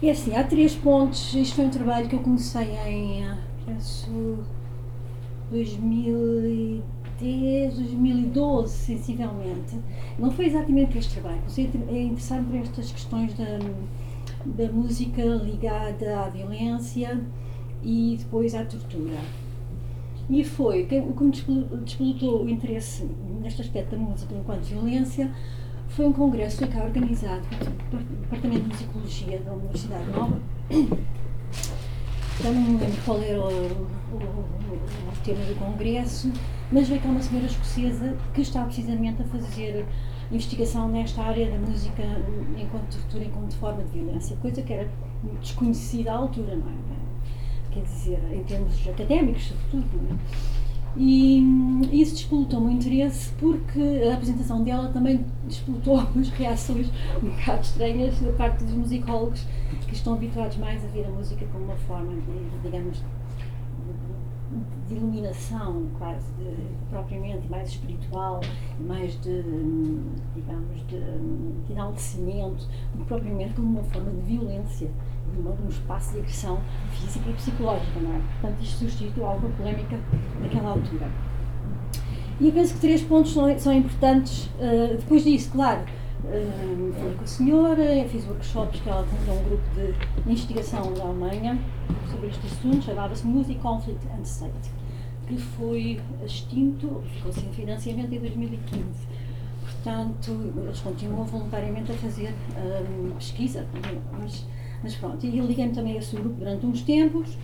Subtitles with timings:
[0.00, 1.34] É assim, há três pontos.
[1.34, 3.26] Isto foi um trabalho que eu comecei em,
[3.66, 4.38] penso,
[5.50, 9.76] 2010, 2012, sensivelmente.
[10.16, 11.38] Não foi exatamente este trabalho.
[11.38, 13.58] Comecei a interessar-me por estas questões da,
[14.46, 17.20] da música ligada à violência
[17.82, 19.18] e depois à tortura.
[20.30, 21.32] E foi o que me
[21.82, 23.04] despolutou o interesse
[23.42, 25.28] neste aspecto da música enquanto violência
[25.88, 27.42] foi um congresso que organizado
[27.90, 30.40] pelo Departamento de Musicologia da Universidade Nova.
[32.42, 36.30] Já não me lembro qual era o, o, o, o tema do congresso,
[36.70, 39.84] mas veio cá uma senhora escocesa que está precisamente a fazer
[40.30, 42.02] investigação nesta área da música
[42.56, 44.88] enquanto tortura, enquanto forma de violência, coisa que era
[45.40, 46.88] desconhecida à altura, não é?
[47.72, 50.02] Quer dizer, em termos académicos, sobretudo.
[50.08, 50.18] Não é?
[51.00, 51.38] E
[51.92, 53.80] isso despolutou o interesse porque
[54.10, 56.90] a apresentação dela também despolutou algumas reações
[57.22, 59.46] um bocado estranhas da parte dos musicólogos
[59.86, 63.00] que estão habituados mais a ver a música como uma forma de, digamos,
[64.88, 66.56] de iluminação quase, de,
[66.90, 68.40] propriamente mais espiritual,
[68.80, 69.42] mais de,
[70.34, 72.66] digamos, de, de enaltecimento,
[73.06, 74.90] propriamente como uma forma de violência
[75.36, 76.60] um espaço de agressão
[76.92, 78.20] física e psicológica, não é?
[78.40, 79.98] Portanto, isto suscitou alguma polémica
[80.40, 81.08] naquela altura.
[82.40, 84.46] E eu penso que três pontos são, são importantes.
[84.58, 89.44] Uh, depois disso, claro, uh, falei com a senhora, fiz workshops que ela tinha um
[89.44, 89.94] grupo de
[90.30, 91.58] investigação da Alemanha
[92.10, 94.70] sobre este assunto, chamava-se Music, Conflict and State,
[95.26, 98.84] que foi extinto, ficou sem financiamento em 2015.
[99.62, 103.66] Portanto, eles continuam voluntariamente a fazer um, pesquisa,
[104.12, 104.46] mas
[104.82, 107.36] mas pronto, e liguei-me também a esse grupo durante uns tempos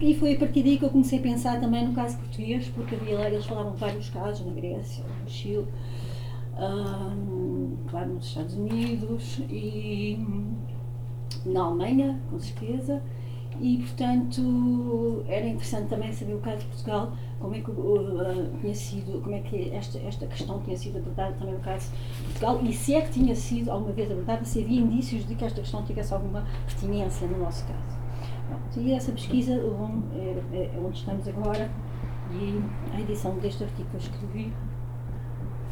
[0.00, 2.94] e foi a partir daí que eu comecei a pensar também no caso português, porque
[2.94, 5.66] havia lá, eles falavam vários casos, na Grécia, no Chile,
[7.88, 10.18] claro, nos Estados Unidos e
[11.46, 13.02] na Alemanha, com certeza,
[13.60, 18.74] e portanto era interessante também saber o caso de Portugal, como é que uh, tinha
[18.74, 22.60] sido, como é que esta, esta questão tinha sido abordada também no caso de Portugal
[22.62, 25.60] e se é que tinha sido alguma vez abordada, se havia indícios de que esta
[25.60, 27.98] questão tivesse alguma pertinência no nosso caso.
[28.48, 31.70] Pronto, e essa pesquisa é, é, é onde estamos agora
[32.32, 32.60] e
[32.94, 34.52] a edição deste artigo que eu escrevi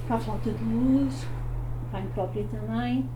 [0.07, 1.27] para a falta de luz,
[1.91, 3.09] para a imprópria também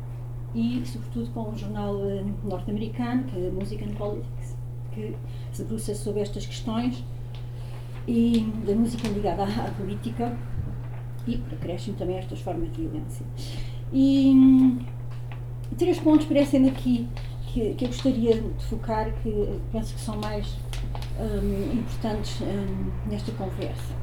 [0.54, 4.56] e sobretudo com um jornal uh, norte-americano que é Music and Politics
[4.92, 5.16] que
[5.52, 7.04] se debruça sobre estas questões
[8.10, 10.36] e da música ligada à, política
[11.28, 13.24] e por acréscimo também a estas formas de violência.
[13.92, 14.78] E hum,
[15.78, 17.08] três pontos parecem aqui
[17.46, 20.56] que, que, eu gostaria de focar, que penso que são mais
[21.20, 23.94] um, importantes um, nesta conversa.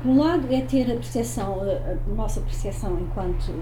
[0.00, 3.52] Por um lado, é ter a percepção, a, a nossa percepção enquanto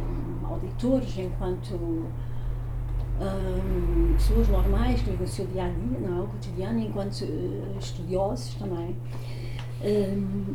[0.45, 2.07] auditores, enquanto
[4.15, 6.21] pessoas normais que vivem o seu dia a dia, não é?
[6.21, 8.97] o cotidiano, enquanto uh, estudiosos também.
[9.85, 10.55] Um,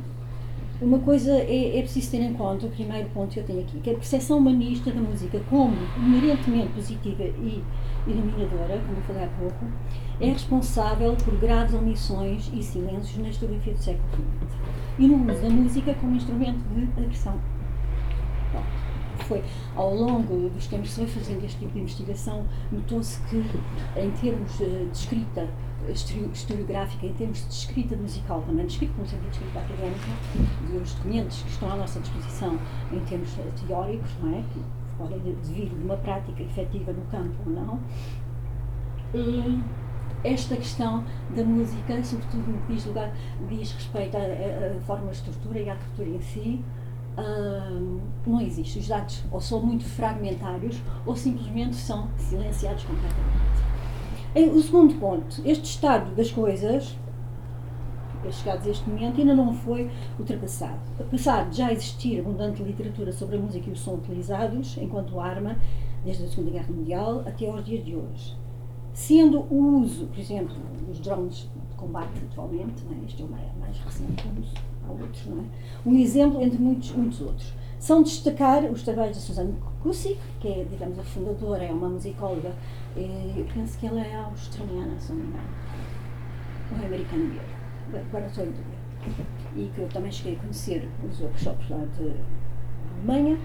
[0.79, 3.79] uma coisa é, é, preciso ter em conta, o primeiro ponto que eu tenho aqui,
[3.79, 7.63] que a percepção humanista da música como inerentemente positiva e
[8.05, 9.65] iluminadora, como eu falei há pouco,
[10.21, 14.57] é responsável por graves omissões e silêncios na historiografia do século XX
[14.99, 17.39] e no uso da música como instrumento de agressão
[19.25, 19.43] foi
[19.75, 23.43] ao longo dos tempos que foi fazendo este tipo de investigação, notou-se que,
[23.95, 25.47] em termos de escrita
[26.33, 30.07] historiográfica, em termos de escrita musical, também de escrita no sentido de escrita académica,
[30.71, 32.59] dos documentos que estão à nossa disposição
[32.91, 33.29] em termos
[33.67, 34.43] teóricos, não é?
[34.53, 34.61] que
[34.97, 37.79] podem vir de uma prática efetiva no campo ou não,
[39.13, 39.63] e
[40.23, 41.03] esta questão
[41.35, 43.13] da música, sobretudo no que diz, lugar,
[43.47, 46.63] diz respeito a, a, a formas de tortura e à tortura em si,
[47.17, 48.79] uh, não existe.
[48.79, 54.55] Os dados ou são muito fragmentários ou simplesmente são silenciados completamente.
[54.55, 56.95] o segundo ponto, este estado das coisas,
[58.31, 59.89] chegados a este momento, ainda não foi
[60.19, 60.79] ultrapassado.
[60.99, 65.57] Apesar de já existir abundante literatura sobre a música e o som utilizados enquanto arma,
[66.03, 68.35] desde a Segunda Guerra Mundial até aos dias de hoje.
[68.93, 70.55] Sendo o uso, por exemplo,
[70.87, 74.53] dos drones de combate atualmente, né, este é o mais recente uso,
[74.87, 75.43] há outros, não é?
[75.85, 77.53] Um exemplo entre muitos, muitos outros.
[77.79, 81.89] São de destacar os trabalhos da Suzanne Kussik, que é, digamos, a fundadora, é uma
[81.89, 82.53] musicóloga,
[82.95, 85.49] eu penso que ela é australiana, se não me engano,
[86.71, 88.77] ou é americana mesmo, agora estou em dúvida.
[89.55, 92.13] E que eu também cheguei a conhecer os workshops lá de
[92.97, 93.37] Alemanha.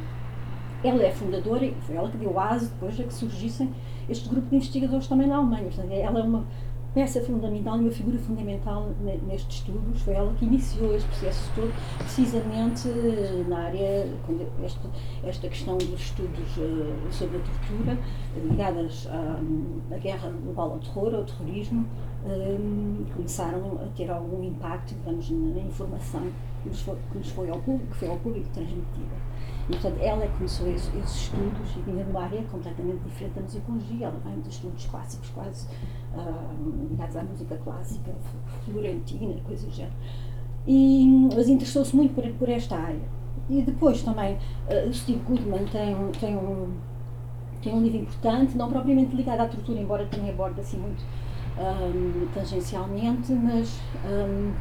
[0.83, 3.73] Ela é fundadora e foi ela que deu asa depois a que surgissem
[4.09, 5.65] este grupo de investigadores também na Alemanha.
[5.65, 6.45] Portanto, ela é uma
[6.95, 8.91] peça fundamental, uma figura fundamental
[9.27, 12.89] nestes estudos, foi ela que iniciou este processo todo, precisamente
[13.49, 14.07] na área,
[14.63, 14.91] esta,
[15.25, 17.99] esta questão dos estudos uh, sobre a tortura,
[18.51, 21.87] ligadas à, à guerra global ao terror, ao terrorismo,
[22.25, 26.23] um, começaram a ter algum impacto, digamos, na informação
[26.63, 29.17] que nos foi, que nos foi ao público, que foi ao público transmitida.
[29.69, 33.43] E, portanto, ela começou esses, esses estudos e vinha de uma área completamente diferente da
[33.43, 34.07] musicologia.
[34.07, 35.67] Ela vem de estudos clássicos, quase
[36.15, 38.13] uh, ligados à música clássica,
[38.65, 39.95] florentina, coisas do género.
[40.67, 43.23] E, mas interessou-se muito por, por esta área.
[43.49, 46.73] E depois também, uh, Steve Goodman tem, tem, um,
[47.63, 51.05] tem um livro importante, não propriamente ligado à tortura, embora também aborde assim muito
[51.59, 54.53] um, tangencialmente, mas um,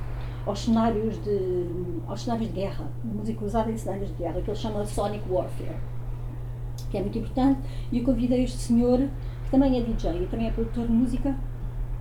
[0.46, 1.68] aos cenários de
[2.08, 5.78] aos cenários de guerra, música usada em cenários de guerra, que ele chama Sonic Warfare,
[6.90, 7.60] que é muito importante,
[7.92, 9.00] e eu convidei este senhor,
[9.46, 11.36] que também é DJ e também é produtor de música,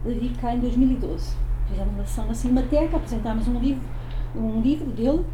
[0.05, 1.37] a vir cá em 2012.
[1.69, 3.83] Fizemos uma sessão na Cinemateca, apresentámos um livro,
[4.35, 5.25] um livro dele,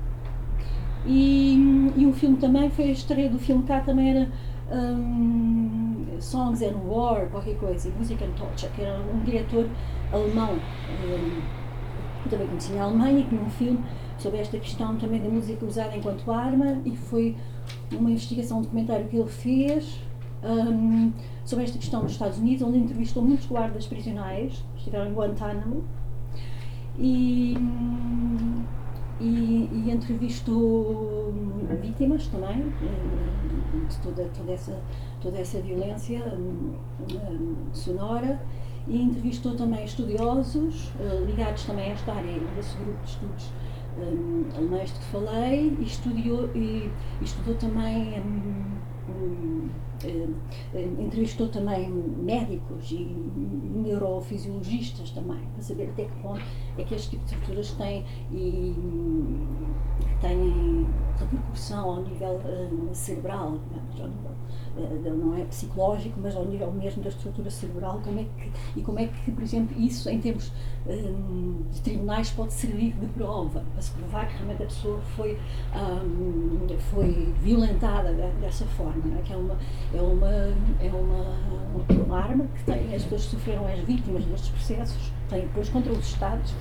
[1.06, 1.54] e,
[1.96, 4.28] e um filme também, foi a estreia do filme cá, também era
[4.70, 9.68] um, Songs and War, qualquer coisa, Music and Torture, que era um diretor
[10.12, 11.65] alemão, um,
[12.28, 13.78] também conheci na Alemanha, que num filme
[14.18, 17.36] sobre esta questão também da música usada enquanto arma, e foi
[17.92, 20.00] uma investigação, um documentário que ele fez
[20.42, 21.12] um,
[21.44, 25.84] sobre esta questão nos Estados Unidos, onde entrevistou muitos guardas prisionais, estiveram em Guantánamo,
[26.98, 27.56] e,
[29.20, 31.32] e, e entrevistou
[31.80, 34.80] vítimas também eh, de toda, toda, essa,
[35.20, 36.74] toda essa violência um,
[37.12, 38.40] um, sonora
[38.88, 43.50] e entrevistou também estudiosos uh, ligados também a esta área, desse grupo de estudos
[43.98, 48.76] um, alemães de que falei, e, e, e estudou também, um,
[49.08, 49.70] um,
[50.98, 53.04] entrevistou também médicos e
[53.74, 56.42] neurofisiologistas também, para saber até que ponto
[56.76, 58.74] é que este tipo de torturas têm, e,
[60.20, 60.86] têm
[61.18, 62.40] repercussão ao nível
[62.92, 68.00] cerebral, digamos, ao nível eh, não é psicológico, mas ao nível mesmo da estrutura cerebral,
[68.04, 70.52] como é que, e como é que, por exemplo, isso em termos
[70.86, 75.38] um, de tribunais pode servir de prova, para se provar que realmente a pessoa foi,
[75.74, 79.22] um, foi violentada dessa forma, é?
[79.22, 79.56] que é uma,
[79.94, 80.32] é, uma,
[80.80, 85.68] é uma, uma arma que tem, as pessoas sofreram as vítimas destes processos, têm depois
[85.68, 86.54] contra os Estados,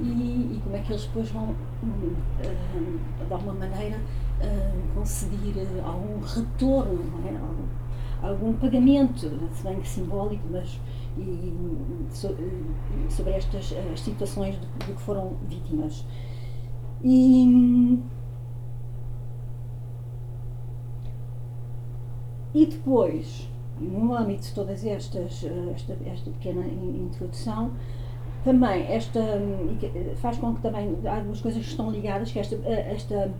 [0.00, 4.00] e, e, como é que eles depois vão, um, de alguma maneira,
[4.40, 7.36] uh, conseguir uh, algum retorno, é?
[7.36, 7.66] algum,
[8.22, 10.80] algum, pagamento, se bem que simbólico, mas
[11.16, 11.52] e,
[12.10, 12.34] so,
[13.08, 16.04] sobre estas as situações de, de, que foram vítimas.
[17.02, 18.00] E,
[22.54, 23.48] e depois,
[23.80, 25.44] no âmbito de todas estas,
[25.74, 27.72] esta, esta pequena introdução,
[28.44, 29.20] também esta
[30.16, 33.32] faz com que também há duas coisas que estão ligadas, que esta, esta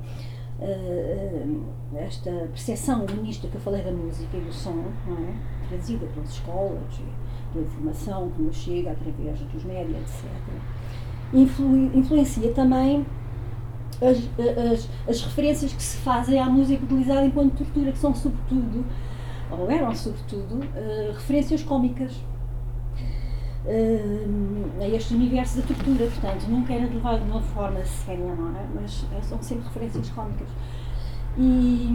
[0.60, 1.64] uh,
[1.96, 5.68] esta percepção humanista que eu falei da música e do som, é?
[5.68, 7.00] trazida pelas escolas,
[7.52, 10.30] pela informação que nos chega através dos médias, etc.,
[11.32, 13.06] influ, influencia também
[14.00, 14.18] as,
[14.72, 18.84] as, as, referências que se fazem à música utilizada enquanto tortura, que são sobretudo,
[19.50, 22.12] ou eram sobretudo, uh, referências cómicas
[23.64, 28.56] uh, a este universo da tortura, portanto, nunca era levado de uma forma séria, não
[28.56, 28.66] é?
[28.74, 30.48] Mas eh, são sempre referências cómicas.
[31.36, 31.88] E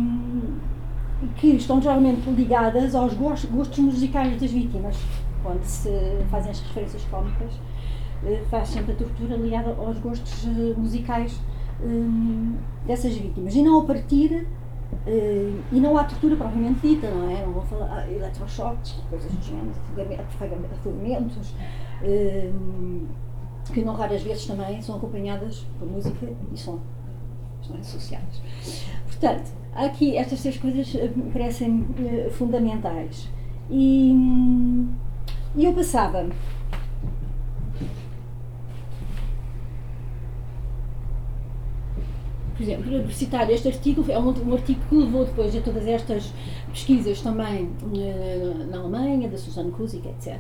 [1.38, 4.98] que estão geralmente ligadas aos gostos, gostos musicais das vítimas,
[5.42, 5.90] quando se
[6.30, 11.40] fazem as referências cómicas, uh, faz sempre a tortura ligada aos gostos uh, musicais
[12.86, 14.48] dessas vítimas, e não a partir
[15.72, 17.46] e não há tortura propriamente dita, não é?
[17.46, 19.72] Não vou falar ah, eletrochoques, coisas do género,
[20.80, 21.54] afogamentos,
[23.72, 26.80] que não raras vezes também são acompanhadas por música e som,
[27.62, 28.42] estão associadas.
[29.06, 33.30] Portanto, aqui estas três coisas eh, parecem uh, fundamentais.
[33.70, 34.12] E,
[35.56, 36.28] e eu passava
[42.56, 46.32] por exemplo, citar este artigo, é um, um, artigo que levou depois a todas estas
[46.70, 50.40] pesquisas também uh, na Alemanha, da Susanne Kusik, etc.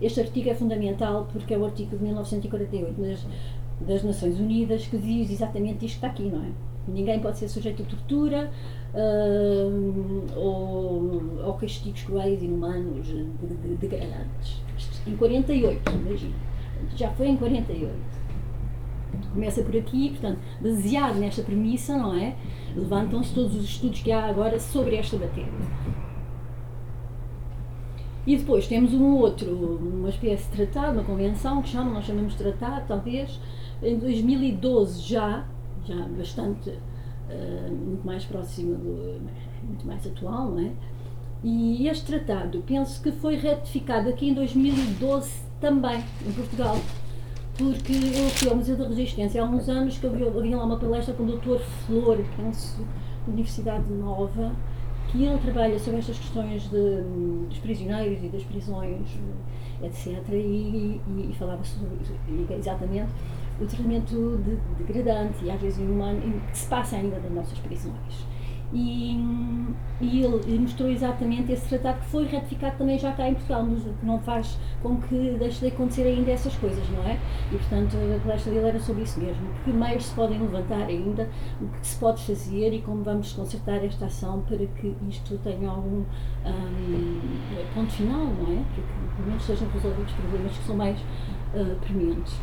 [0.00, 3.26] Este artigo é fundamental porque é o artigo de 1948 das,
[3.80, 6.48] das Nações Unidas que diz exatamente isto que está aqui, não é?
[6.88, 8.50] Ninguém pode ser sujeito a tortura
[8.94, 13.06] uh, ou, ou castigos cruéis, inumanos,
[13.78, 14.62] degradantes.
[15.06, 16.34] Em 48, imagina.
[16.96, 18.19] Já foi em 48
[19.32, 22.36] começa por aqui, portanto, baseado nesta premissa, não é?
[22.74, 25.52] Levantam-se todos os estudos que há agora sobre esta matéria.
[28.26, 32.32] E depois temos um outro, uma espécie de tratado, uma convenção que chama, nós chamamos
[32.32, 33.40] de tratado, talvez,
[33.82, 35.46] em 2012 já,
[35.84, 39.20] já bastante, uh, muito mais próximo, do,
[39.64, 40.70] muito mais atual, não é?
[41.42, 46.76] E este tratado, penso que foi retificado aqui em 2012 também, em Portugal,
[47.56, 50.78] porque eu fui ao Museu da Resistência há uns anos que havia, havia lá uma
[50.78, 51.60] palestra com o Dr.
[51.86, 52.82] Flor, penso,
[53.26, 54.52] da Universidade Nova,
[55.08, 57.02] que ele trabalha sobre estas questões de,
[57.48, 59.08] dos prisioneiros e das prisões,
[59.82, 60.22] etc.
[60.30, 61.88] E, e, e falava sobre
[62.54, 63.10] exatamente
[63.60, 68.26] o tratamento de, degradante e às vezes inumano que se passa ainda nas nossas prisões.
[68.72, 69.16] E,
[70.00, 73.82] e ele mostrou exatamente esse tratado que foi ratificado também já cá em Portugal, mas
[74.02, 77.18] não faz com que deixe de acontecer ainda essas coisas, não é?
[77.52, 81.28] E portanto a palestra dele era sobre isso mesmo, que meios se podem levantar ainda,
[81.60, 85.68] o que se pode fazer e como vamos consertar esta ação para que isto tenha
[85.68, 86.04] algum
[86.46, 87.20] um,
[87.74, 88.62] ponto final, não é?
[88.72, 92.34] Para que pelo menos sejam resolvidos problemas que são mais uh, prementes.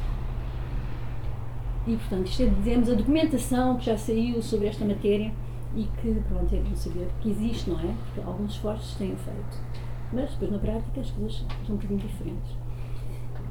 [1.87, 5.31] E portanto, isto é, dizemos, a documentação que já saiu sobre esta matéria
[5.75, 7.93] e que, pronto, é bom saber que existe, não é?
[8.05, 9.61] Porque alguns esforços têm feito.
[10.11, 12.55] Mas depois na prática as coisas são um bocadinho diferentes.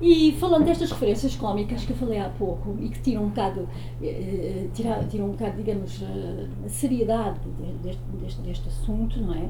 [0.01, 3.67] E falando destas referências cómicas que eu falei há pouco e que tiram um bocado,
[4.03, 7.41] eh, tiram, tiram um bocado, digamos, eh, a seriedade
[7.83, 9.49] deste, deste, deste, assunto, não é?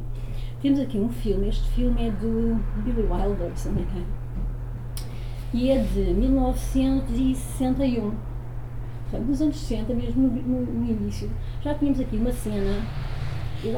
[0.62, 4.06] Temos aqui um filme, este filme é do Billy Wilder, se não me engano,
[5.52, 8.35] e é de 1961 portanto,
[9.12, 11.30] nos anos 60, mesmo no, no, início,
[11.62, 12.82] já tínhamos aqui uma cena.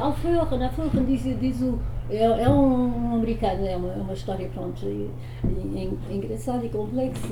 [0.01, 1.79] Alfeuchen, Alfeuchen diz, diz o.
[2.09, 5.11] É, é um, um, americano, é uma, uma história, pronto, e,
[5.43, 7.27] e, e, engraçada e complexa.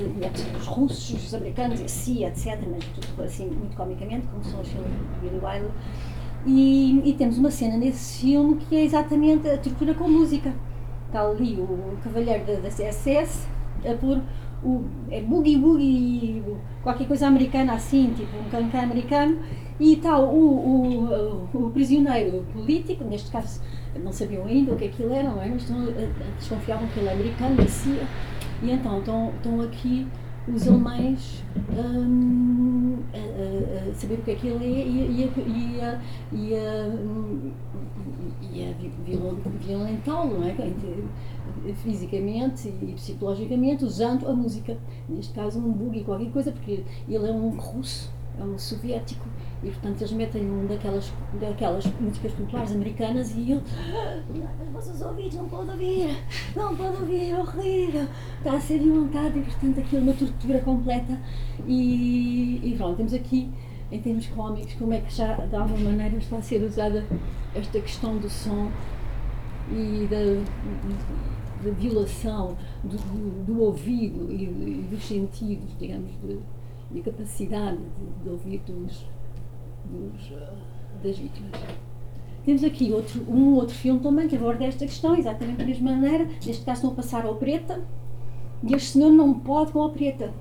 [0.56, 2.60] Os russos, os americanos, a CIA, etc.
[2.70, 5.70] Mas tudo assim, muito comicamente, como são os filmes de Billy Wilder.
[6.46, 10.54] E, e, temos uma cena nesse filme que é exatamente a tortura com música.
[11.06, 13.48] Está ali o cavalheiro da, da CSS
[13.84, 14.20] a pôr
[14.62, 16.42] o, é boogie boogie,
[16.82, 19.38] qualquer coisa americana assim, tipo um cancan americano,
[19.80, 23.60] e tal, o, o, o, prisioneiro político, neste caso
[24.02, 25.48] não sabiam ainda o que aquilo era, não é?
[25.48, 25.64] mas
[26.38, 28.06] desconfiavam que ele é americano, Messia,
[28.62, 30.06] e então estão, estão aqui
[30.52, 31.44] os alemães
[31.76, 36.00] um, a, a, a, saber o que é que ele é e, e, a,
[36.32, 36.88] e, a,
[38.42, 38.72] e a
[39.60, 40.54] violentá-lo, não é?
[41.82, 44.76] Fisicamente e psicologicamente usando a música.
[45.08, 49.26] Neste caso, um boogie, qualquer coisa, porque ele é um russo, é um soviético,
[49.62, 53.62] e portanto eles metem um daquelas, daquelas músicas populares americanas e ele.
[53.92, 54.20] Ah,
[54.62, 56.16] os vossos ouvidos não podem ouvir,
[56.54, 58.06] não podem ouvir, é horrível,
[58.38, 61.20] está a ser violentado e portanto aquilo é uma tortura completa.
[61.66, 63.50] E, e pronto, temos aqui
[63.90, 67.04] em termos cómicos, como é que já de alguma maneira está a ser usada
[67.54, 68.70] esta questão do som
[69.70, 70.42] e da,
[71.62, 76.38] da violação do, do, do ouvido e, e, dos sentidos, digamos, de,
[76.90, 79.04] de capacidade de, de ouvir dos,
[79.84, 80.56] dos, uh,
[81.02, 81.52] das vítimas.
[82.44, 86.24] Temos aqui outro, um outro filme também que aborda esta questão, exatamente da mesma maneira.
[86.24, 87.84] Neste caso, estão a passar ao preta
[88.62, 90.32] e este senhor não pode com a preta.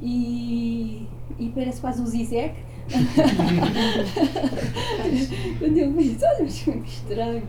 [0.00, 1.06] E,
[1.38, 2.56] e parece quase o Zizek.
[5.60, 7.46] Quando eu vi, olha, que estranho.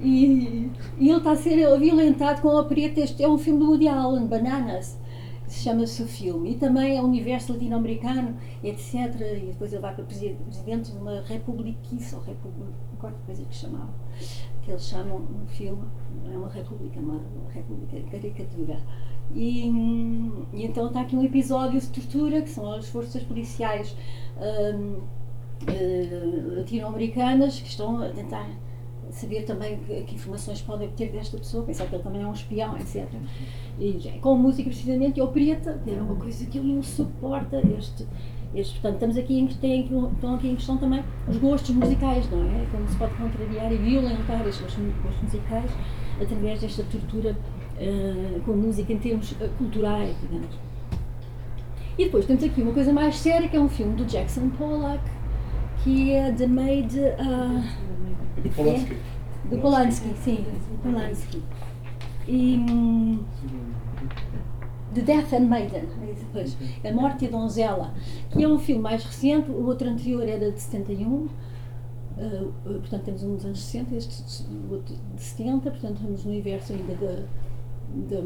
[0.00, 3.00] E, e ele está a ser violentado com a preta.
[3.00, 4.98] Este é um filme do Woody Allen, Bananas,
[5.48, 6.52] chama-se o filme.
[6.52, 8.94] E também é um universo latino-americano, etc.
[9.42, 13.92] E depois ele vai para presidente de uma republiquice, ou república, qualquer coisa que chamava,
[14.62, 15.82] que eles chamam no filme,
[16.32, 18.80] é uma república, é uma, uma república caricatura.
[19.34, 19.68] E,
[20.52, 23.94] e, então está aqui um episódio de tortura, que são as forças policiais
[24.36, 25.04] um, uh,
[25.68, 28.48] eh, latino-americanas que estão a tentar
[29.10, 32.32] saber também que, que, informações podem obter desta pessoa, pensar que ele também é um
[32.32, 33.06] espião, etc.
[33.78, 37.60] E com música, precisamente, o preta, é uma coisa que ele não suporta.
[37.78, 38.06] Este,
[38.54, 42.42] este, portanto, estamos aqui em, tem, estão aqui em questão também os gostos musicais, não
[42.42, 42.66] é?
[42.70, 45.70] Como se pode contrariar e violentar estes gostos musicais
[46.20, 47.36] através desta tortura
[47.76, 50.58] uh, com música em termos uh, culturais, digamos.
[51.98, 55.02] E depois temos aqui uma coisa mais séria, que é um filme do Jackson Pollock,
[55.82, 56.98] que é The Maid.
[56.98, 57.90] Uh,
[58.42, 58.96] do Polanski.
[59.50, 60.46] Do Polanski, sim,
[60.82, 61.42] Polanski.
[62.28, 63.18] E.
[64.92, 65.84] The Death and Maiden,
[66.18, 67.94] depois, A Morte e a Donzela,
[68.28, 71.28] que é um filme mais recente, o outro anterior era de 71, uh,
[72.64, 76.94] portanto temos um dos anos 60, este outro de 70, portanto estamos no universo ainda
[76.96, 78.20] de, de,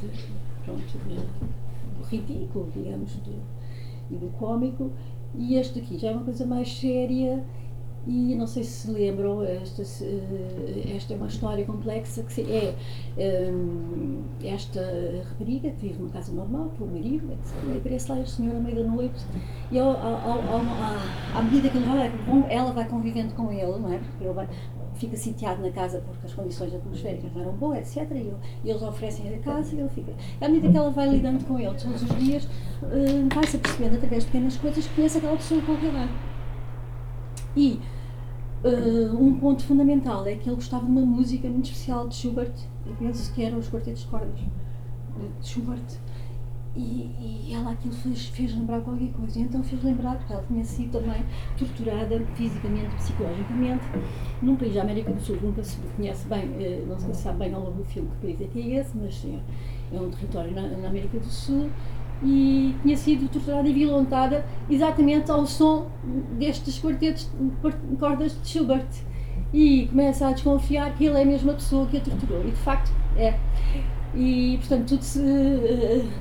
[0.00, 0.24] de
[0.64, 1.16] pronto, de,
[1.98, 3.36] do ridículo, digamos, de,
[4.10, 4.92] e do cómico,
[5.34, 7.44] e este aqui já é uma coisa mais séria
[8.06, 12.74] e não sei se se lembram, esta, esta é uma história complexa que é
[13.52, 14.80] um, esta
[15.28, 17.32] rapariga que vive numa casa normal com o marido,
[17.72, 19.24] e aparece lá este senhor à meia da noite
[19.70, 20.60] e ao, ao, ao,
[21.34, 22.12] à medida que ele vai,
[22.50, 23.98] ela vai convivendo com ele, não é?
[23.98, 24.48] Porque ele vai,
[24.94, 28.10] fica sitiado na casa porque as condições atmosféricas não eram boas, etc.
[28.12, 28.32] E,
[28.64, 30.12] e eles oferecem a casa e ele fica.
[30.40, 34.24] À medida que ela vai lidando com ele todos os dias, uh, vai-se apercebendo através
[34.24, 36.31] de pequenas coisas que conhece aquela pessoa qualquer lado.
[37.56, 37.80] E
[38.64, 42.54] uh, um ponto fundamental é que ele gostava de uma música muito especial de Schubert,
[42.86, 44.40] eu penso que eram os quartetos de cordas
[45.40, 45.82] de Schubert.
[46.74, 49.38] E, e, ela aquilo fez, fez lembrar qualquer coisa.
[49.38, 51.22] Então fez lembrar, porque ela tinha sido também
[51.58, 53.84] torturada fisicamente, psicologicamente,
[54.40, 57.52] num país da América do Sul, nunca se conhece bem, eh, não se sabe bem
[57.52, 60.52] ao longo do filme que país é que é esse, mas é, é um território
[60.52, 61.68] na, na, América do Sul.
[62.24, 65.86] E tinha sido torturada e violentada exatamente ao som
[66.38, 67.28] destes quartetos
[67.90, 68.86] de cordas de Schubert.
[69.52, 72.40] E começa a desconfiar que ele é a mesma pessoa que a torturou.
[72.46, 73.34] E de facto é.
[74.14, 75.20] E, portanto, tudo, se,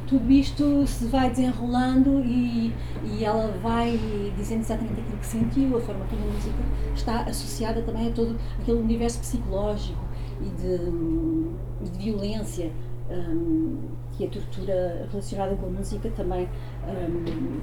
[0.08, 4.00] tudo isto se vai desenrolando e, e ela vai
[4.38, 6.63] dizendo exatamente aquilo que sentiu, a forma como a música
[6.96, 10.00] está associada também a todo aquele universo psicológico
[10.39, 12.72] e de, de violência
[13.10, 13.77] um,
[14.18, 16.48] que a tortura relacionada com a música também
[16.88, 17.60] um,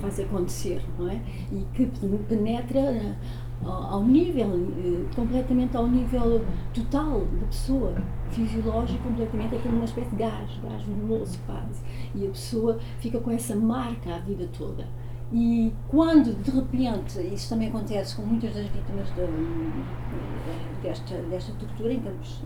[0.00, 1.20] faz acontecer, não é?
[1.52, 1.86] E que
[2.28, 3.16] penetra
[3.64, 7.94] ao nível, eh, completamente ao nível total da pessoa,
[8.30, 11.82] fisiológico, completamente, é como uma espécie de gás, gás venenoso quase.
[12.14, 14.86] E a pessoa fica com essa marca a vida toda.
[15.32, 21.92] E quando, de repente, isso também acontece com muitas das vítimas de, desta, desta tortura
[21.92, 22.42] em campos,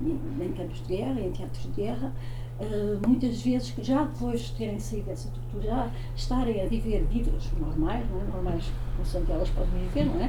[0.00, 2.14] em campos de guerra, em teatros de guerra,
[2.60, 7.50] Uh, muitas vezes, já depois de terem saído dessa tortura, já estarem a viver vidas
[7.58, 8.24] normais, não é?
[8.24, 10.26] normais, não sei que elas podem viver, não é?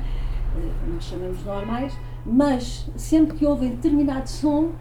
[0.56, 4.72] Uh, nós chamamos normais, mas sempre que ouvem determinado som,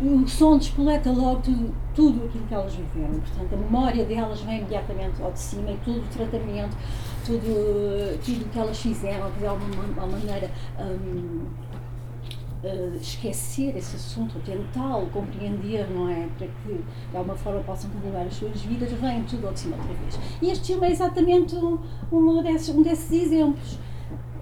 [0.00, 3.20] o som despoleta logo tudo, tudo aquilo que elas viveram.
[3.20, 6.76] Portanto, a memória delas vem imediatamente ao de cima e todo o tratamento,
[7.24, 11.46] tudo, tudo que elas fizeram, de alguma maneira, um,
[12.64, 16.26] uh, esquecer esse assunto, tentá-lo compreender, não é?
[16.38, 19.76] Para que de alguma forma possam continuar as suas vidas, vem tudo ao de cima
[19.76, 20.18] outra vez.
[20.40, 21.78] E este filme é exatamente um,
[22.10, 23.78] um, desses, um desses exemplos.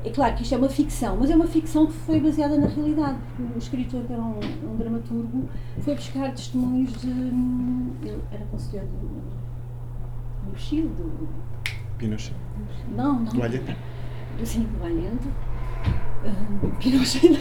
[0.04, 2.66] É claro que isto é uma ficção, mas é uma ficção que foi baseada na
[2.66, 3.18] realidade,
[3.54, 5.48] o escritor, que era um, um dramaturgo,
[5.80, 7.08] foi buscar testemunhos de.
[7.08, 11.28] Ele era conselheiro do, do Chile, do.
[11.98, 12.34] Pinochet.
[12.96, 13.32] Não, não.
[13.32, 13.76] Do Allende.
[14.44, 15.28] Sim, do Allende.
[16.78, 17.38] Pinochet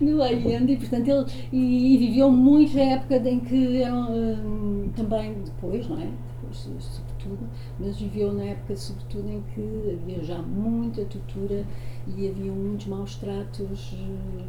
[0.00, 4.90] no Allende, e portanto ele e, e, viveu muito na época em que eram um,
[4.96, 6.08] também depois, não é?
[6.40, 11.64] Depois, sobretudo, mas viveu na época sobretudo em que havia já muita tortura
[12.06, 13.94] e havia muitos maus tratos,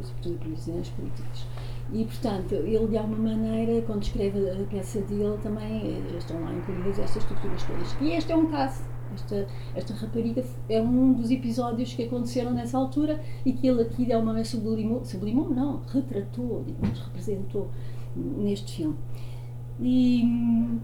[0.02, 1.46] sobretudo prisioneiros políticos.
[1.92, 6.50] E, portanto, ele de alguma maneira, quando escreve a peça dele, também eh, estão lá
[6.54, 7.94] incluídas estas torturas todas.
[8.00, 8.82] E este é um caso
[9.14, 14.04] esta, esta rapariga é um dos episódios que aconteceram nessa altura e que ele aqui
[14.04, 17.70] de alguma maneira sublimou, sublimou não, retratou, digamos, representou
[18.14, 18.96] neste filme.
[19.80, 20.78] E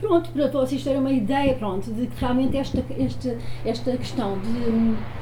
[0.00, 5.19] pronto, para vocês terem uma ideia, pronto, de que realmente esta, esta, esta questão de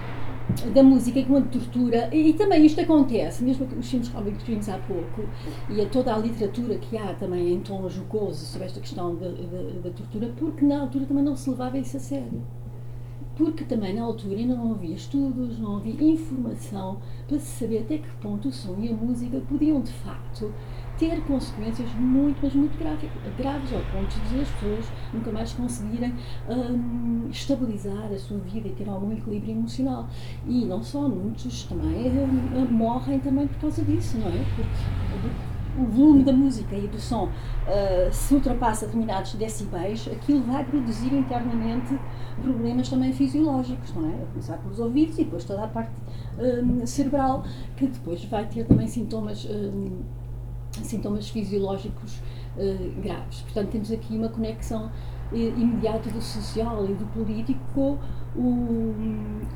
[0.66, 4.78] da música como tortura, e, e, também isto acontece, mesmo os filmes que vimos há
[4.78, 5.22] pouco,
[5.70, 9.90] e a toda a literatura que há também em tom jocoso sobre esta questão da
[9.90, 12.42] tortura, porque na altura também não se levava isso a sério.
[13.36, 17.98] Porque também na altura ainda não havia estudos, não havia informação para se saber até
[17.98, 20.52] que ponto o som e a música podiam de facto
[20.98, 26.14] ter consequências muito, mas muito graves, ao ponto de as pessoas nunca mais conseguirem
[26.48, 30.08] um, estabilizar a sua vida e ter algum equilíbrio emocional.
[30.46, 34.44] E não só, muitos também um, morrem também por causa disso, não é?
[34.56, 40.64] Porque o volume da música e do som uh, se ultrapassa determinados decibéis, aquilo vai
[40.64, 41.96] produzir internamente
[42.42, 44.14] problemas também fisiológicos, não é?
[44.22, 45.92] A começar pelos ouvidos e depois toda a parte
[46.38, 47.44] um, cerebral,
[47.76, 49.44] que depois vai ter também sintomas.
[49.44, 50.02] Um,
[50.86, 52.20] sintomas fisiológicos
[52.56, 53.40] uh, graves.
[53.42, 54.90] Portanto, temos aqui uma conexão
[55.32, 57.98] uh, imediata do social e do político com
[58.36, 58.94] o,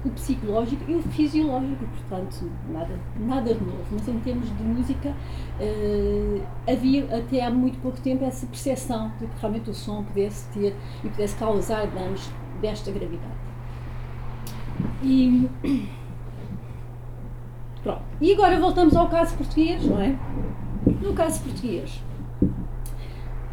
[0.05, 1.85] o, psicológico e o fisiológico.
[1.87, 3.85] Portanto, nada, nada de novo.
[3.91, 9.27] Mas em termos de música, uh, havia até há muito pouco tempo essa percepção de
[9.27, 12.31] que realmente o som pudesse ter e pudesse causar danos
[12.61, 13.43] desta gravidade.
[15.03, 15.49] E.
[17.83, 18.03] Pronto.
[18.21, 20.17] E agora voltamos ao caso português, não é?
[20.87, 22.03] No caso português,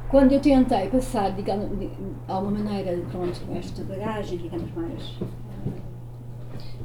[0.10, 1.90] quando eu tentei passar, digamos, de
[2.28, 5.20] alguma maneira, pronto, esta bagagem, digamos, mais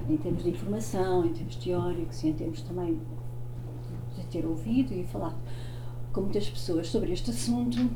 [0.08, 3.00] em termos de informação, em termos teóricos e em termos também
[4.16, 5.36] de ter ouvido e falado
[6.12, 7.90] com muitas pessoas sobre este assunto,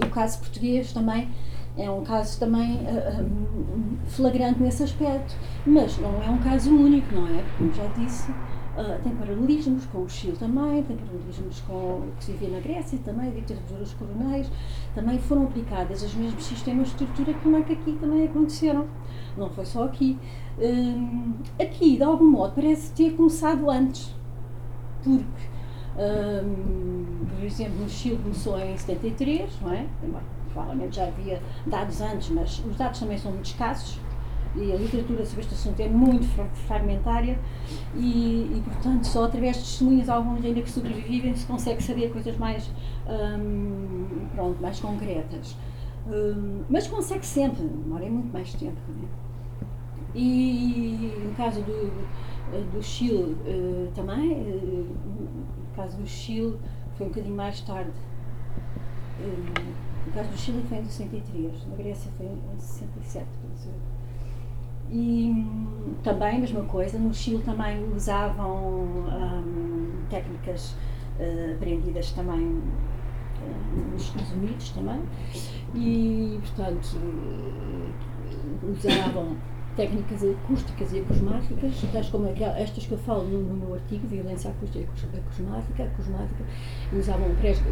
[0.00, 1.30] o caso português também
[1.76, 5.34] é um caso também uh, flagrante nesse aspecto,
[5.66, 7.44] mas não é um caso único, não é?
[7.56, 8.32] Como já disse,
[8.76, 12.60] uh, tem paralelismos com o Chile também, tem paralelismos com o que se vivia na
[12.60, 14.50] Grécia também, ditaduras coronéis,
[14.94, 18.86] também foram aplicadas os mesmos sistemas de estrutura que aqui também aconteceram.
[19.36, 20.18] Não foi só aqui.
[20.58, 24.14] Um, aqui, de algum modo, parece ter começado antes,
[25.02, 25.54] porque
[25.96, 29.86] um, por exemplo, no Chile começou em 73, não é?
[30.52, 33.98] Provavelmente já havia dados antes, mas os dados também são muito escassos
[34.56, 36.26] e a literatura sobre este assunto é muito
[36.66, 37.38] fragmentária
[37.96, 42.36] e, e portanto, só através de testemunhas, alguns ainda que sobrevivem, se consegue saber coisas
[42.36, 42.70] mais,
[43.08, 45.56] um, pronto, mais concretas.
[46.06, 48.78] Um, mas consegue sempre, demora muito mais tempo.
[48.88, 49.08] Né?
[50.14, 56.56] E no caso do, do Chile uh, também, uh, no caso do Chile
[56.96, 57.90] foi um bocadinho mais tarde.
[59.20, 63.26] Um, no caso do Chile foi em 63, na Grécia foi em 67,
[64.90, 65.46] e
[66.02, 70.76] também, mesma coisa, no Chile também usavam um, técnicas
[71.18, 75.00] uh, aprendidas também uh, nos Estados Unidos também,
[75.74, 79.36] e portanto uh, usavam
[79.76, 84.50] técnicas acústicas e acusmáticas, tais como estas que eu falo no, no meu artigo, violência
[84.50, 86.44] acústica e acusmática, acusmática
[86.92, 87.28] usavam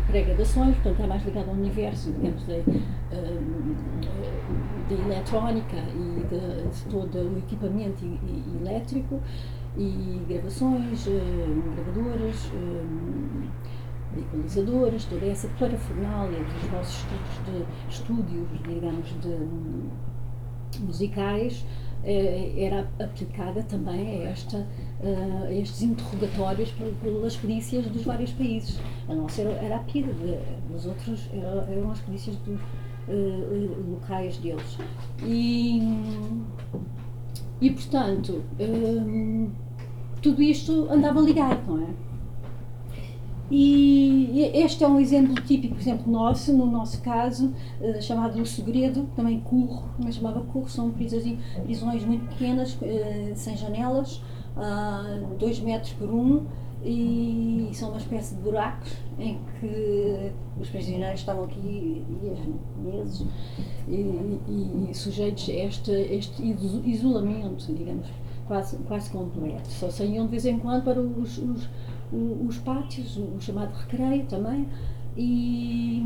[0.08, 2.62] pré-gradações, portanto é mais ligado ao universo, digamos, de,
[4.88, 8.04] de eletrónica e de, de, todo o equipamento
[8.60, 9.20] elétrico
[9.76, 11.06] e gravações,
[11.76, 12.50] gravadoras,
[14.16, 23.62] equalizadoras, toda essa parafernália dos nossos estudos de estúdios, digamos, de musicais, eh, era aplicada
[23.62, 24.66] também a, esta,
[25.02, 28.78] eh, a estes interrogatórios pelas polícias dos vários países.
[29.08, 30.10] A nossa era, a PIDE,
[30.74, 31.30] os outros
[31.68, 32.60] eram as polícias dos,
[33.08, 34.78] uh, locais deles.
[35.24, 35.80] E,
[37.60, 38.42] e portanto,
[40.20, 42.11] tudo isto andava ligado, não é?
[43.54, 48.46] E este é um exemplo típico, por exemplo, nosso, no nosso caso, uh, chamado O
[48.46, 52.78] Segredo, também curro, mas chamava curro, são prisões, prisões muito pequenas, uh,
[53.34, 54.22] sem janelas,
[54.56, 56.46] uh, dois metros por um,
[56.82, 62.38] e são uma espécie de buracos em que os prisioneiros estavam aqui dias,
[62.82, 63.26] meses,
[63.86, 63.92] e,
[64.48, 66.42] e, e sujeitos a este, este
[66.86, 68.06] isolamento, digamos,
[68.46, 69.68] quase, quase completo.
[69.68, 71.68] Só saíam de vez em quando para os, os
[72.12, 74.68] os pátios, o chamado recreio também,
[75.16, 76.02] e,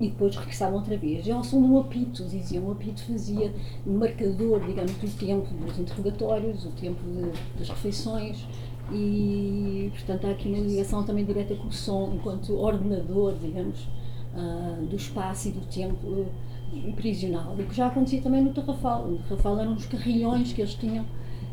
[0.00, 1.26] e depois regressavam outra vez.
[1.26, 3.52] E ao som do apito, diziam, o apito fazia
[3.86, 8.46] um marcador, digamos, do tempo dos interrogatórios, o tempo de, das refeições,
[8.92, 13.88] e portanto há aqui uma ligação também direta com o som, enquanto ordenador, digamos,
[14.34, 17.56] uh, do espaço e do tempo uh, prisional.
[17.58, 19.06] E que já acontecia também no Tarrafal.
[19.06, 21.04] No Tarrafal eram os carrilhões que eles tinham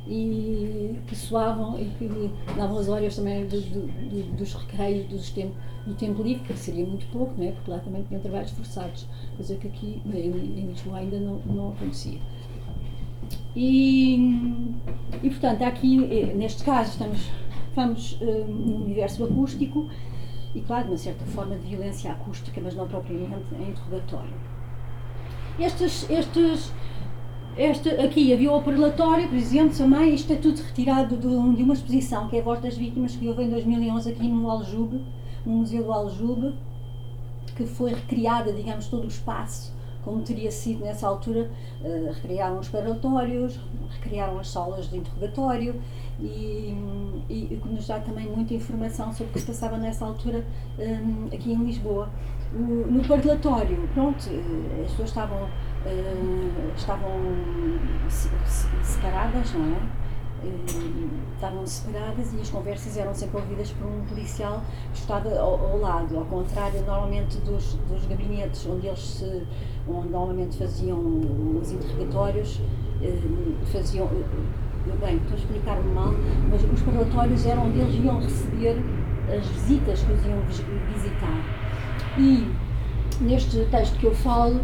[0.07, 5.29] e que soavam e que davam as horas também do, do, do, dos recreios dos
[5.29, 7.51] tempo, do tempo livre, que seria muito pouco, não é?
[7.51, 12.19] porque lá também tinham trabalhos forçados, coisa que aqui em, Lisboa ainda não, não acontecia.
[13.55, 14.15] E,
[15.21, 17.31] e portanto, aqui, eh, neste caso, estamos,
[17.69, 19.89] estamos um, eh, no universo acústico
[20.55, 24.33] e, claro, uma certa forma de violência acústica, mas não propriamente em interrogatório.
[25.59, 26.71] Estes, estes
[27.61, 31.73] este, aqui havia o parlatório, por exemplo, também, isto é tudo retirado de, de, uma
[31.73, 35.03] exposição que é a Voz das Vítimas, que houve em 2011 aqui no Aljube,
[35.45, 36.55] no Museu do Aljube,
[37.55, 41.49] que foi recriada, digamos, todo o espaço como teria sido nessa altura,
[41.81, 43.59] uh, recriaram os parlatórios,
[43.91, 45.79] recriaram as salas de interrogatório
[46.19, 46.75] e,
[47.29, 50.45] e, e nos dá também muita informação sobre o que se passava nessa altura
[50.79, 52.09] um, aqui em Lisboa.
[52.53, 55.47] O, no parlatório, pronto, eh, as pessoas estavam
[55.85, 57.11] uh, estavam
[58.09, 60.01] separadas, não é?
[61.35, 65.79] estavam separadas e as conversas eram sempre ouvidas por um policial que estava ao, ao,
[65.79, 69.43] lado, ao contrário normalmente dos, dos gabinetes onde eles se,
[69.87, 72.59] onde normalmente faziam os interrogatórios,
[73.71, 74.07] faziam,
[74.99, 76.13] bem, estou a explicar-me mal,
[76.49, 78.77] mas os parlatórios eram onde eles iam receber
[79.35, 80.39] as visitas que os iam
[80.93, 81.61] visitar.
[82.17, 82.51] E
[83.21, 84.61] neste texto que eu falo,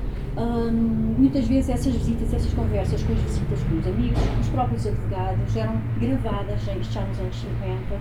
[1.18, 5.56] Muitas vezes essas visitas, essas conversas com as visitas com os amigos, os próprios advogados,
[5.56, 8.00] eram gravadas em, já nos anos 50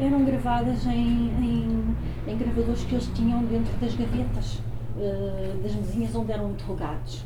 [0.00, 1.96] eram gravadas em, em,
[2.26, 4.54] em gravadores que eles tinham dentro das gavetas
[4.96, 7.24] uh, das mesinhas onde eram interrogados.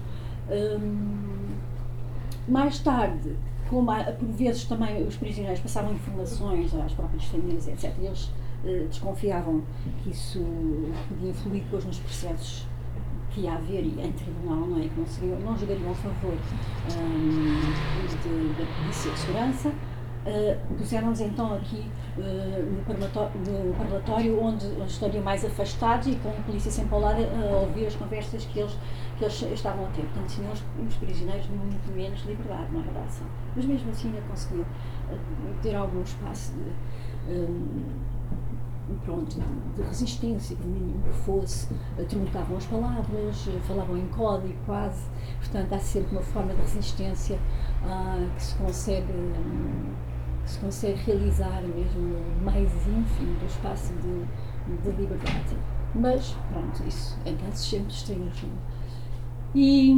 [2.46, 3.36] Mais tarde,
[3.68, 8.30] como há, por vezes também os prisioneiros passavam informações às próprias famílias, etc., eles
[8.64, 9.62] uh, desconfiavam
[10.02, 10.44] que isso
[11.08, 12.66] podia influir depois nos processos
[13.36, 14.88] que ia haver em tribunal, não é?
[14.88, 16.32] Que não, seriam, não jogariam a favor
[16.96, 19.68] um, da Polícia de Segurança.
[19.68, 21.84] Uh, Puseram-nos então aqui
[22.16, 27.56] uh, no, parlatório, onde, estariam mais afastados e com a polícia sempre ao lado a
[27.58, 28.76] ouvir as conversas que eles,
[29.18, 30.02] que eles estavam a ter.
[30.02, 33.12] Portanto, tinham os, os prisioneiros muito menos liberdade, não é verdade?
[33.54, 37.32] Mas mesmo assim ainda conseguiam uh, ter algum espaço de.
[37.32, 38.15] Um,
[39.04, 39.36] pronto,
[39.74, 41.68] de resistência, que mínimo que fosse,
[42.08, 45.06] truncavam as palavras, falavam em código quase,
[45.38, 47.38] portanto há sempre uma forma de resistência
[47.84, 49.94] uh, que se consegue um,
[50.44, 55.56] que se consegue realizar mesmo mais ínfimo do espaço de, de liberdade.
[55.94, 58.44] Mas pronto, isso em casos sempre extremos.
[59.54, 59.94] E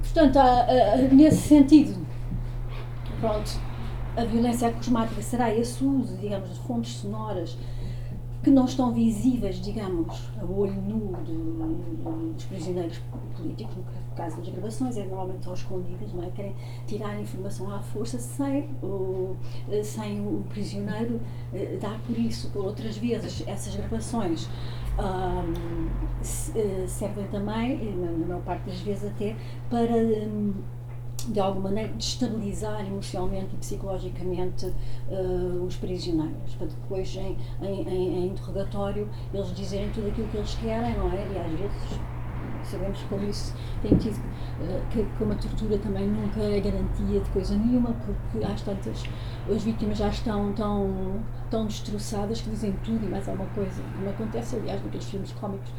[0.00, 2.06] portanto, há, há, nesse sentido,
[3.20, 3.67] pronto,
[4.18, 7.56] a violência acosmática será esse uso, digamos, de fontes sonoras
[8.42, 11.32] que não estão visíveis, digamos, a olho nu de,
[12.34, 12.98] dos prisioneiros
[13.36, 16.30] políticos, no caso das gravações, é, normalmente estão escondidas, não é?
[16.30, 16.54] querem
[16.86, 19.36] tirar informação à força sem o,
[19.84, 21.20] sem o prisioneiro
[21.52, 22.50] eh, dar por isso.
[22.50, 24.48] Por outras vezes, essas gravações
[24.98, 25.88] um,
[26.56, 29.36] eh, servem também, na maior parte das vezes até,
[29.70, 29.94] para.
[29.94, 30.77] Um,
[31.32, 34.66] de alguma maneira, destabilizar emocionalmente e psicologicamente
[35.08, 40.54] uh, os prisioneiros, para depois, em, em, em, interrogatório, eles dizerem tudo aquilo que eles
[40.54, 41.16] querem, não é?
[41.16, 42.00] E às vezes
[42.64, 47.30] sabemos como isso tem tido, uh, que, que uma tortura também nunca é garantia de
[47.30, 49.04] coisa nenhuma, porque às tantas,
[49.50, 54.08] as vítimas já estão tão, tão destroçadas que dizem tudo e mais alguma coisa, como
[54.10, 55.70] acontece, aliás, naqueles filmes cómicos,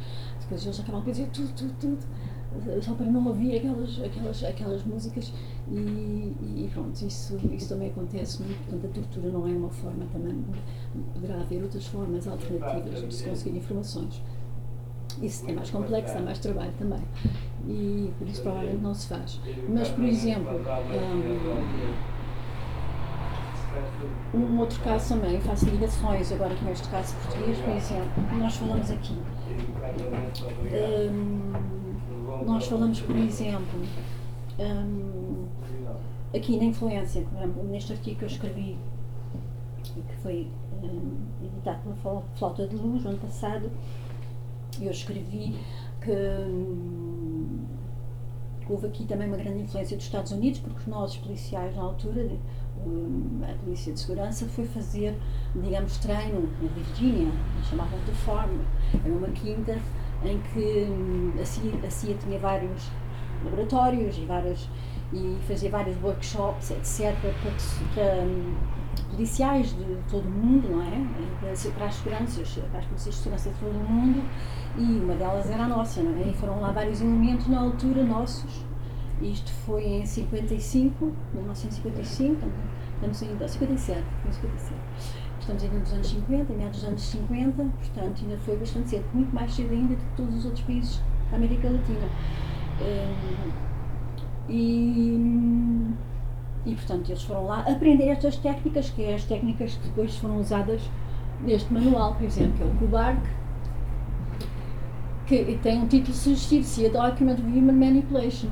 [0.42, 2.08] depois eles acabam por dizer tudo, tudo, tudo
[2.82, 5.32] só para não ouvir aquelas, aquelas, aquelas músicas
[5.70, 10.06] e, e, pronto, isso, isso também acontece muito, portanto a tortura não é uma forma
[10.12, 10.44] também,
[11.14, 14.22] poderá haver outras formas alternativas de se conseguir informações.
[15.22, 17.02] Isso é mais complexo, dá mais trabalho também
[17.68, 19.40] e por isso provavelmente não se faz.
[19.68, 20.60] Mas, por exemplo,
[24.34, 28.56] um, um outro caso também, faço ligações agora com este caso português, por exemplo, nós
[28.56, 29.18] falamos aqui.
[31.12, 31.99] Um,
[32.46, 33.80] nós falamos, por exemplo,
[34.60, 35.46] um,
[36.36, 38.78] aqui na influência, por exemplo, neste artigo que eu escrevi,
[39.84, 40.48] que foi
[40.84, 43.72] um, editado pela Flauta de Luz, no ano passado,
[44.80, 45.56] eu escrevi
[46.02, 47.66] que hum,
[48.70, 52.30] houve aqui também uma grande influência dos Estados Unidos, porque os nossos policiais na altura,
[52.86, 55.16] hum, a Polícia de Segurança, foi fazer,
[55.56, 57.32] digamos, treino na Virgínia,
[57.70, 58.60] chamavam de Farm,
[59.04, 59.78] era uma quinta
[60.24, 62.90] em que hum, a CIA, a CIA tinha vários
[63.44, 64.70] laboratórios e, várias,
[65.14, 67.34] e fazia vários workshops, etc., para,
[67.94, 68.56] para um,
[69.12, 70.92] policiais de todo o mundo, não é?
[71.40, 74.24] Para, para as seguranças, para as polícias de segurança de todo o mundo,
[74.78, 76.30] e uma delas era a nossa, não é?
[76.30, 78.66] E foram lá vários elementos na altura nossos.
[79.22, 82.48] Isto foi em 55, 1955,
[82.96, 84.89] estamos ainda, 57, 57
[85.50, 89.34] estamos ainda nos anos 50, meados dos anos 50, portanto ainda foi bastante cedo, muito
[89.34, 92.08] mais cedo ainda do que todos os outros países da América Latina.
[92.82, 93.52] Um,
[94.48, 95.96] e,
[96.66, 100.40] e portanto eles foram lá aprender estas técnicas, que é as técnicas que depois foram
[100.40, 100.82] usadas
[101.42, 103.22] neste manual, por exemplo, que é o CUBARC,
[105.26, 108.50] que tem um título sugestivo, Se Document of Human Manipulation.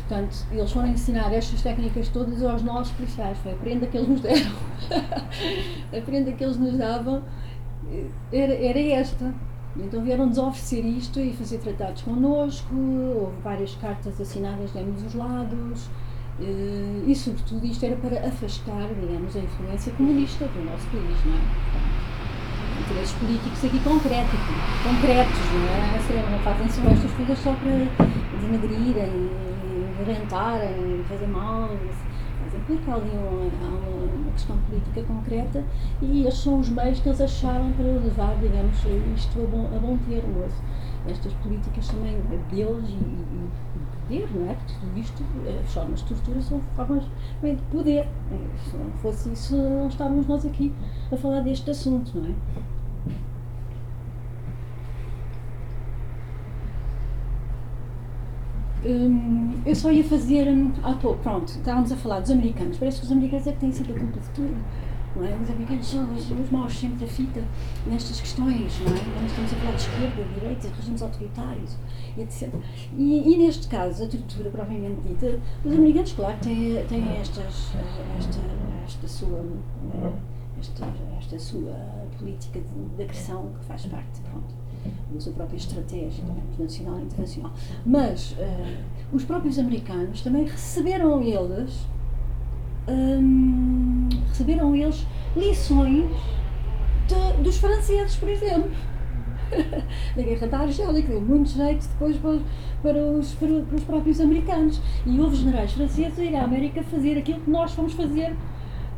[0.00, 3.36] Portanto, eles foram ensinar estas técnicas todas aos nossos policiais.
[3.38, 4.52] Foi a prenda que eles nos deram.
[5.96, 7.22] a prenda que eles nos davam
[8.32, 9.34] era, era esta.
[9.76, 12.74] Então vieram-nos oferecer isto e fazer tratados connosco.
[12.74, 15.88] Houve várias cartas assinadas de ambos os lados.
[16.40, 21.34] Eh, e, sobretudo, isto era para afastar, digamos, a influência comunista do nosso país, não
[21.34, 21.88] é?
[22.88, 24.40] interesses políticos aqui concretos,
[24.82, 26.30] concretos, não é?
[26.30, 28.08] Não fazem-se estas coisas só para
[28.40, 29.30] denegrirem
[30.04, 31.96] violentarem, fazer mal, mas
[32.66, 35.64] porque há ali uma, uma, questão política concreta
[36.00, 38.76] e estes são os meios que eles acharam para levar, digamos,
[39.16, 40.44] isto a bom, a bom termo.
[41.08, 43.48] Estas políticas também deles e, e,
[44.02, 44.54] poder, não é?
[44.54, 45.24] Porque tudo isto,
[45.64, 47.04] as formas de tortura são formas
[47.42, 48.08] de poder.
[48.64, 50.72] Se não fosse isso, não estávamos nós aqui
[51.10, 52.34] a falar deste assunto, não é?
[58.88, 60.48] Hum, eu só ia fazer
[60.82, 63.70] à toa, pronto, estávamos a falar dos americanos, parece que os americanos é que têm
[63.70, 64.56] sempre a culpa de tudo.
[65.16, 65.36] é?
[65.42, 67.44] Os americanos são os, os maus sempre da fita
[67.86, 69.00] nestas questões, não é?
[69.00, 71.76] Quando estamos a falar de esquerda, de direita, regimes autoritários,
[72.16, 72.54] etc.
[72.96, 77.72] E, e, neste caso, a tortura propriamente dita, os americanos, claro, têm, têm estas,
[78.18, 78.40] esta,
[78.86, 79.44] esta sua.
[80.58, 80.84] Esta,
[81.16, 81.72] esta sua
[82.18, 84.52] política de, de agressão que faz parte pronto,
[85.12, 87.52] da sua própria estratégia, digamos, nacional e internacional.
[87.84, 88.36] Mas uh,
[89.12, 91.86] os próprios americanos também receberam eles
[92.88, 96.10] hum, receberam eles lições
[97.06, 98.70] de, dos franceses, por exemplo.
[100.14, 102.38] da Guerra da Argélia, que deu muito jeito depois para,
[102.82, 104.80] para, os, para, para, os próprios americanos.
[105.06, 108.36] E houve generais franceses a ir à América fazer aquilo que nós fomos fazer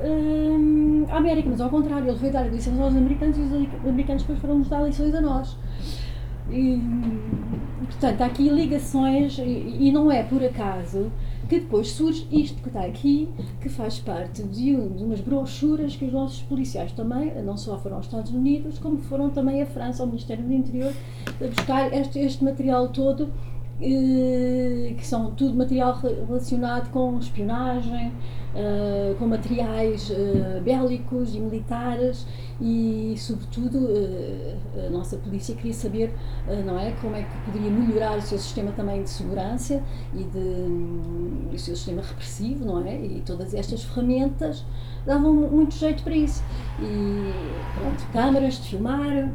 [0.04, 4.22] hum, à América, mas ao contrário, ele foi dar lições aos americanos e os americanos
[4.22, 5.56] depois foram nos dar lições a nós.
[6.50, 6.80] E,
[7.86, 11.10] portanto, há aqui ligações, e, e não é por acaso
[11.48, 13.28] que depois surge isto que está aqui,
[13.60, 17.96] que faz parte de, de umas brochuras que os nossos policiais também, não só foram
[17.96, 20.92] aos Estados Unidos, como foram também à França, ao Ministério do Interior,
[21.40, 23.30] a buscar este, este material todo
[23.82, 28.12] eh, que são tudo material relacionado com espionagem,
[28.54, 32.26] uh, com materiais uh, bélicos e militares
[32.60, 36.14] e, sobretudo, uh, a nossa polícia queria saber,
[36.64, 39.82] não é, como é que poderia melhorar o seu sistema também de segurança
[40.14, 44.64] e de, um, o seu sistema repressivo, não é, e todas estas ferramentas
[45.06, 46.42] davam muito jeito para isso.
[46.80, 47.32] E
[47.78, 49.30] pronto, câmaras de filmar,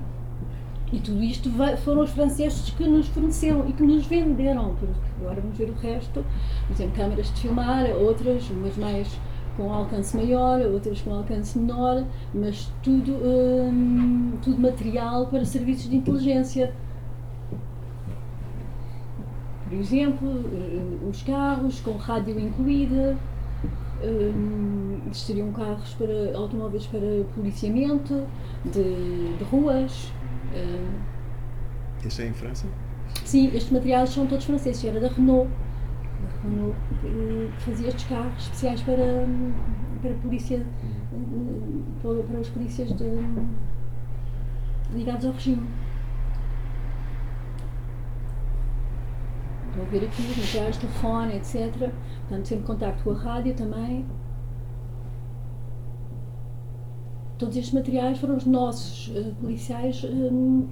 [0.93, 1.50] e tudo isto
[1.84, 4.76] foram os franceses que nos forneceram e que nos venderam.
[5.19, 6.24] Agora vamos ver o resto.
[6.67, 9.19] Por exemplo, câmaras de filmar, outras, umas mais
[9.58, 15.98] com alcance maior, outras com alcance menor, mas tudo, hum, tudo material para serviços de
[15.98, 16.74] inteligência.
[19.63, 23.17] Por exemplo, hum, os carros com rádio incluída,
[24.04, 28.24] um, existiriam carros para automóveis para policiamento
[28.63, 30.12] de, de ruas,
[30.56, 31.15] Uh,
[32.06, 32.68] este é em França?
[33.24, 34.84] Sim, estes materiais são todos franceses.
[34.84, 35.50] Era da Renault.
[36.22, 39.26] Da Renault que fazia estes carros especiais para,
[40.02, 40.65] para a polícia,
[41.12, 41.84] uhum.
[42.02, 43.06] para, os polícias de,
[44.94, 45.68] ligados ao regime.
[49.78, 51.91] A ver aqui, materiais, telefone, etc.
[52.28, 54.06] Portanto, sempre contacto com a rádio também.
[57.38, 60.67] Todos estes materiais foram os nossos uh, policiais um,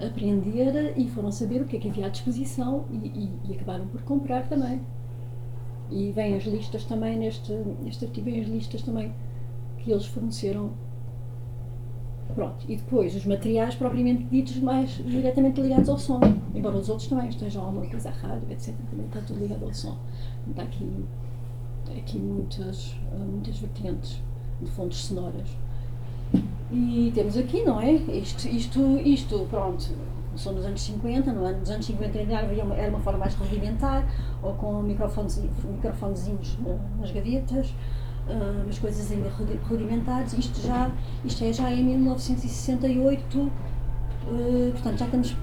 [0.00, 3.86] aprender e foram saber o que é que havia à disposição e, e, e, acabaram
[3.86, 4.80] por comprar também.
[5.90, 7.52] E vêm as listas também, neste,
[7.82, 9.12] neste artigo vêm as listas também
[9.78, 10.72] que eles forneceram.
[12.34, 16.20] Pronto, e depois os materiais propriamente ditos mais diretamente ligados ao som,
[16.54, 18.74] embora os outros também estejam alguma coisa à rádio, etc.
[18.90, 19.96] Também está tudo ligado ao som.
[20.48, 20.86] Está aqui,
[21.96, 24.22] aqui muitas, muitas vertentes
[24.60, 25.48] de fontes sonoras.
[26.70, 27.92] E temos aqui, não é?
[27.92, 29.86] Isto, isto, isto pronto,
[30.26, 33.20] começou nos anos 50, no ano, nos anos 50 ainda havia uma, era uma forma
[33.20, 34.06] mais rudimentar,
[34.42, 36.58] ou com microfones, microfonezinhos
[37.00, 37.74] nas gavetas,
[38.28, 39.30] uh, umas coisas ainda
[39.68, 40.34] rudimentares.
[40.34, 40.90] Isto, já,
[41.24, 43.50] isto é já em 1968, uh,
[44.26, 45.36] ah, portanto já estamos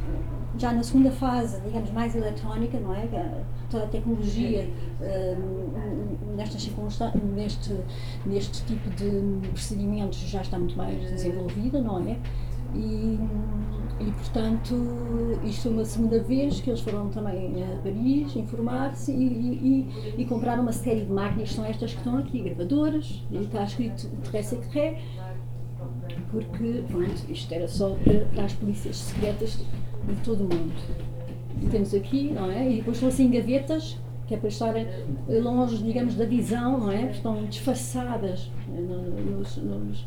[0.57, 3.07] já na segunda fase, digamos, mais eletrónica, não é?
[3.69, 4.69] Toda a tecnologia
[5.01, 6.69] uh, nestas
[7.35, 7.75] neste,
[8.25, 12.17] neste tipo de procedimentos já está muito mais desenvolvida, não é?
[12.73, 13.19] E,
[13.99, 14.75] e portanto,
[15.43, 20.25] isto é uma segunda vez que eles foram também a Paris informar-se e, e, e,
[20.25, 24.41] compraram uma série de máquinas, são estas que estão aqui, gravadoras, e está escrito Pré
[24.41, 24.97] Secret,
[26.31, 29.63] porque pronto, isto era só para, para as polícias secretas
[30.13, 30.73] de todo o mundo.
[31.61, 32.71] E temos aqui, não é?
[32.71, 34.87] E depois são assim gavetas, que é para estarem
[35.27, 37.11] longe, digamos, da visão, não é?
[37.11, 40.05] Estão disfarçadas eh, nos, nos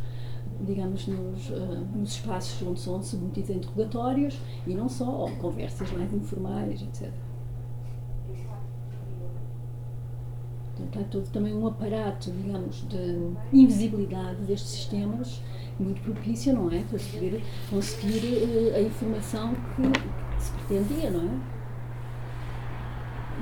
[0.61, 5.91] digamos, nos, uh, nos espaços onde são submetidos a interrogatórios e não só, ou conversas
[5.93, 7.13] mais informais, etc.
[10.93, 15.41] Portanto, também um aparato, digamos, de invisibilidade destes sistemas
[15.79, 16.83] muito propício, não é?
[16.83, 21.59] Para se poder conseguir uh, a informação que, que, se pretendia, não é?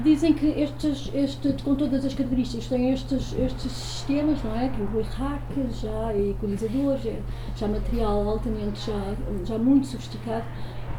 [0.02, 4.68] Dizem que estes, este, com todas as características, têm estes, estes sistemas, não é?
[4.68, 7.22] Que inclui hacks, já equalizadores,
[7.56, 10.44] já material altamente, já, já muito sofisticado,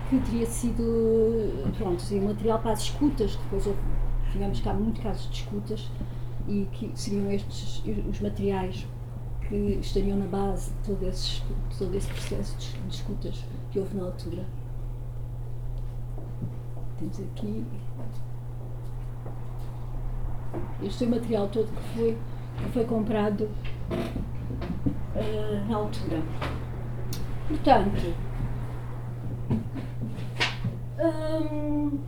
[0.09, 3.79] que teria sido, pronto, material para as escutas, depois houve,
[4.33, 5.91] digamos que há muito casos de escutas,
[6.47, 8.87] e que seriam estes os materiais
[9.47, 11.41] que estariam na base de todo esse,
[11.77, 14.45] todo esse processo de, escutas que houve na altura.
[16.97, 17.65] Temos aqui.
[20.83, 22.17] Este é o material todo que foi,
[22.57, 23.49] que foi comprado
[25.15, 26.21] uh, na altura.
[27.47, 28.13] Portanto,
[30.99, 31.99] hum,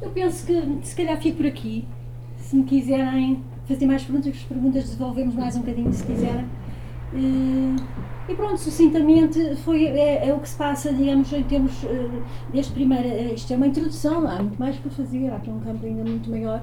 [0.00, 1.86] eu penso que se calhar fico por aqui.
[2.38, 6.46] Se me quiserem fazer mais perguntas, as perguntas desenvolvemos mais um bocadinho se quiserem.
[7.12, 7.76] Uh,
[8.28, 12.22] e pronto, sucintamente foi, é, é, o que se passa, digamos, em termos uh,
[12.52, 13.08] deste primeiro.
[13.08, 16.04] Eh, isto é uma introdução, há muito mais para fazer, há aqui um campo ainda
[16.04, 16.62] muito maior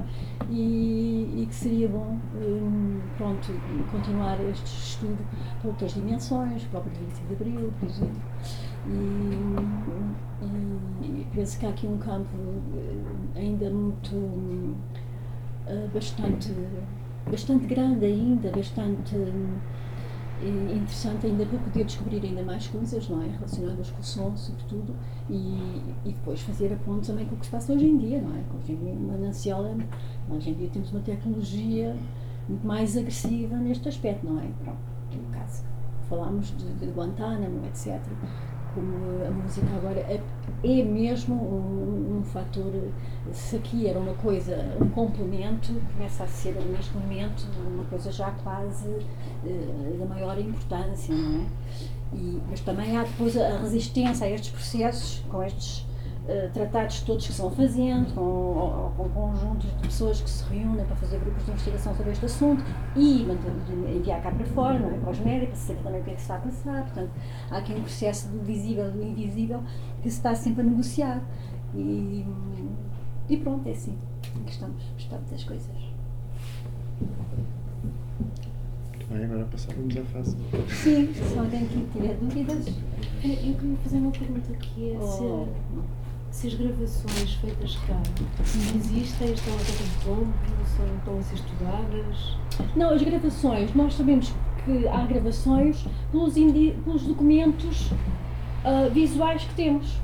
[0.49, 2.17] e, e que seria bom,
[3.17, 3.51] pronto,
[3.91, 5.17] continuar este estudo
[5.61, 8.21] para outras dimensões, para o 25 de Abril, por exemplo.
[8.85, 8.93] E,
[11.03, 12.29] e, penso que há aqui um campo
[13.35, 14.15] ainda muito.
[14.15, 16.53] Uh, bastante,
[17.29, 19.15] bastante grande ainda, bastante
[20.73, 23.27] interessante ainda para poder descobrir ainda mais coisas, não é?
[23.27, 24.95] Relacionadas com o som, sobretudo,
[25.29, 28.21] e, e depois fazer a ponte também com o que se passa hoje em dia,
[28.21, 28.43] não é?
[28.57, 29.75] Hoje em dia, manancial, é,
[30.29, 31.95] hoje em dia temos uma tecnologia
[32.47, 34.47] muito mais agressiva neste aspecto, não é?
[34.63, 34.79] Pronto,
[35.11, 35.63] no caso,
[36.07, 37.99] falámos de, de Guantánamo, etc
[38.77, 40.21] como a música agora é,
[40.63, 42.71] é mesmo um, um fator,
[43.33, 48.29] se aqui era uma coisa, um complemento, começa a ser neste momento uma coisa já
[48.43, 51.45] quase uh, da maior importância, não é?
[52.13, 55.86] E, mas também há depois a resistência a estes processos, com estes
[56.27, 60.85] uh, tratados todos que se vão fazendo, com, com conjuntos de pessoas que se reúnem
[60.85, 62.63] para fazer grupos de investigação sobre este assunto
[62.95, 63.25] e
[63.95, 64.97] enviar cá para fora, não é?
[64.97, 66.83] para os médicos, para saber também o que é que se está a passar.
[66.83, 67.11] Portanto,
[67.49, 69.63] há aqui um processo do visível e do invisível
[70.01, 71.21] que se está sempre a negociar.
[71.73, 72.25] E,
[73.29, 73.97] e pronto, é assim
[74.45, 75.75] que estamos, estamos das coisas.
[78.91, 80.37] Muito bem, agora passávamos à fase.
[80.69, 82.67] Sim, se alguém tiver dúvidas.
[82.67, 85.07] Eu queria fazer uma pergunta que é oh.
[85.07, 85.23] se
[86.37, 87.99] se as gravações feitas cá
[88.75, 90.33] existem, estão a ter tempo,
[90.99, 92.37] estão a ser estudadas?
[92.75, 94.31] Não, as gravações, nós sabemos
[94.63, 99.99] que há gravações pelos, pelos documentos uh, visuais que temos,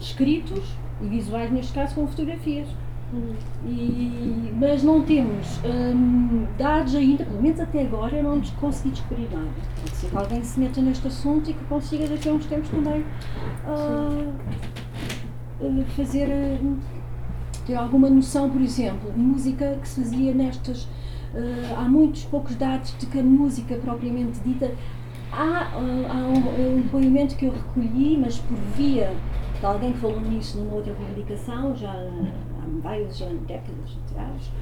[0.00, 0.64] escritos
[1.02, 2.68] e visuais, neste caso, com fotografias.
[3.12, 3.34] Hum.
[3.66, 9.50] E, mas não temos um, dados ainda, pelo menos até agora, não consegui descobrir nada.
[9.82, 12.70] Pode ser que alguém se meta neste assunto e que consiga daqui a uns tempos
[12.70, 13.02] também
[13.66, 14.32] uh,
[15.96, 16.58] fazer eh,
[17.66, 20.84] ter alguma noção, por exemplo, música que se fazia nestas.
[21.34, 24.72] Uh, há muitos poucos dados de que a música propriamente dita.
[25.32, 29.12] Há, há um, um depoimento que eu recolhi, mas por via
[29.58, 34.52] de alguém que falou nisso numa outra publicação, já há várias décadas atrás,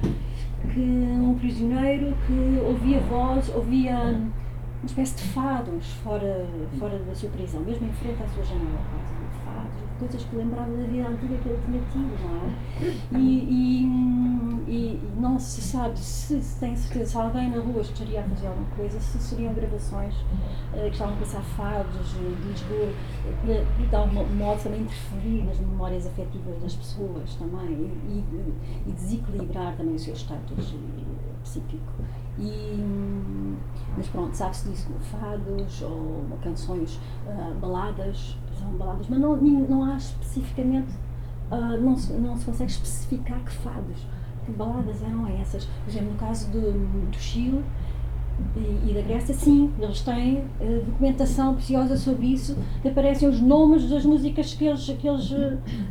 [0.73, 6.47] que um prisioneiro que ouvia voz, ouvia uma espécie de fados fora,
[6.79, 9.12] fora da sua prisão, mesmo em frente à sua janela
[9.99, 13.19] coisas que lembrava da vida antiga que ele tinha tido, não é?
[13.19, 13.83] E, e,
[14.67, 18.69] e não se sabe se, se tem certeza alguém na rua estaria a fazer alguma
[18.75, 22.93] coisa, se seriam gravações uh, que estavam a passar fados de Lisboa,
[23.41, 28.23] para, de algum modo também interferir nas memórias afetivas das pessoas também e,
[28.87, 30.73] e desequilibrar também o seu status
[31.43, 31.93] psíquico.
[32.39, 32.83] E,
[33.95, 38.35] mas pronto, sabe-se disso como fados ou canções, uh, baladas,
[38.71, 40.89] baladas, mas não, não há especificamente,
[41.51, 44.07] uh, não, se, não se consegue especificar que fados,
[44.45, 45.65] que baladas eram essas.
[45.65, 47.63] Por exemplo, no caso do, do Chile
[48.55, 53.39] e, e, da Grécia, sim, eles têm uh, documentação preciosa sobre isso, que aparecem os
[53.39, 55.33] nomes das músicas que eles, que eles,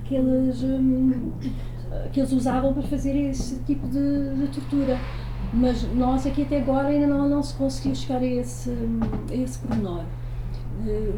[0.04, 1.32] que eles, um,
[2.12, 4.98] que eles usavam para fazer esse tipo de, de tortura.
[5.54, 8.70] Mas nós aqui até agora ainda não, não se conseguiu chegar a esse,
[9.30, 10.04] a esse pormenor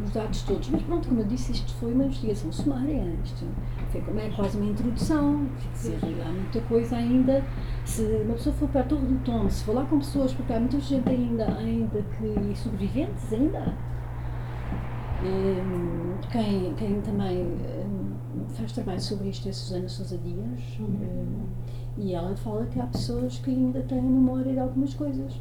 [0.04, 0.68] os dados todos.
[0.70, 3.04] Mas pronto, como eu disse, isto foi uma investigação sumária.
[3.24, 3.46] Isto
[3.90, 5.46] foi como é quase uma introdução.
[5.72, 7.44] Dizer, há muita coisa ainda.
[7.84, 10.60] Se uma pessoa for para a Torre do Tom, se falar com pessoas, porque há
[10.60, 13.74] muita gente ainda, ainda que sobreviventes ainda.
[15.22, 18.14] Um, quem, quem também um,
[18.48, 20.78] faz trabalho sobre isto é a Susana Sousa Dias.
[20.80, 21.44] Um,
[21.96, 25.40] e ela fala que há pessoas que ainda têm memória de algumas coisas.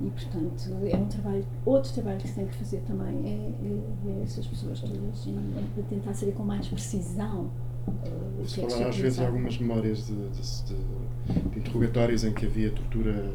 [0.00, 3.80] E, portanto, é um trabalho, outro trabalho que se tem que fazer também é, é
[4.04, 5.34] ver essas pessoas todas e
[5.76, 7.50] é tentar saber com mais precisão.
[7.88, 12.46] Uh, se falar é às vezes algumas memórias de, de, de, de, interrogatórios em que
[12.46, 13.34] havia tortura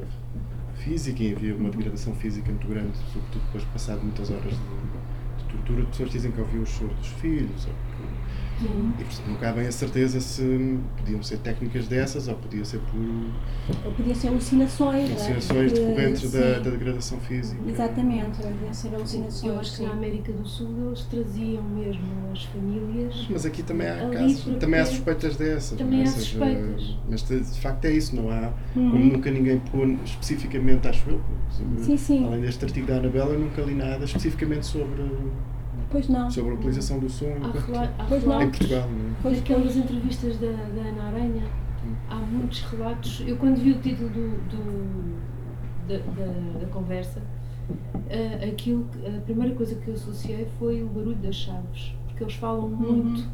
[0.76, 5.43] física e havia uma degradação física muito grande, sobretudo depois de passado muitas horas de,
[5.51, 7.74] tortura, pessoas dizem que ouviam o choro dos filhos, ou
[8.64, 8.93] Uhum.
[8.97, 12.80] E portanto nunca há bem a certeza se podiam ser técnicas dessas ou podia ser
[12.80, 13.86] por.
[13.86, 15.09] Ou podia ser alucinações.
[15.09, 15.14] É?
[15.14, 15.76] Alucinações é?
[15.76, 17.61] decorrentes da, da, degradação física.
[17.68, 19.43] Exatamente, podia ser alucinações.
[19.43, 23.28] Eu acho que na América do Sul eles traziam mesmo as famílias.
[23.30, 25.78] Mas aqui também há casos, também há suspeitas dessas.
[25.78, 26.03] Também é?
[26.03, 26.97] há suspeitas.
[27.09, 28.53] Mas de facto é isso, não há.
[28.76, 28.91] Uhum.
[28.91, 31.22] Como nunca ninguém pôs especificamente, acho eu.
[31.78, 32.26] Sim, sim.
[32.26, 35.01] Além deste artigo da Anabela, eu nunca li nada especificamente sobre
[35.94, 36.28] Pois não.
[36.32, 38.41] Sobre a utilização do som há pois não.
[38.41, 38.89] em Portugal.
[38.89, 39.14] Não é?
[39.22, 41.44] Pois aquelas entrevistas da, da Ana Aranha,
[42.10, 43.24] há muitos relatos.
[43.28, 45.16] Eu, quando vi o título do, do
[45.88, 47.22] da, da, da, conversa,
[47.70, 51.94] uh, aquilo, a primeira coisa que eu associei foi o barulho das chaves.
[52.08, 52.76] Porque eles falam uhum.
[52.76, 53.30] muito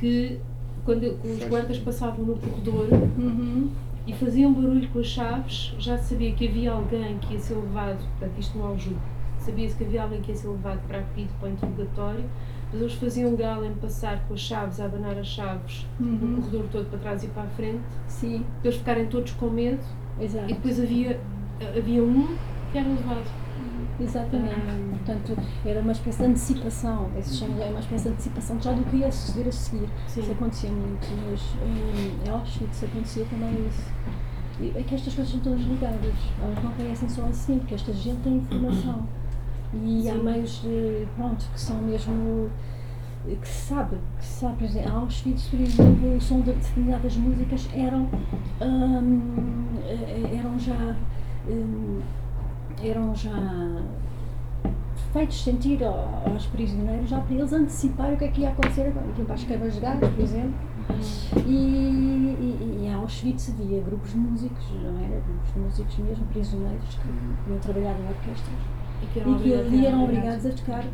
[0.00, 0.40] que
[0.84, 3.70] quando os guardas passavam no corredor uhum.
[4.04, 7.54] e faziam barulho com as chaves, já se sabia que havia alguém que ia ser
[7.54, 9.13] levado, portanto, isto não é o jogo
[9.44, 12.24] sabia-se que havia alguém que ia ser levado para aqui para o interrogatório,
[12.72, 16.06] mas eles faziam gala em passar com as chaves, a abanar as chaves uhum.
[16.06, 18.44] no corredor todo para trás e para a frente, Sim.
[18.60, 19.82] para eles ficarem todos com medo,
[20.20, 20.50] Exato.
[20.50, 21.20] e depois havia,
[21.76, 22.36] havia um
[22.72, 23.44] que era levado.
[24.00, 24.54] Exatamente.
[24.54, 24.90] Uhum.
[24.90, 27.10] Portanto, era uma espécie de antecipação.
[27.16, 29.88] Esse chama é uma espécie de antecipação já do que ia suceder a seguir.
[30.08, 30.20] Sim.
[30.20, 31.06] Isso acontecia muito.
[31.30, 33.92] Mas em Auschwitz acontecia também isso.
[34.60, 36.14] E é que estas coisas são todas ligadas.
[36.42, 39.06] Elas não aparecem só assim, porque esta gente tem informação.
[39.72, 40.62] E há meios,
[41.16, 42.50] pronto, que são mesmo
[43.24, 47.16] que se sabe, que se sabe, por exemplo, Auschwitz, por exemplo, o som de determinadas
[47.16, 48.08] músicas eram,
[48.60, 49.64] hum,
[50.30, 50.94] eram já
[51.48, 52.00] hum,
[52.82, 53.82] eram já
[55.12, 59.06] feitos sentir aos prisioneiros já para eles antecipar o que é que ia acontecer agora.
[59.24, 60.54] Para as quebras de gás, por exemplo,
[61.46, 65.20] e, e, e em Auschwitz havia grupos de músicos, não era?
[65.20, 68.73] Grupos de músicos mesmo, prisioneiros, que iam trabalhar em orquestras
[69.04, 70.84] e que e obrigados, eram obrigados a tocar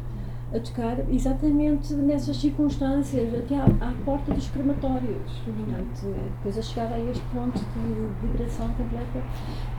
[0.52, 5.30] a tocar exatamente nessas circunstâncias, até à, à porta dos crematórios.
[5.44, 9.22] Portanto, depois a chegar a este ponto de degradação completa,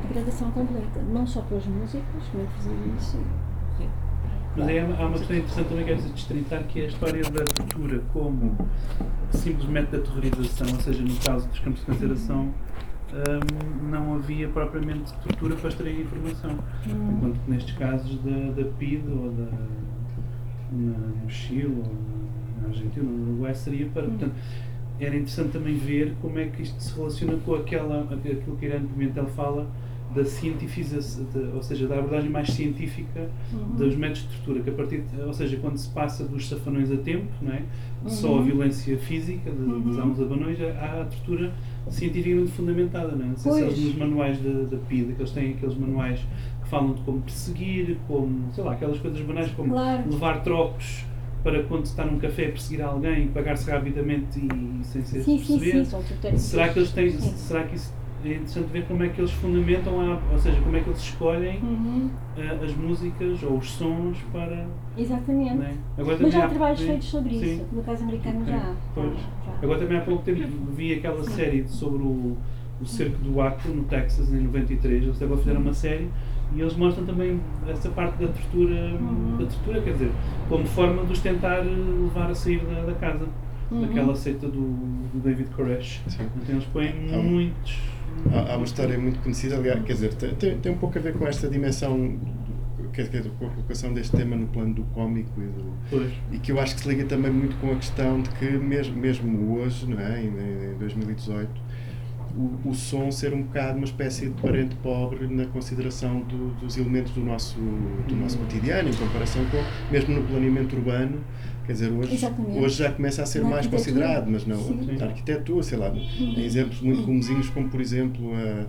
[0.08, 3.18] degradação completa, não só pelos músicos, como é que faziam isso.
[4.56, 7.46] Mas aí há uma questão interessante também que é destrintar, que é a história da
[7.46, 8.58] tortura como
[9.32, 12.54] simples método de terrorização, ou seja, no caso dos campos de consideração,
[13.14, 16.52] um, não havia propriamente tortura para extrair informação.
[16.88, 17.18] Hum.
[17.18, 19.52] Enquanto que nestes casos da, da PID ou da,
[20.72, 21.94] na, no Chile ou
[22.62, 24.04] na Argentina ou no Uruguai seria para.
[24.04, 24.10] Hum.
[24.10, 24.36] Portanto,
[25.00, 28.88] era interessante também ver como é que isto se relaciona com aquela, aquilo que Irene
[28.88, 29.68] Pimentel fala
[30.14, 33.76] da cientificação, ou seja, da abordagem mais científica uhum.
[33.76, 36.92] dos métodos de tortura, que a partir, de, ou seja, quando se passa dos safanões
[36.92, 37.64] a tempo, não é?
[38.04, 38.10] Uhum.
[38.10, 39.82] só a violência física, de, uhum.
[39.82, 41.54] dos armas abanões, há a tortura
[41.90, 43.30] cientificamente fundamentada, não é?
[43.30, 43.64] Não sei pois.
[43.64, 46.20] se eles nos manuais da PIDE, que eles têm aqueles manuais
[46.64, 50.10] que falam de como perseguir, como, sei lá, aquelas coisas banais como claro.
[50.10, 51.06] levar trocos
[51.44, 55.86] para quando está num café perseguir alguém, pagar-se rapidamente e sem ser sim, perceber.
[55.86, 57.36] Sim, sim, será que eles têm, sim.
[57.36, 60.76] será que isso é interessante ver como é que eles fundamentam, a, ou seja, como
[60.76, 62.10] é que eles escolhem uhum.
[62.38, 64.68] a, as músicas ou os sons para.
[64.98, 65.56] Exatamente.
[65.56, 65.78] Né?
[65.98, 67.56] Agora, Mas já há trabalhos feitos sobre sim.
[67.56, 68.54] isso, no caso americano okay.
[68.54, 68.76] já.
[68.94, 69.14] Pois.
[69.18, 69.54] Já.
[69.62, 70.40] Agora também há pouco tempo
[70.72, 71.32] vi aquela sim.
[71.32, 72.38] série sobre o,
[72.82, 76.10] o cerco do Acto no Texas em 93, eles agora fizeram uma série
[76.54, 79.38] e eles mostram também essa parte da tortura, uhum.
[79.40, 80.12] da tortura, quer dizer,
[80.50, 83.26] como forma de os tentar levar a sair da, da casa.
[83.72, 83.88] Uhum.
[83.88, 84.60] Daquela seita do,
[85.14, 86.02] do David Koresh.
[86.06, 86.94] Então eles põem
[87.24, 87.80] muitos
[88.34, 91.14] Há, há, uma história muito conhecida, aliás, quer dizer, tem, tem um pouco a ver
[91.14, 92.20] com esta dimensão,
[92.94, 95.74] quer dizer, com a colocação deste tema no plano do cómico e do.
[95.90, 96.12] Pois.
[96.32, 98.96] E que eu acho que se liga também muito com a questão de que, mesmo,
[98.96, 101.50] mesmo hoje, não é, em, em 2018,
[102.36, 106.78] o, o, som ser um bocado uma espécie de parente pobre na consideração do, dos
[106.78, 111.20] elementos do nosso, do nosso cotidiano, em comparação com, mesmo no planeamento urbano,
[111.72, 112.28] Quer dizer, hoje,
[112.60, 114.58] hoje já começa a ser na mais considerado, mas não.
[114.62, 114.98] Sim.
[115.00, 116.00] Na arquitetura, sei lá, uhum.
[116.20, 118.68] em exemplos muito comuzinhos, como por exemplo uh,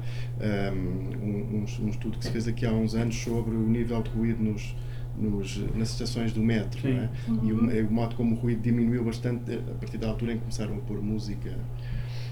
[1.21, 4.11] um, um, um, estudo que se fez aqui há uns anos sobre o nível de
[4.11, 4.77] ruído nos,
[5.19, 7.11] nos, nas estações do metro, não é?
[7.27, 7.73] Uhum.
[7.73, 10.43] e o, o, modo como o ruído diminuiu bastante a partir da altura em que
[10.43, 11.51] começaram a pôr música.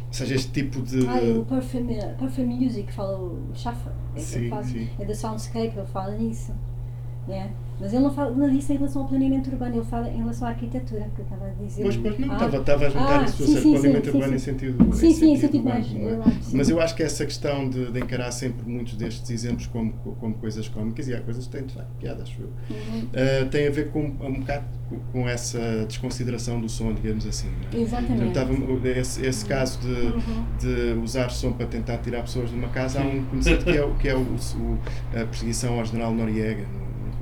[0.06, 1.04] Ou seja, este tipo de.
[1.04, 4.88] Ah, o Perfume, Perfume Music fala o Schaffer, é, sim, sim.
[5.00, 6.54] é da Soundscape, ele fala nisso.
[7.28, 7.50] Yeah.
[7.80, 10.46] Mas ele não fala nada disso em relação ao planeamento urbano, ele fala em relação
[10.46, 11.82] à arquitetura, que eu estava a dizer.
[11.82, 14.34] Pois, pois não, ah, estava, estava a juntar ah, isso sim, sim, planeamento sim, urbano
[14.34, 14.94] em sentido.
[14.94, 15.94] Sim, em sim, em sentido mais.
[15.94, 16.20] É?
[16.52, 20.34] Mas eu acho que essa questão de, de, encarar sempre muitos destes exemplos como, como
[20.34, 23.02] coisas cómicas, e há coisas que têm de facto piada, acho eu, uhum.
[23.04, 24.64] uh, tem a ver com um bocado
[25.12, 27.48] com essa desconsideração do som, digamos assim.
[27.72, 27.78] É?
[27.78, 28.24] Exatamente.
[28.24, 30.44] Então, estava, esse, esse caso de, uhum.
[30.58, 33.90] de usar som para tentar tirar pessoas de uma casa, há um conceito que é,
[34.00, 34.78] que é o, o,
[35.14, 36.66] a perseguição ao general Noriega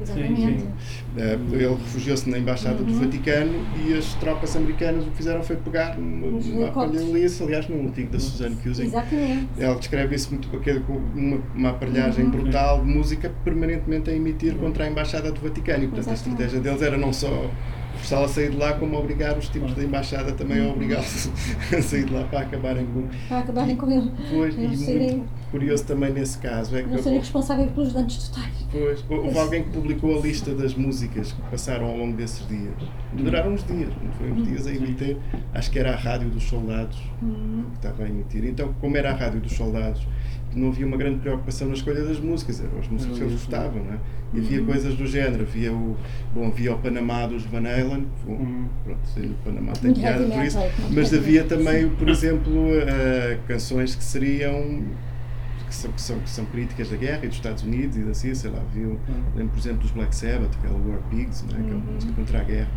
[0.01, 0.41] Exatamente.
[0.61, 0.69] sim.
[1.17, 3.01] Eh, ele refugiou-se na Embaixada do Uhum.
[3.01, 3.53] Vaticano
[3.87, 8.21] e as tropas americanas o que fizeram foi pegar numa, aparelhice, aliás, num artigo da
[8.21, 8.87] Suzanne Cusick.
[8.89, 9.49] Exatamente.
[9.59, 12.31] Ela descreve isso muito com uma, uma aparelhagem Uhum.
[12.31, 15.85] brutal de música permanentemente a emitir contra a Embaixada do Vaticano.
[15.85, 16.43] E, portanto, a Exatamente.
[16.45, 17.51] estratégia deles era não só
[17.99, 20.71] forçá-la a sair de lá, como obrigar os tipos da Embaixada também Uhum.
[20.71, 21.31] a obrigá-los
[21.77, 23.07] a sair de lá para acabarem com.
[23.29, 24.11] Para acabarem com ele.
[24.31, 28.29] Pois, e serem, muito curioso também nesse caso é que não serem responsáveis pelos danos
[28.29, 28.67] totais.
[28.71, 32.75] Pois, houve alguém que publicou a lista das músicas que passaram ao longo desses dias.
[33.15, 35.17] Duraram uns dias, não foi uns dias a emitir.
[35.55, 38.45] Acho que era a Rádio dos Soldados que estava a emitir.
[38.45, 40.07] Então, como era a Rádio dos Soldados,
[40.55, 43.83] não havia uma grande preocupação na escolha das músicas, eram as músicas que eles gostavam,
[43.85, 43.99] não é?
[44.35, 45.97] E havia coisas do género, havia o,
[46.35, 48.67] bom, havia o Panamá dos Van Halen, que, bom, Hum.
[48.85, 50.59] pronto, o Panamá tem piada por isso,
[50.91, 52.53] mas havia também, por exemplo,
[52.87, 54.83] eh, canções que seriam
[55.69, 58.35] que são, que, são, que são críticas da guerra e dos Estados Unidos e assim,
[58.35, 58.99] sei lá, viu,
[59.37, 61.63] lembro por exemplo dos Black Sabbath, aquela War Pigs, não é?
[61.63, 62.71] que é uma música contra a guerra,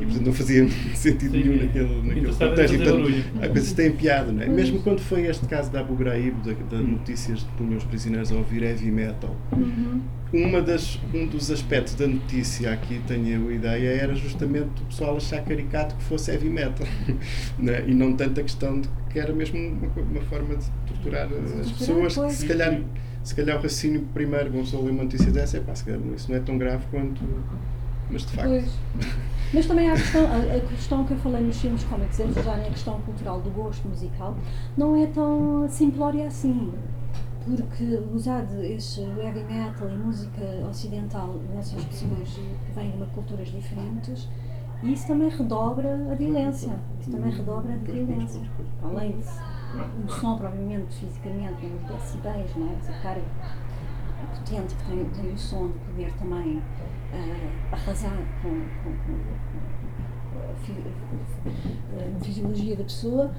[0.00, 3.92] e portanto não fazia sentido Sim, nenhum naquele, naquele contexto, e, portanto, coisas que têm
[3.92, 4.46] piada, não é?
[4.46, 8.30] Mesmo quando foi este caso da Abu Ghraib, da, da notícias de punham os prisioneiros
[8.30, 9.34] a ouvir heavy metal,
[10.32, 14.86] uma das, um dos aspectos da notícia aqui, tenho eu a ideia, era justamente o
[14.86, 16.86] pessoal achar caricato que fosse heavy metal.
[17.58, 17.84] né?
[17.86, 21.28] E não tanto a questão de que era mesmo uma, uma forma de torturar
[21.60, 22.80] as pessoas, que se calhar,
[23.24, 26.00] se calhar o raciocínio primeiro, uma pessoa lê uma notícia dessa, é pá, se calhar
[26.14, 27.22] isso não é tão grave quanto.
[28.10, 28.48] Mas de facto.
[28.48, 29.18] Pois.
[29.52, 32.36] Mas também há a questão, a, a questão que eu falei nos filmes cómicos, eles
[32.36, 34.36] usarem a questão cultural do gosto musical,
[34.76, 36.70] não é tão simplória assim.
[37.56, 42.38] Porque usar esse heavy metal e música ocidental nessas pessoas
[42.74, 44.28] vêm de culturas diferentes,
[44.82, 46.78] isso também redobra a violência.
[47.00, 48.42] Isso também redobra a violência.
[48.82, 49.24] Além de
[50.04, 52.74] o som, provavelmente, fisicamente, os decibéis, não é?
[52.74, 53.22] essa carga
[54.34, 56.62] potente que tem, tem o som de poder também
[57.12, 58.50] ah, arrasar com,
[58.82, 59.47] com, com
[60.50, 63.30] a, fi- a fisiologia da pessoa,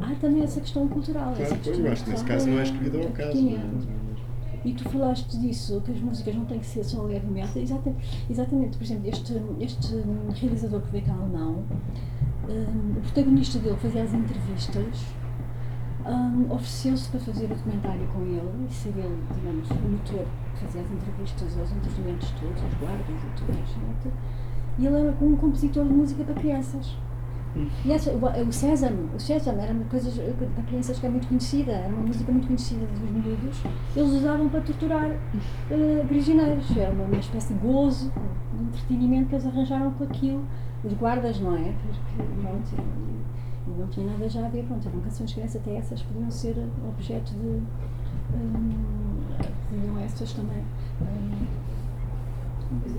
[0.00, 1.32] há também essa questão cultural.
[1.32, 3.10] essa Claro, pois, questão eu acho que nesse caso não é é- escolhido é ao
[3.10, 3.30] caso.
[3.32, 3.66] pertinente.
[3.86, 4.02] não é?
[4.64, 7.60] E tu falaste disso, que as músicas não têm que ser só heavy metal.
[7.60, 9.94] Exatamente, exatamente por exemplo, este, este
[10.40, 11.64] realizador que veio cá alemão,
[12.48, 15.04] hum, o protagonista dele fazia as entrevistas,
[16.06, 20.60] hum, ofereceu-se para fazer o documentário com ele e ser ele, digamos, o motor que
[20.64, 24.14] fazia as entrevistas aos intervenientes todos, aos guardas e toda a gente.
[24.78, 26.96] E ele era um compositor de música para crianças.
[27.84, 30.10] E essa, o, o Sésamo, o Sésamo era uma coisa
[30.54, 33.62] para crianças que é muito conhecida, era uma música muito conhecida dos miúdos.
[33.94, 35.10] Eles usavam para torturar
[35.70, 36.74] eh, prisioneiros.
[36.74, 38.10] Era uma, uma espécie de gozo,
[38.56, 40.42] de entretenimento que eles arranjaram com aquilo.
[40.82, 41.74] Os guardas, não é?
[41.82, 45.76] Porque não, tinha- não tinha nada já a ver, pronto, eram canções de criança, até
[45.76, 46.56] essas podiam ser
[46.88, 47.60] objeto de.
[48.34, 49.20] hum,
[49.70, 50.64] podiam essas também.
[51.02, 51.46] hum,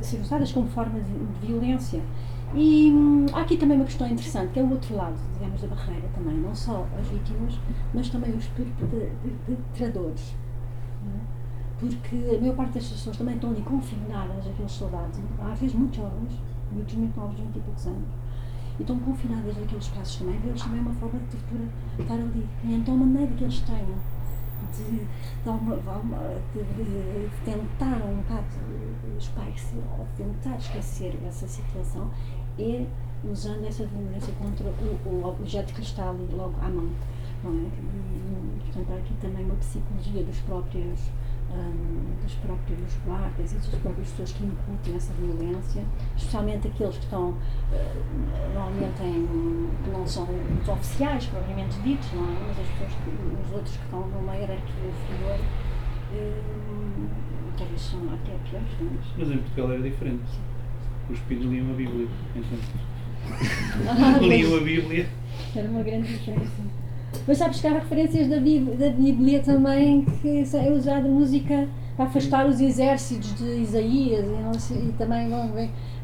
[0.02, 2.02] ser usadas como forma de, de violência.
[2.56, 5.68] E hum, há aqui também uma questão interessante, que é o outro lado, digamos, da
[5.68, 7.60] barreira também, não só as vítimas,
[7.94, 10.36] mas também os perpetradores.
[11.04, 11.20] é?
[11.80, 15.98] Porque a maior parte das pessoas também estão ali confinadas, aqueles soldados, há vezes muito
[15.98, 16.40] jovens,
[16.72, 18.10] muitos muito novos, 20 e poucos anos,
[18.78, 21.64] e estão confinadas naqueles espaços também, eles também é uma forma de tortura
[22.00, 22.48] estar ali.
[22.64, 23.86] E então a maneira que eles têm
[24.78, 24.98] de,
[25.44, 25.76] de, uma-
[26.56, 28.46] de tentar um bocado
[29.18, 32.10] espairecer ou tentar esquecer essa situação
[32.60, 32.86] é
[33.30, 36.90] usando essa violência contra o, o objeto que está ali logo à mão.
[37.44, 37.64] Não é?
[37.64, 41.00] E, portanto, há aqui também uma psicologia dos próprios,
[42.24, 45.84] dos próprios guardas e das próprias pessoas que incutem essa violência,
[46.16, 47.36] especialmente aqueles que estão,
[47.72, 47.94] eh,
[48.54, 50.28] normalmente em, que não são
[50.62, 52.36] os oficiais, propriamente ditos, não é?
[52.48, 55.40] Mas as pessoas, que- os outros que estão numa hierarquia inferior,
[57.58, 59.04] talvez são até piores, não é?
[59.18, 60.24] Mas em Portugal era diferente.
[61.10, 62.08] Os filhos liam a Bíblia.
[62.36, 62.58] Então,
[63.90, 65.08] Ah, liam a Bíblia.
[65.56, 66.62] Era uma grande diferença.
[67.28, 72.06] Mas sabes que há referências da Bíblia, da Bíblia também que é usada música para
[72.06, 74.26] afastar os exércitos de Isaías
[74.72, 75.30] e, também,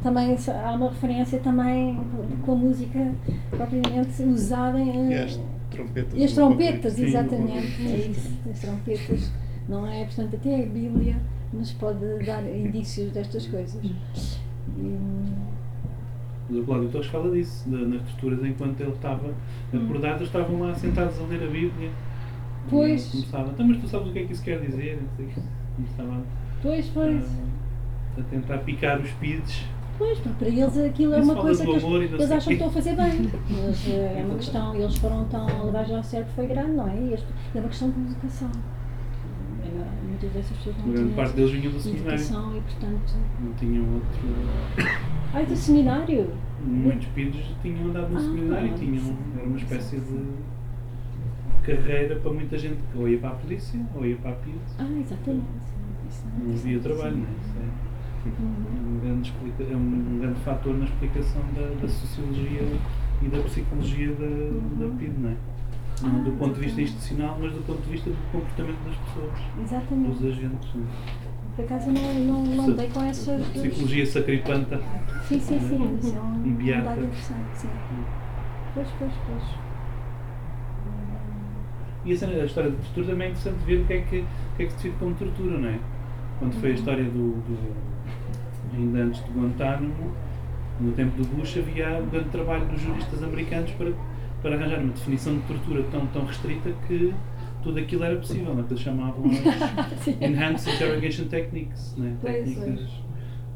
[0.03, 1.99] também há uma referência também
[2.45, 3.11] com a música
[3.49, 5.11] propriamente usada em.
[5.11, 5.39] E as
[5.71, 6.13] trompetas.
[6.13, 9.31] E as trompetas, exatamente, é isso, as trompetas,
[9.67, 10.05] não é?
[10.05, 11.15] Portanto, até a Bíblia
[11.51, 13.83] nos pode dar indícios destas coisas.
[13.83, 13.95] E,
[16.49, 19.33] o Cláudio Torres fala disso, da- nas torturas enquanto ele estava
[19.73, 21.89] acordado, eles estavam lá sentados a ler a Bíblia.
[22.69, 23.07] Pois.
[23.07, 24.99] E Começava, então, mas tu sabes o que é que isso quer dizer?
[25.75, 26.23] Começava
[26.61, 27.25] pois, pois.
[28.17, 29.65] a, a tentar picar os pides.
[29.97, 32.71] Pois, porque para eles aquilo é uma coisa que eles, eles acham que estão a
[32.71, 33.29] fazer bem.
[33.49, 36.95] Mas eh, é uma questão, eles foram tão levados ao cérebro, foi grande, não é?
[36.95, 38.49] E é uma questão de educação.
[39.61, 43.13] É muitas dessas pessoas não grande tinham parte deles vinham do educação e, portanto.
[43.41, 45.09] Não tinham outro.
[45.33, 46.27] Ai, do seminário!
[46.63, 49.15] Muitos pídeos tinham andado no Ah, seminário e tinham.
[49.37, 50.19] Era uma espécie de
[51.63, 54.55] carreira para muita gente que ou ia para a polícia ou ia para a PID.
[54.79, 55.45] Ah, exatamente.
[56.09, 57.29] É Não havia trabalho, não é?
[57.29, 58.97] Isso é Uhum.
[58.97, 59.33] um grande,
[59.71, 62.61] é um grande fator na explicação da, da sociologia
[63.21, 65.35] e da psicologia da, da PID, não é?
[66.03, 68.95] Não do Ah, ponto de vista institucional, mas do ponto de vista do comportamento das
[68.97, 70.11] pessoas, Exatamente.
[70.17, 70.69] dos agentes.
[71.59, 73.41] Por acaso não, não, não dei com essas.
[73.41, 73.51] é?
[73.51, 74.81] Psicologia sacripanta.
[75.27, 75.97] Sim, sim, sim.
[75.99, 77.01] Isso é um beata.
[77.01, 77.67] interessante, sim.
[78.73, 79.43] Pois, pois, pois.
[82.05, 84.63] E a, história de tortura também é interessante ver o que é que, o que,
[84.63, 85.79] é que se define como tortura, não é?
[86.39, 87.75] Quando foi a história do, do
[88.73, 90.13] ainda antes de Guantánamo,
[90.79, 93.91] no tempo do Bush, havia um grande trabalho dos juristas americanos para,
[94.41, 97.13] para arranjar uma definição de tortura tão, tão restrita que
[97.63, 98.63] tudo aquilo era possível, não é?
[98.65, 100.07] que eles chamavam as.
[100.21, 102.15] Enhanced Interrogation Techniques, né?
[102.21, 102.89] Técnicas.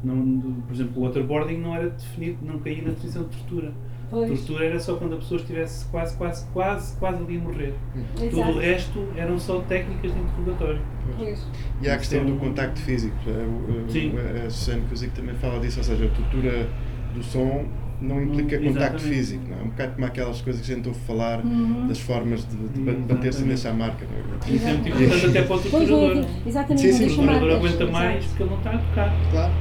[0.02, 3.72] Não, por exemplo, o waterboarding não era definido, não caía na definição de tortura.
[4.10, 4.28] Pois.
[4.40, 7.74] Tortura era só quando a pessoa estivesse quase, quase, quase, quase ali a morrer.
[8.14, 8.50] Tudo Exato.
[8.50, 10.80] o resto eram só técnicas de interrogatório.
[11.16, 11.46] Pois.
[11.82, 13.16] E há a questão do contacto físico.
[13.26, 14.12] A- a- Sim.
[14.46, 16.68] A Susana Kuzik também fala disso, ou seja, a tortura
[17.14, 17.64] do som
[18.00, 19.02] não implica contacto exatamente.
[19.08, 19.44] físico.
[19.48, 19.62] Não é?
[19.62, 21.86] Um bocado como aquelas coisas que a gente ouve falar Uhum.
[21.86, 23.12] das formas de, de ba- Exatamente.
[23.14, 24.04] bater sem deixar marca.
[24.06, 24.54] Não é?
[24.54, 26.24] Isso é muito importante até para o Pois torturador.
[26.24, 26.80] é, exatamente.
[26.82, 27.74] Sim, não sim, O deixa torturador marcas.
[27.74, 29.30] aguenta mais porque ele não está a tocar.
[29.30, 29.52] Claro.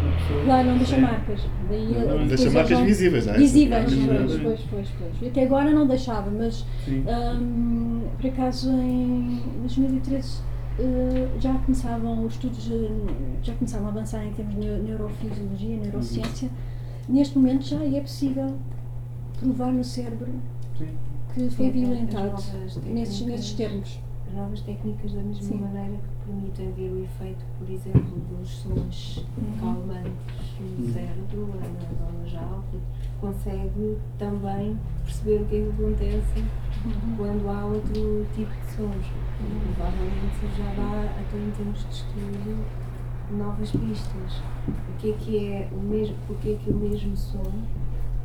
[0.45, 0.99] Claro, não deixa É.
[0.99, 1.41] marcas.
[1.69, 3.37] Daí, Não, não deixa marcas vão- visíveis, não é?
[3.37, 4.87] Visíveis, pois, pois, pois,
[5.19, 5.31] pois.
[5.31, 10.39] Até agora não deixava, mas hum, por acaso em 2013
[10.79, 12.89] eh, já começavam os estudos, eh,
[13.43, 16.49] já começavam a avançar em termos de neu- neurofisiologia, neurociência.
[17.07, 18.55] Neste momento já é possível
[19.39, 20.31] provar no cérebro
[20.77, 20.87] Sim.
[21.33, 22.41] que foi violentado
[22.85, 23.99] nesses, nesses termos.
[24.27, 25.57] As novas técnicas, da mesma Sim.
[25.59, 29.57] maneira que permitem ver o efeito, por exemplo, dos sons Uhum.
[29.59, 30.13] calmantes
[30.59, 30.93] no Uhum.
[30.93, 32.81] cérebro, nas zonas altas,
[33.19, 36.45] consegue também perceber o que é que acontece
[37.17, 39.05] quando há outro tipo de sons.
[39.75, 42.65] Provavelmente já dá, até em termos de estudo,
[43.33, 44.41] novas pistas.
[44.67, 47.43] O que é que é o mesmo, porque é que o mesmo som?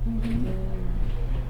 [0.07, 0.79] Eh,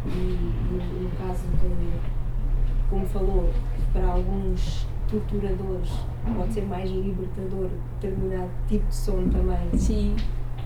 [0.07, 3.51] e no, no caso de, como falou,
[3.93, 5.91] para alguns torturadores
[6.37, 9.79] pode ser mais libertador determinado tipo de som também.
[9.79, 10.17] Sim,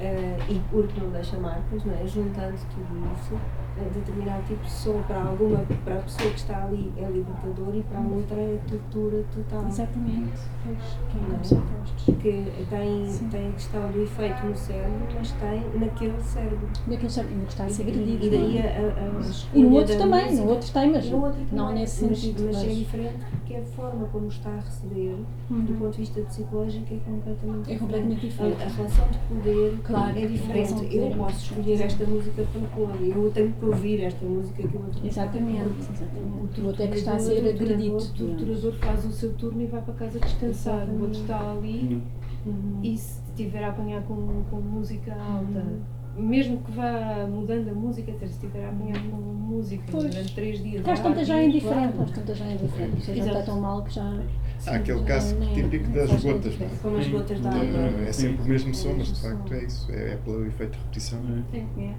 [0.01, 2.07] eh, e porque não deixa marcas, não é?
[2.07, 3.35] Juntando tudo isso,
[3.79, 7.75] eh, determinado tipo de som para alguma, para a pessoa que está ali é libertador
[7.75, 9.67] e para a outra é tortura total.
[9.69, 10.33] exatamente.
[10.65, 12.13] Pois, é.
[12.21, 13.29] Que tem, Sim.
[13.29, 16.69] tem a questão do efeito no cérebro, mas tem naquele cérebro.
[16.87, 18.25] Naquele cérebro, ainda que está a ser agredido.
[18.27, 18.77] e daí é?
[18.77, 21.81] a, a, a E no outro também, música- no outro tem, mas outro não também,
[21.83, 22.43] nesse mas, sentido.
[22.47, 22.77] Mas é pois.
[22.79, 25.67] diferente porque a forma como está a receber, do Uhum.
[25.79, 28.63] ponto de vista psicológico, é completamente É completamente diferente.
[28.63, 30.97] A, a relação de poder Claro, é diferente.
[30.97, 34.77] Eu é posso escolher esta música para pôr, eu tenho que ouvir esta música que
[34.77, 36.61] o outro Exatamente, exatamente.
[36.61, 37.97] O outro é que está a ser agredido.
[37.97, 40.89] O torturador faz o seu turno e vai para casa descansar.
[40.89, 42.03] O outro está ali
[42.45, 42.81] Uhum.
[42.83, 45.65] e se estiver a apanhar com, com música alta,
[46.17, 50.87] mesmo que vá mudando a música, se estiver a apanhar com música durante três dias.
[50.87, 53.15] Às tantas já é indiferente, às tantas já é indiferente.
[53.15, 54.23] Já está tão mal que já.
[54.67, 56.71] Há aquele caso nem- típico das gotas, não é?
[56.83, 57.11] Como as Sim.
[57.13, 58.01] gotas de É, água.
[58.09, 59.91] é sempre o mesmo som, mas de facto é isso.
[59.93, 61.19] É, é pelo efeito de repetição.
[61.53, 61.59] É.
[61.59, 61.95] É.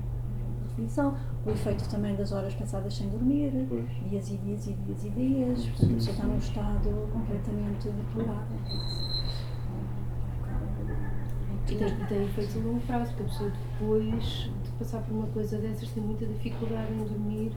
[0.70, 1.16] Definição.
[1.45, 3.86] O efeito também das horas passadas sem dormir, Pois.
[4.09, 8.57] dias e dias e dias e dias, portanto a pessoa está num estado completamente deplorável.
[11.70, 14.24] E tem, e tem efeitos a longo prazo, porque a pessoa depois
[14.64, 17.51] de passar por uma coisa dessas tem muita dificuldade em dormir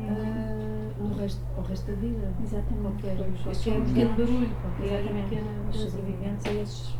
[0.00, 2.32] ah, no resto, ao resto da vida.
[2.42, 3.02] Exatamente.
[3.02, 5.90] Qualquer, Pois, qualquer os pequeno barulho, qualquer pequena Os coisa.
[5.90, 6.94] sobreviventes a esses,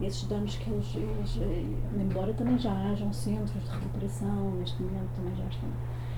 [0.00, 1.64] esses danos que eles, eles, eh,
[2.00, 5.68] embora também já hajam centros de recuperação, neste momento também já estão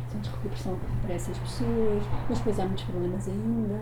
[0.08, 3.80] centros de recuperação para essas pessoas, mas depois há muitos problemas ainda.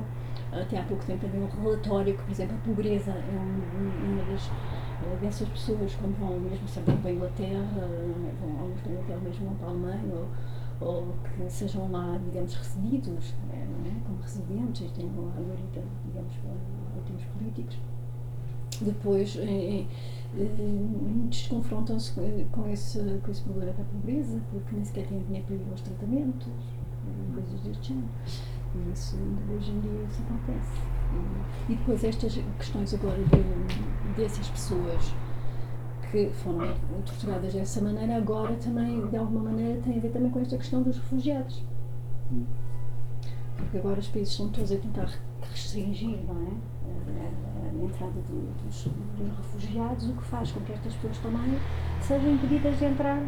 [0.53, 4.12] Até há pouco tempo havia um relatório que, por exemplo, a pobreza é um- um-
[4.14, 4.51] uma das
[5.05, 8.94] eh, dessas pessoas, quando vão mesmo saber para a Inglaterra, eh, vão alguns para a
[8.94, 10.26] Inglaterra mesmo vão para a Alemanha, ou,
[10.81, 13.95] ou que sejam lá, digamos, recebidos eh, não é?
[14.07, 17.79] como residentes, e tenham lá a guarida, digamos, para termos políticos.
[18.81, 19.87] Depois, eh,
[20.37, 22.12] eh, muitos confrontam-se
[22.53, 25.81] com- esse, com esse problema da pobreza, porque nem sequer têm dinheiro para ir aos
[25.81, 28.09] tratamentos, eh, coisas deste género.
[28.74, 29.16] E isso,
[29.55, 30.81] hoje em dia, isso acontece.
[31.70, 35.14] E depois, estas questões agora de, dessas pessoas
[36.25, 36.61] que foram
[37.05, 40.83] torturadas dessa maneira, agora também, de alguma maneira, tem a ver também com esta questão
[40.83, 41.62] dos refugiados.
[42.33, 42.45] Hum.
[43.57, 45.09] Porque agora os países estão todos a tentar
[45.51, 46.51] restringir, não é?
[46.87, 48.85] A- a entrada do- dos,
[49.19, 51.59] dos refugiados, o que faz com que estas pessoas também
[52.01, 53.23] sejam impedidas de entrar,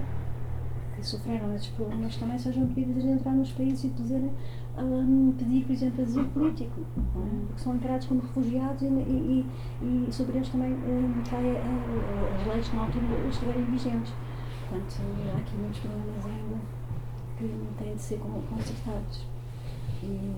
[1.01, 4.31] que sofreram esses problemas também sejam impedidas de entrar nos países e poderem
[4.79, 7.47] hum, pedir, por exemplo, asilo político, é?
[7.47, 9.47] porque são encarados como refugiados e, e,
[9.83, 14.13] e- sobre eles também hum, caem a- a- as leis que na altura estiverem vigentes.
[14.69, 14.97] Portanto,
[15.35, 16.57] há aqui muitos problemas ainda
[17.39, 19.27] que têm de ser con- consertados.
[20.03, 20.33] E,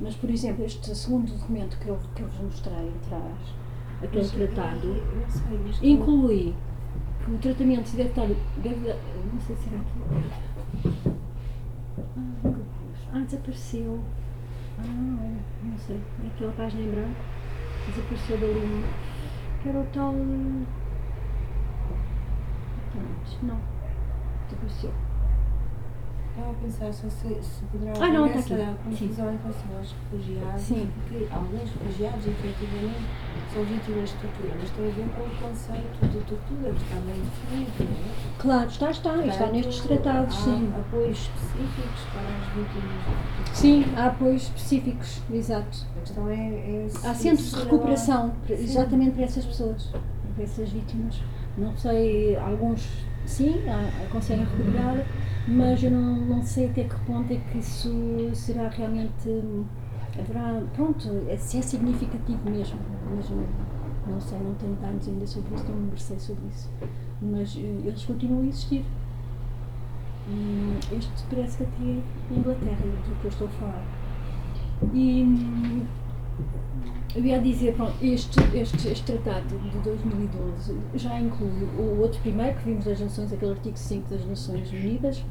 [0.00, 3.54] mas, por exemplo, este segundo documento que eu, que eu vos mostrei atrás,
[4.02, 4.86] aquele tratado,
[5.82, 6.54] inclui
[7.28, 8.26] o tratamento deve estar.
[8.62, 8.94] Deve,
[9.32, 10.00] não sei se era aqui.
[12.16, 12.54] Ah.
[13.12, 14.00] Ah, desapareceu.
[14.78, 14.82] Ah,
[15.62, 16.00] não sei.
[16.26, 17.20] Aquela página em branco.
[17.88, 18.84] Desapareceu dali.
[19.62, 20.12] Que era o tal.
[23.42, 23.60] Não.
[24.48, 25.05] Desapareceu.
[26.36, 28.84] Estava a pensar só se, se poderá Ah, não, haver está essa aqui.
[28.84, 30.90] confusão em relação aos refugiados, Sim.
[31.08, 33.06] porque alguns refugiados efetivamente
[33.54, 36.96] são vítimas de tortura, mas tem a ver com o conceito de tortura, que está
[36.96, 38.38] bem definido, não é?
[38.38, 39.16] Claro, está, está.
[39.16, 40.72] Está Portanto, nestes tratados, há sim.
[40.78, 43.54] apoios específicos para as vítimas de tortura.
[43.54, 45.86] Sim, há apoios específicos, exato.
[45.96, 46.34] A questão é.
[46.34, 48.52] é Há centros de recuperação Sim.
[48.52, 49.84] exatamente para essas pessoas,
[50.34, 51.18] para essas vítimas.
[51.56, 52.86] Não sei, alguns
[53.26, 53.62] sim,
[54.10, 55.04] conseguem recuperar,
[55.48, 59.28] mas eu não, não sei até que ponto é que isso será realmente.
[60.18, 62.78] Haverá, pronto, é- se é significativo mesmo,
[63.14, 63.46] mesmo.
[64.08, 66.70] Não sei, não tenho dados ainda sobre isso, não me sobre isso.
[67.20, 68.84] Mas eh, eles continuam a existir.
[70.28, 73.84] Hum, Este parece que até é Inglaterra, do que eu estou a falar.
[74.94, 75.22] E
[77.16, 81.48] eu ia dizer, pronto, este, este, este tratado de 2012 já inclui
[81.78, 85.24] o outro primeiro que vimos das Nações, aquele artigo 5 das Nações Unidas,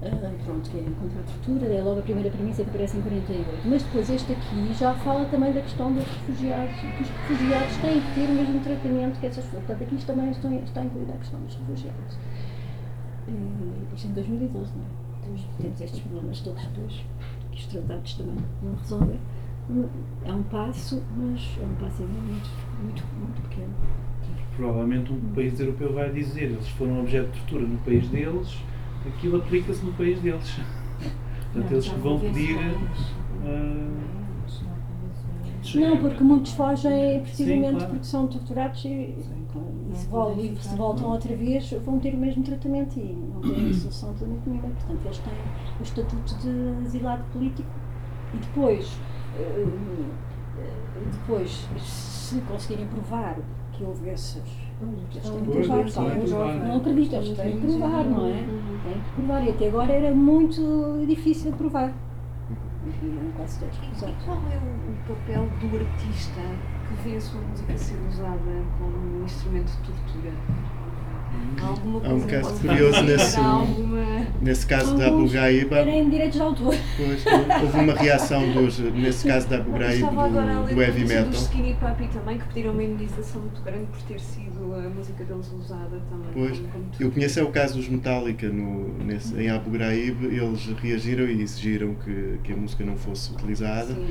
[0.00, 3.02] ah, pronto, que é contra a tortura, é logo a primeira premissa que aparece em
[3.02, 3.68] 48.
[3.68, 8.00] Mas depois este aqui já fala também da questão dos refugiados, que os refugiados têm
[8.00, 9.64] que ter o mesmo tratamento que essas pessoas.
[9.64, 12.18] Portanto, aqui também está, está incluída a questão dos refugiados.
[13.26, 15.24] E, isto em 2012, não é?
[15.24, 17.04] Temos, temos estes problemas todos depois,
[17.50, 19.18] que os tratados também não resolvem.
[20.26, 22.50] É um passo, mas é um passo evidente,
[22.82, 23.72] muito, muito pequeno.
[24.56, 28.56] Provavelmente um país europeu vai dizer eles foram objeto de tortura no país deles,
[29.06, 30.56] aquilo aplica-se no país deles.
[31.52, 32.56] Portanto, eles que vão pedir.
[33.46, 33.90] ah,
[35.74, 37.90] Não, porque muitos fogem precisamente Sim, claro.
[37.90, 39.44] porque são torturados e, Sim.
[39.92, 43.40] e se, vol- e se voltam outra vez vão ter o mesmo tratamento e não
[43.40, 44.68] têm solução absolutamente nenhuma.
[44.68, 45.32] Portanto, eles têm
[45.80, 47.68] o estatuto de exilado político
[48.34, 48.98] e depois,
[51.12, 53.36] depois se conseguirem provar
[53.72, 54.42] que houve esses.
[55.18, 58.30] Eles têm que Pois, provar, não acreditam, eles têm que provar, não é?
[58.30, 58.78] Uhum.
[58.84, 61.92] Têm que provar e até agora era muito difícil de provar.
[62.86, 63.06] E
[64.10, 66.40] E qual é o, o papel do artista
[66.88, 70.32] que vê a sua música ser usada como um instrumento de tortura?
[71.60, 74.04] Há alguma Há um coisa caso curioso nesse- alguma...
[74.42, 76.74] Nesse caso da Abu Alguns Ghraib, Querem direitos de autor.
[76.98, 77.24] pois,
[77.62, 80.82] houve uma reação dos, nesse caso da Abu Não, Ghraib, estava agora a do, do
[80.82, 81.30] heavy metal.
[81.30, 85.24] dos Skinny Puppy também, que pediram uma indenização muito grande por ter sido a música
[85.24, 86.28] deles usada também.
[86.34, 90.24] Pois, como, como eu conheço é o caso dos Metallica no, nesse, em Abu Ghraib,
[90.24, 94.06] eles reagiram e exigiram que, que a música não fosse utilizada Sim.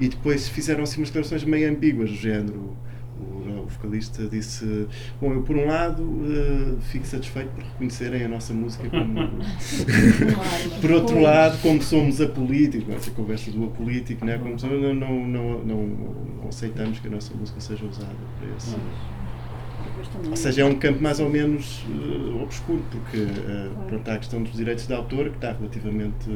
[0.00, 2.76] e depois fizeram assim umas declarações meio ambíguas do género.
[3.20, 4.86] O, o vocalista disse:
[5.20, 9.14] Bom, eu por um lado eh, fico satisfeito por reconhecerem a nossa música como.
[10.80, 14.38] por outro lado, como somos apolíticos, essa conversa do apolítico, né?
[14.38, 18.56] como somos, não, não, não, não, não aceitamos que a nossa música seja usada para
[18.56, 18.76] esse.
[20.30, 24.18] Ou seja, é um campo mais ou menos eh, obscuro, porque eh, pronto, há a
[24.18, 26.30] questão dos direitos de autor, que está relativamente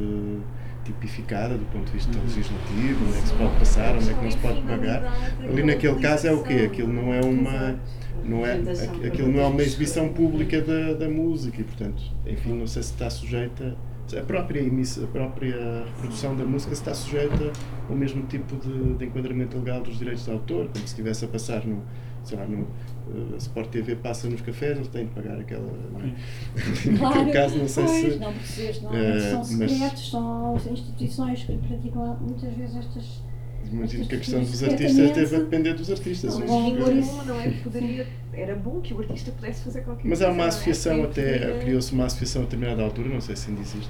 [0.83, 4.23] tipificada do ponto de vista legislativo, onde é que se pode passar, onde é que
[4.23, 5.01] não se pode pagar.
[5.43, 6.69] Ali naquele caso é o quê?
[6.71, 7.79] Aquilo não é uma.
[8.25, 12.53] Não é, aqu- aquilo não é uma exibição pública da, da música e, portanto, enfim,
[12.53, 13.75] não sei se está sujeita.
[14.17, 17.51] A própria, emissão, a própria reprodução da música está sujeita
[17.89, 21.27] ao mesmo tipo de, de enquadramento legal dos direitos de autor, como se estivesse a
[21.27, 21.81] passar no,
[22.23, 25.63] sei lá, no eh, Sport TV passa nos cafés, eles têm de pagar aquela.
[25.91, 26.13] Não é?
[26.97, 28.19] Claro, Naquele caso, não sei pois, se.
[28.19, 33.23] Não, estes eh, normalmente são mas- secretos, são instituições que praticam muitas vezes estas.
[33.71, 36.37] Imagino que a questão dos artistas deve depender dos artistas.
[36.37, 37.49] Não, mas Bom, isso- não é?
[37.63, 40.27] Poderia, era bom que o artista pudesse fazer qualquer Mas coisa.
[40.27, 40.47] há uma não é?
[40.49, 43.89] associação Sem até, a- criou-se uma associação a determinada altura, não sei se ainda existe,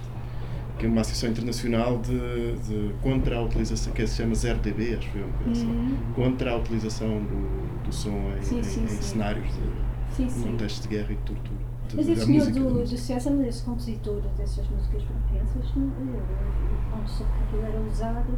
[0.84, 5.08] que é uma associação internacional de, de contra a utilização, que se chama 0DB, acho
[5.08, 6.14] que foi uma coisa assim, Uhum.
[6.14, 9.02] contra a utilização do, do som em, Sim, em- sim, em sim.
[9.02, 11.58] cenários de Sim, contextos de guerra e de tortura.
[11.88, 12.98] De- Mas esse senhor do, do.
[12.98, 18.34] César, esse compositor dessas músicas propensas, quando soube que aquilo era usado,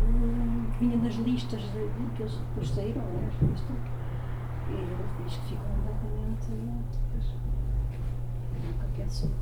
[0.00, 1.68] hum, vinha nas listas de,
[2.16, 3.02] que eles depois saíram,
[4.66, 4.96] e ele
[5.26, 6.46] diz que ficou completamente.
[7.12, 7.26] pois,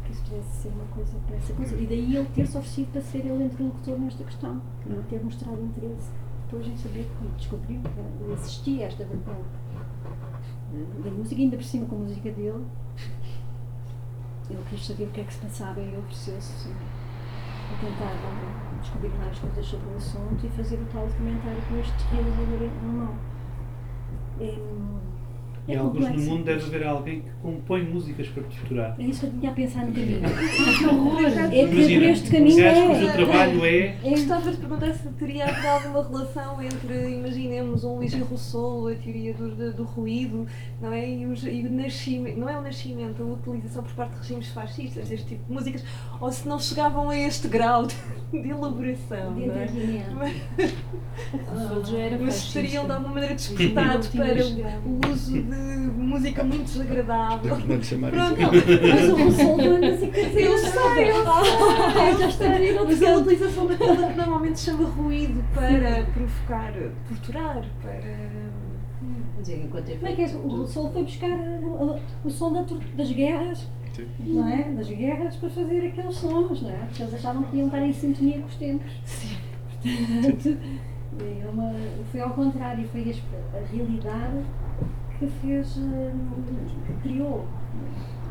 [0.05, 1.77] Que isso pudesse ser uma coisa para essa coisa.
[1.77, 6.11] E daí ele ter-se oferecido para ser ele interlocutor nesta questão, ele ter mostrado interesse
[6.51, 9.43] depois em saber que descobriu que existia esta vertente
[11.05, 12.65] da- música, ainda por cima com a música dele.
[14.51, 19.11] Ele quis saber o que é que se passava e ofereceu-se a tentar ah, descobrir
[19.19, 23.15] mais coisas sobre o assunto e fazer o tal documentário com este realizador alemão.
[24.41, 24.59] É,
[25.69, 26.31] Em é alguns no complexo.
[26.31, 28.97] mundo deve haver alguém que compõe músicas para torturar.
[28.99, 30.23] É isso que eu tinha a pensar no caminho.
[30.79, 31.21] Que horror!
[31.27, 32.87] É que por este um caminho é.
[32.87, 33.97] cujo trabalho é.
[34.03, 38.95] Eu gostava de perguntar se teria havido alguma relação entre, imaginemos, um Luigi Rousseau, a
[38.95, 40.47] teoria do, do, do ruído,
[40.81, 41.07] não é?
[41.07, 44.49] E, os, e o nascimento, não é o nascimento, a utilização por parte de regimes
[44.49, 45.85] fascistas deste tipo de músicas,
[46.19, 47.95] ou se não chegavam a este grau de,
[48.33, 50.39] de elaboração, de não é?
[51.85, 54.43] já era Mas estariam de alguma maneira despertados para
[54.87, 57.57] o uso de música muito desagradável.
[57.57, 58.53] Lhe chamar Pronto, isso.
[58.53, 61.07] não, Mas o Rousseau não é música Eu sei, eu sei.
[62.19, 66.73] Já está a Mas a utilização daquela que normalmente se chama ruído para provocar,
[67.09, 68.49] torturar, para.
[69.39, 70.27] Como é que é?
[70.35, 71.31] O Rousseau foi buscar
[72.25, 72.53] o som
[72.97, 74.07] das guerras, Sim.
[74.19, 74.65] não é?
[74.73, 76.77] Das guerras para fazer aqueles sons, não é?
[76.87, 78.93] Porque eles achavam que iam estar em sintonia com os tempos.
[79.81, 80.59] Portanto,
[81.21, 81.73] é uma,
[82.11, 84.45] foi ao contrário, foi a, a realidade
[85.19, 86.13] que fez, uh,
[86.87, 87.47] que criou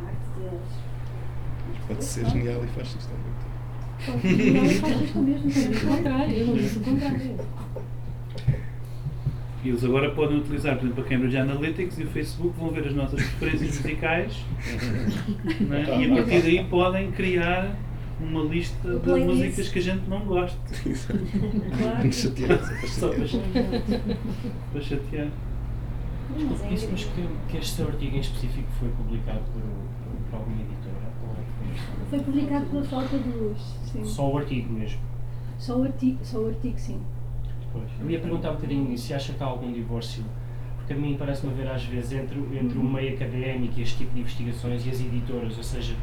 [0.03, 1.87] a arte deles.
[1.87, 3.57] Pode ser genial e fascista ao mesmo tempo.
[4.05, 5.95] Pode ser genial e fascista mesmo, Pelo também.
[5.97, 7.35] contrário, eu não disse o contrário.
[9.63, 12.87] E eles agora podem utilizar, por exemplo, a Cambridge Analytics e o Facebook vão ver
[12.87, 14.45] as nossas preferências musicais
[15.61, 15.85] né?
[15.99, 17.75] e a partir daí podem criar
[18.21, 20.57] uma lista de músicas que a gente não gosta.
[21.77, 22.13] Claro.
[22.13, 24.17] Chateado, Só para, chateado.
[24.71, 25.27] para chatear.
[26.29, 30.39] Mas é Isso, mas que, que este artigo em específico foi publicado por, por, por
[30.39, 31.11] alguma editora?
[31.23, 31.35] Ou
[32.09, 33.59] foi Foi publicado pela Falta de Luz,
[33.91, 34.03] sim.
[34.03, 34.99] Só o artigo mesmo?
[35.57, 37.01] Só o artigo, só o artigo sim.
[37.71, 37.89] Pois.
[37.99, 40.23] Eu ia perguntar um bocadinho se acha que há algum divórcio,
[40.75, 44.13] porque a mim parece-me haver às vezes entre, entre o meio académico e este tipo
[44.13, 45.95] de investigações e as editoras, ou seja,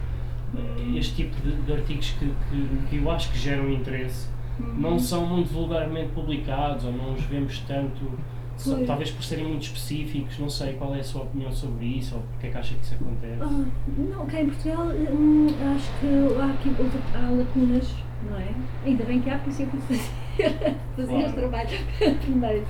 [0.94, 4.28] este tipo de, de artigos que, que, que eu acho que geram interesse
[4.76, 8.10] não são muito vulgarmente publicados ou não os vemos tanto,
[8.56, 12.14] só- talvez por serem muito específicos, não sei qual é a sua opinião sobre isso
[12.16, 13.38] ou porque é que acha que isso acontece.
[13.40, 13.64] Ah,
[13.98, 16.70] não, cá em Portugal hum, acho que há, aqui,
[17.14, 17.88] há lacunas,
[18.30, 18.48] não é?
[18.84, 20.10] Ainda bem que há, porque sempre fazer,
[20.96, 21.24] fazer Claro.
[21.26, 21.68] este trabalho
[22.22, 22.66] primeiro.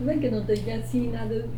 [0.00, 1.48] bem que eu não tenho assim nada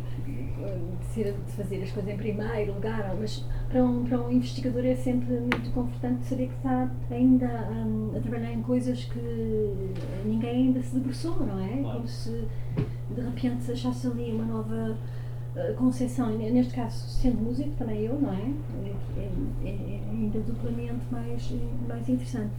[1.13, 5.33] de, fazer as coisas em primeiro lugar, mas para um, para um investigador é sempre
[5.33, 9.73] muito confortante saber que está ainda hum, a trabalhar em coisas que
[10.25, 11.77] ninguém ainda se debruçou, não é?
[11.77, 11.97] Claro.
[11.97, 12.47] Como se
[13.09, 14.97] de repente se achasse ali uma nova
[15.55, 18.51] uh, concepção, neste caso sendo músico também eu, não é?
[18.85, 21.53] É, é- é ainda duplamente mais,
[21.87, 22.51] mais interessante.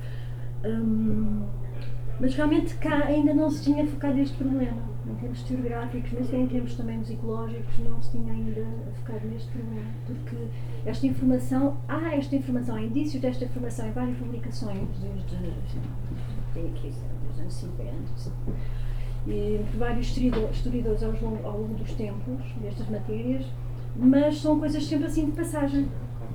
[0.64, 1.44] Hum,
[2.20, 6.46] mas realmente cá ainda não se tinha focado neste problema, em termos historiográficos, mas em
[6.46, 8.64] termos também musicológicos, não se tinha ainda
[8.94, 10.36] focado neste problema, porque
[10.86, 15.38] esta informação, há esta informação, há indícios desta informação em várias publicações, desde,
[16.54, 17.00] tem aqui, desde
[17.32, 17.92] os anos 50,
[19.26, 23.44] e vários historiador- historiadores ao longo, ao longo dos tempos destas matérias,
[23.96, 25.88] mas são coisas sempre assim de passagem.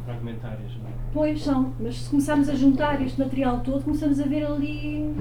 [0.06, 0.92] Fragmentárias, não é?
[1.14, 5.16] Pois são, mas se começarmos a juntar este material todo, começamos a ver ali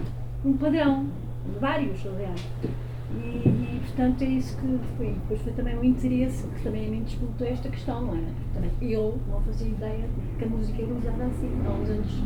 [0.44, 1.06] um padrão,
[1.60, 2.40] vários, aliás.
[3.12, 5.08] E, e, portanto é isso que foi.
[5.08, 8.22] Depois foi também um interesse que também a mim disputou esta questão, não é?
[8.54, 12.22] Também eu não fazia ideia que a música era usada assim, há uns anos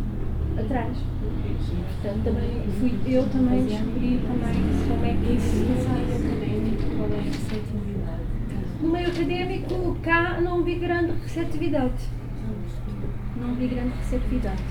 [0.58, 0.96] atrás.
[0.96, 4.54] E portanto também fui eu também descobri também
[4.88, 6.04] como é que isso passava.
[6.96, 8.22] Qual é a receptividade?
[8.80, 12.08] No meio académico, cá não vi grande receptividade.
[13.36, 14.62] Não vi grande receptividade.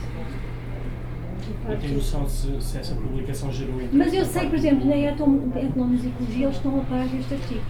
[1.68, 3.96] Não tenho noção se, se essa publicação gerou interesse.
[3.98, 7.62] Mas eu por sei, por exemplo, na etno- etnomusicologia eles estão a par deste artigo.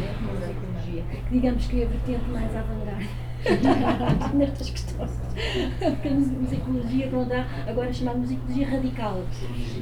[0.00, 1.02] Na etnomusicologia.
[1.28, 3.08] Que digamos que é a vertente mais avant-garde
[4.36, 5.10] nestas questões.
[5.78, 9.22] Porque a musicologia estão a dar agora é chamada musicologia radical.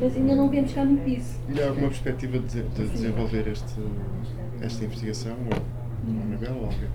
[0.00, 1.40] Mas ainda não vemos cá muito disso.
[1.48, 3.74] E há alguma perspectiva de, de- de desenvolver este,
[4.60, 5.32] esta investigação?
[5.50, 6.88] Ou Anabel ou alguém?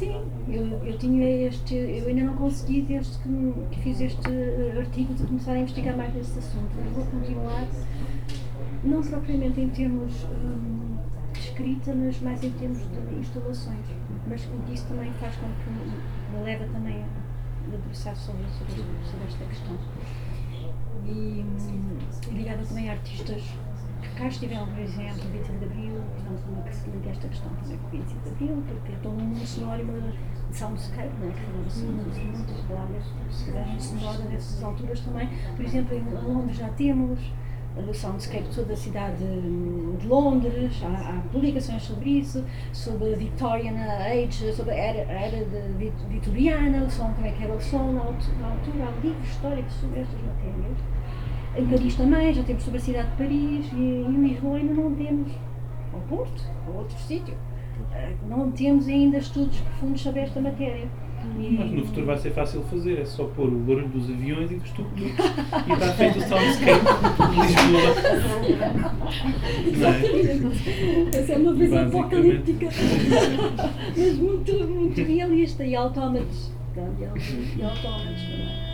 [0.00, 4.74] Sim, eu, eu tinha este, eu ainda não consegui desde que, que fiz este eh,
[4.78, 6.70] artigo de começar a investigar mais neste assunto.
[6.78, 7.66] Eu vou continuar,
[8.82, 10.96] não propriamente em termos hum,
[11.34, 13.84] de escrita, mas mais em termos de instalações.
[14.26, 19.44] Mas isso também faz com que me- leva também a debruçar sobre, sobre, sobre esta
[19.44, 19.76] questão.
[21.06, 21.98] e hum,
[22.32, 23.42] ligada também a artistas
[24.08, 27.50] cá estiveram, por exemplo, o 25 de Abril, portanto, uma que se liga esta questão
[27.54, 29.92] também com o 25 de Abril, porque é todo um sinónimo
[30.50, 33.04] de soundscape, né, que falava-se muito, muitas palavras
[33.44, 35.28] que eram sonora nessas alturas também.
[35.56, 37.18] Por exemplo, em Londres já temos
[37.76, 39.24] o soundscape toda a cidade
[39.98, 45.20] de Londres, há, há publicações sobre isso, sobre a Victorian Age, sobre a era, a
[45.20, 45.46] era
[46.08, 50.00] vitoriana, o som, como é que era o som na altura, há livros históricos sobre
[50.00, 50.78] estas matérias.
[51.56, 53.76] Em Paris também, já temos sobre a cidade de Paris e
[54.06, 55.32] em Lisboa ainda não temos,
[55.92, 57.34] ou Porto, ou outro sítio,
[57.92, 60.86] eh, não temos ainda estudos profundos sobre esta matéria.
[61.38, 64.50] E- Mas no futuro vai ser fácil fazer, é só pôr o barulho dos aviões
[64.50, 65.18] e dos tuk-tuks
[65.68, 66.80] e está feito o soundscape
[67.30, 67.94] de Lisboa.
[69.76, 71.18] Não é?
[71.18, 71.98] Essa é uma visão Basicamente.
[71.98, 72.68] apocalíptica,
[73.98, 76.52] mas muito, muito realista e autómatos.
[76.74, 77.28] E autómatos
[77.58, 78.69] e autómatos também.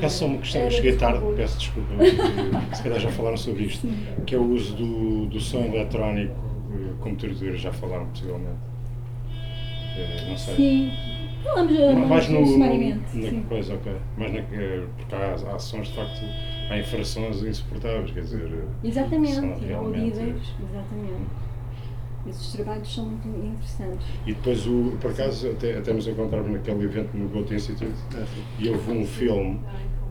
[0.00, 3.36] Caso só uma questão, eu cheguei de tarde, peço desculpa, mas se calhar já falaram
[3.36, 3.86] sobre isto,
[4.26, 6.34] que é o uso do, do som eletrónico,
[6.74, 8.56] eh, como tortura, já falaram possivelmente.
[9.96, 10.56] Eh, Não sei.
[10.56, 10.92] Sim,
[11.44, 12.46] falamos eh, mais no.
[12.46, 13.16] sumariamente.
[13.16, 13.44] na- sim.
[13.48, 13.92] Pois, ok.
[14.16, 16.20] Mas na, eh, porque há, há sons de facto,
[16.70, 18.50] há infrações insuportáveis, quer dizer.
[18.52, 21.51] eh, Exatamente, são realmente- exatamente.
[22.26, 24.06] Esses trabalhos são muito interessantes.
[24.26, 28.24] E depois, o, por acaso, até, até nos encontrávamos naquele evento no Goethe Institute Ah,
[28.58, 29.60] e houve um filme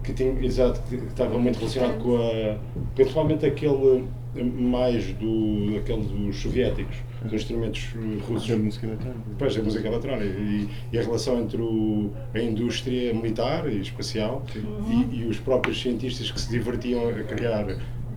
[0.03, 2.57] que tinha, exato, que estava muito relacionado com a.
[2.95, 5.77] principalmente aquele eh, mais do.
[5.77, 8.49] aquele dos soviéticos, dos instrumentos eh, russos.
[8.49, 9.21] Da música eletrónica.
[9.37, 14.43] Pois, a música eletrónica e, e a relação entre o, a indústria militar e espacial
[14.55, 17.67] e, e os próprios cientistas que se divertiam a criar,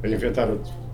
[0.03, 0.49] a inventar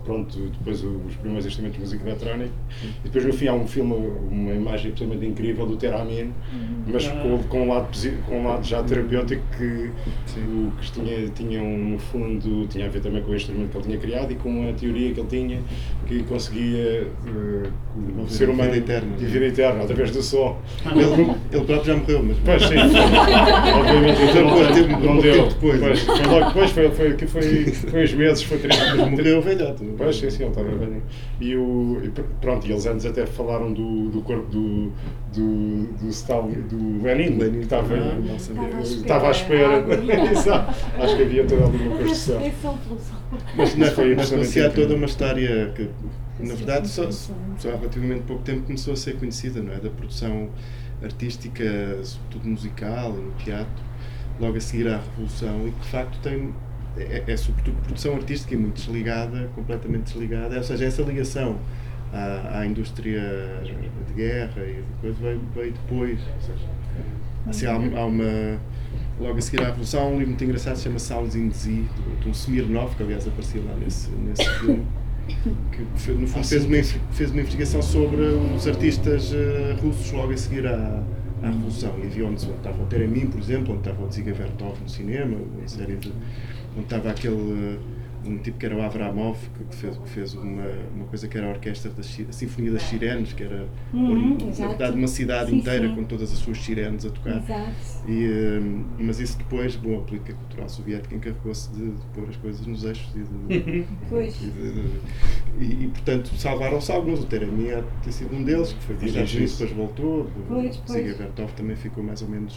[0.05, 2.51] pronto, depois os primeiros instrumentos de música eletrónica.
[2.82, 3.94] E depois no fim há um filme,
[4.30, 6.32] uma imagem absolutamente incrível do Teramin,
[6.86, 7.88] mas com, com, um lado,
[8.26, 9.90] com um lado já terapêutico que,
[10.40, 13.84] o, que tinha, tinha um fundo, tinha a ver também com o instrumento que ele
[13.84, 15.61] tinha criado e com a teoria que ele tinha
[16.07, 17.07] que conseguia
[18.18, 19.16] o ser vida humano eterna.
[19.16, 20.59] de vida eterna através do som.
[20.94, 22.36] Ele, ele próprio já morreu, mas.
[22.44, 22.74] Pois sim,
[23.78, 25.48] obviamente Então, não, tempo- não deu.
[25.48, 25.80] depois.
[25.80, 27.42] Pois, foi logo depois, foi, foi, que foi,
[27.72, 28.82] foi uns meses, foi triste.
[28.96, 29.84] Mas morreu velhote.
[29.97, 31.03] Pois, sim, sim, ele estava velho.
[31.41, 34.93] E, o, e pr- pronto, e eles antes até falaram do, do corpo do,
[35.34, 37.59] do, do, Stalin, do Lenin, Lenin.
[37.59, 38.80] que estava, Ah, não estava à espera.
[38.82, 40.30] Estava à espera.
[40.32, 40.74] Exato.
[41.03, 42.41] Acho que havia toda alguma construção.
[42.61, 42.78] sol.
[43.57, 44.16] Mas na, Foi há
[44.68, 44.72] incrível.
[44.74, 45.88] toda uma história que,
[46.41, 47.32] na verdade, só, só
[47.68, 49.76] há relativamente pouco tempo começou a ser conhecida, não é?
[49.78, 50.49] Da produção
[51.03, 51.64] artística,
[52.03, 53.84] sobretudo musical e no teatro,
[54.41, 56.53] logo a seguir à Revolução, e que de facto tem.
[56.97, 61.57] É, é sobretudo produção artística e muito desligada, completamente desligada, ou seja, essa ligação
[62.12, 63.22] à, à indústria
[64.09, 66.18] de guerra e depois veio, veio depois.
[66.20, 66.68] Ou seja,
[67.49, 68.59] assim, há, há uma.
[69.18, 71.51] Logo a seguir à Revolução, há um livro muito engraçado que se chama Sounds in
[71.51, 74.86] Sea, de, de um Smirnov, que aliás aparecia lá nesse, nesse filme,
[75.72, 76.82] que no fundo fez uma,
[77.12, 81.03] fez uma investigação sobre os artistas eh, russos logo a seguir à,
[81.43, 81.95] à Revolução.
[82.03, 85.36] E havia onde estava o Teremin, por exemplo, onde estava o Dziga Vertov no cinema,
[85.36, 86.11] uma série de.
[86.74, 87.76] Onde estava aquele.
[87.76, 90.62] eh, um tipo que era o Avramov, que que fez, que fez uma,
[90.94, 94.46] uma coisa que era a orquestra da a Sinfonia das Sirenes, que era Uhum, na
[94.50, 94.68] exato.
[94.68, 95.94] verdade uma cidade Sim, inteira sim.
[95.94, 97.38] com todas as suas sirenes a tocar.
[97.38, 97.70] Exato.
[98.06, 98.26] E,
[98.60, 102.66] hum, mas isso depois, bom, a política cultural soviética encarregou-se de, de pôr as coisas
[102.66, 103.86] nos eixos e de.
[104.10, 104.36] Pois.
[104.42, 105.00] e, de- de-
[105.64, 108.96] e- e, portanto salvaram-se alguns, o Teremi há de ter sido um deles, que foi
[109.06, 111.02] Estados Unidos, depois voltou, Pois, o pois.
[111.02, 112.54] Ziga Vertov também ficou mais ou menos,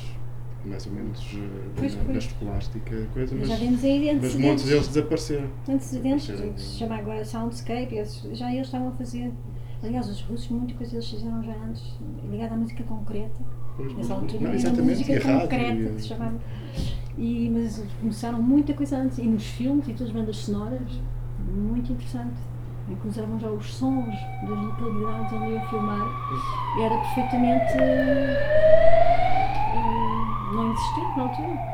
[0.65, 4.63] mais ou menos eh, Pois, na, na escolástica, coisa, mas, já vimos aí mas muitos
[4.65, 5.47] deles desapareceram.
[5.67, 6.53] Antecedentes, Apareceram.
[6.53, 9.31] que se chama agora Soundscape, esses- já eles estavam a fazer.
[9.83, 11.83] Aliás, os russos, muita coisa eles fizeram já antes,
[12.31, 13.41] ligada à música concreta.
[13.75, 16.39] Pois, Nessa altura não, era exatamente, música e a rádio, concreta e- que se chamava.
[17.17, 21.01] E, mas começaram muita coisa antes, e nos filmes e todas as bandas sonoras,
[21.53, 22.35] muito interessante.
[22.89, 26.07] Em que usavam já os sons das localidades onde iam filmar.
[26.77, 27.73] E era perfeitamente.
[27.77, 28.33] eh,
[30.53, 31.73] não existente na altura.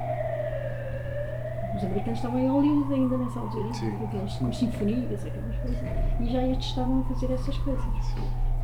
[1.75, 3.91] Os americanos estavam em Hollywood ainda nessa altura, Sim.
[3.91, 5.81] com aquelas com sinfonias, aquelas coisas.
[6.19, 7.85] E já estes estavam a fazer essas coisas.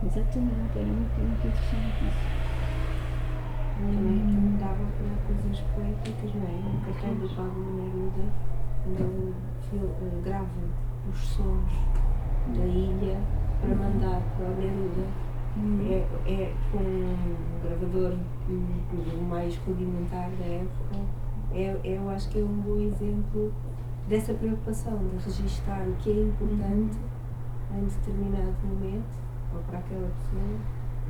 [0.04, 2.46] Exatamente, era muito, muito interessante isso.
[3.78, 6.52] Também também dava para coisas poéticas, não é?
[6.62, 8.26] No cartão do Pablo Neruda,
[8.84, 9.34] quando
[9.74, 10.64] ele eh, grava
[11.12, 11.72] os sons
[12.54, 13.20] da ilha
[13.62, 15.26] para mandar para o Neruda.
[15.90, 17.16] É, é com um
[17.64, 18.18] gravador
[18.50, 20.96] o mais rudimentar da época.
[21.54, 23.54] É, eu acho que é um bom exemplo
[24.08, 26.98] dessa preocupação de registar o que é importante
[27.74, 29.18] em determinado momento,
[29.54, 30.60] ou para aquela pessoa,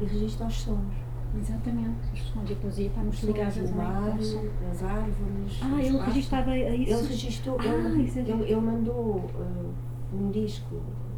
[0.02, 0.94] e registar os sons.
[1.38, 4.44] Exatamente, os sons e a o também mar, ao som.
[4.72, 5.60] as árvores.
[5.62, 6.94] Ah, ele registava a isso.
[6.94, 9.74] Ele registrou, Ah, ele, é ele, ele mandou uh,
[10.14, 10.76] um disco,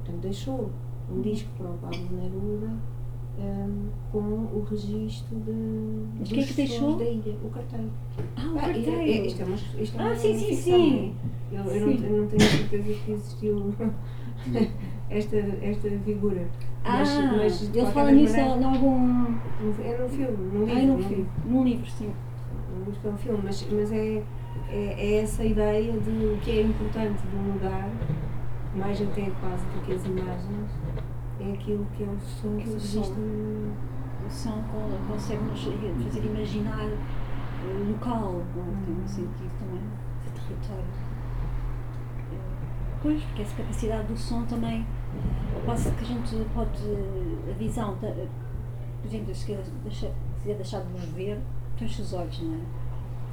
[0.08, 0.72] portanto, deixou
[1.12, 2.74] um disco para o Pablo Neruda
[3.40, 5.52] um, com o registro de,
[6.20, 6.96] Mas quem é que deixou?
[6.98, 7.90] da ilha, o carteiro.
[8.36, 9.02] Ah, o Ah, carteiro.
[9.02, 10.76] e- isto é uma, isto é Ah, uma sim, sim, ficção.
[10.80, 11.16] sim.
[11.52, 12.06] Eu, eu não, Sim.
[12.06, 13.74] eu não tenho certeza que existiu
[15.10, 16.48] esta, esta figura.
[16.84, 19.26] Ah, Mas- mas, ele fala nisso maneira, em algum.
[19.84, 20.76] É no filme, no livro.
[20.76, 21.16] Ai, num filme.
[21.16, 21.32] livro.
[21.46, 22.12] Num livro, sim.
[22.86, 24.24] Não isto é um filme, mas, mas é,
[24.70, 27.90] é, é essa ideia de o que é importante de um lugar,
[28.76, 30.69] mais até quase do que as imagens,
[31.39, 33.73] é aquilo que é o som que registra no-
[34.26, 35.64] O som con- consegue-nos
[36.03, 38.85] fazer imaginar o local, é?
[38.85, 39.81] tem um sentido também
[40.26, 40.84] de território.
[42.34, 42.38] Eh,
[43.02, 44.85] Pois, porque essa capacidade do som também,
[45.56, 46.81] ao passo que a gente pode,
[47.49, 50.10] a visão, da- por exemplo, se quiser deixar,
[50.41, 51.39] quiser deixar de vos ver,
[51.77, 52.60] fecha os olhos, não é?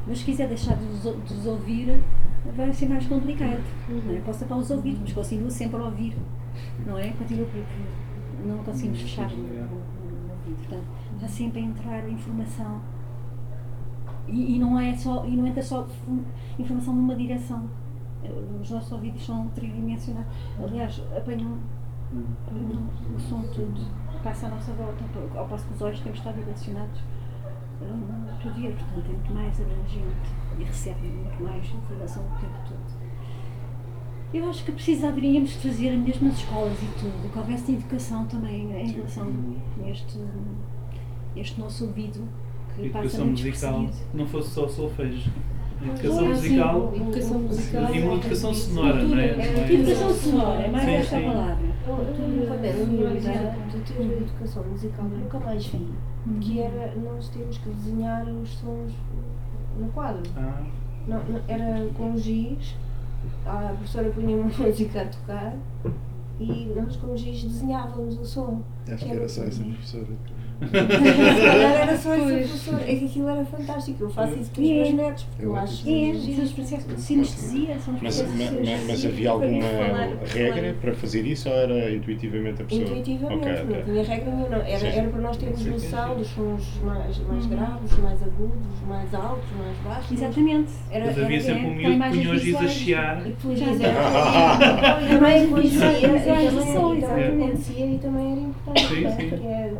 [0.06, 2.02] Mas se quiser deixar de de vos ouvir,
[2.52, 3.62] vai ser mais complicado.
[3.88, 4.20] Não é?
[4.20, 6.16] Posso tapar os ouvidos, mas continuo sempre a ouvir,
[6.86, 7.10] não é?
[7.10, 10.58] Continuo porque não conseguimos fechar o, ouvido.
[10.58, 10.84] Portanto,
[11.14, 12.80] está sempre a entrar informação.
[14.26, 15.86] E, e não é só, e não entra só
[16.58, 17.68] informação numa direção.
[18.60, 20.26] Os nossos ouvidos são tridimensionais.
[20.58, 21.58] Aliás, apanham
[23.14, 25.04] o som todo passa à nossa volta,
[25.36, 27.00] ao passo que os olhos temos de estar direcionados
[28.40, 33.04] para ver, portanto é muito mais abrangente e recebe muito mais informação o tempo todo.
[34.32, 38.70] Eu acho que precisaríamos de fazer mesmo nas escolas e tudo, que houvesse educação também
[38.72, 39.32] em relação
[39.82, 40.18] a este,
[41.36, 42.28] este nosso ouvido
[42.74, 45.30] que passa Educação muito musical não fosse só solfejo.
[45.82, 47.94] Educação sim, musical Educação musical.
[47.94, 49.36] e uma educação sonora, não é?
[49.36, 49.72] Não é?
[49.72, 51.74] Educação sonora, é mais esta palavra.
[51.86, 55.88] Eu, miúda, de ter educação musical, nunca mais vi,
[56.40, 58.92] que era nós temos que desenhar os sons
[59.78, 60.22] no quadro.
[60.36, 60.62] Ah,
[61.06, 62.74] não, era com giz,
[63.44, 65.56] a professora punha uma música a tocar
[66.40, 68.62] e nós com giz desenhávamos o som.
[68.90, 70.06] Acho que era só essa professora.
[70.62, 72.82] Era só essa professora.
[72.82, 74.04] É que aquilo era fantástico.
[74.04, 74.72] Eu faço isso com os É.
[74.72, 79.10] meus netos, porque eu acho É, que de sinestesia, são os Mas, mas sinestesia.
[79.10, 79.66] havia alguma
[80.32, 82.82] regra para fazer isso ou era intuitivamente a pessoa?
[82.88, 83.40] Intuitivamente, não
[83.84, 84.48] tinha regra nenhuma.
[84.48, 84.64] não.
[84.64, 87.50] Era, era para nós termos noção dos sons mais, mais Uhum.
[87.50, 90.12] graves, mais agudos, mais altos, mais baixos.
[90.12, 90.72] Exatamente.
[90.90, 92.70] Era, mas havia era, sempre um é, miúdo que punha os visuais.
[92.72, 93.26] chiar.
[93.26, 93.32] E
[95.08, 96.94] também acontecia, e também, do som,
[97.94, 99.10] e também era importante, Sim, é?
[99.10, 99.28] sim.
[99.30, 99.72] porque é,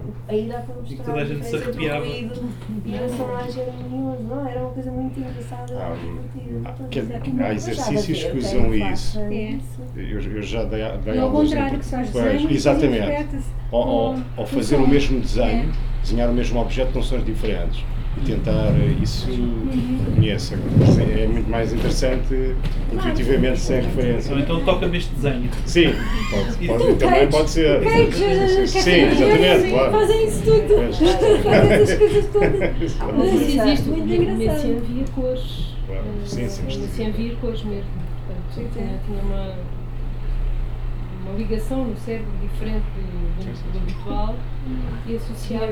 [0.64, 2.06] para mostrar toda a gente se arrepiava.
[2.06, 2.30] e
[2.98, 4.48] a sonagem harmoniosa, não?
[4.48, 5.96] Era uma coisa muito engraçada, Ah,
[6.66, 9.18] ah, há já exercícios que usam isso.
[9.20, 9.58] É.
[9.96, 12.10] Eu, eu já dei, dei ao alguns contrário, exemplos.
[12.10, 13.36] que depois Exatamente.
[13.70, 16.00] Ou, ou, ou com fazer o mesmo desenho, É.
[16.02, 17.84] desenhar o mesmo objeto com sons diferentes
[18.16, 19.26] e tentar eh, isso
[20.14, 20.54] conheça.
[21.20, 22.54] É muito mais interessante
[22.92, 24.34] intuitivamente sem Ou referência.
[24.34, 25.50] então toca-me este desenho.
[25.66, 25.92] Sim,
[26.30, 27.80] pode, pode- Então, também pode ser.
[28.66, 29.92] Sim, exatamente, claro.
[29.92, 31.42] Fazem isso tudo.
[31.42, 32.96] Fazem essas coisas todas.
[33.16, 34.60] Mas isso existe, Muito mas engraçado.
[34.60, 35.74] se havia cores.
[35.86, 36.88] Claro, eh, sim, sim, sim.
[36.88, 37.90] Se havia cores mesmo.
[38.54, 39.52] Portanto, tinha uma,
[41.24, 43.00] uma ligação no cérebro diferente do,
[43.36, 44.34] do, do habitual
[45.06, 45.66] e associava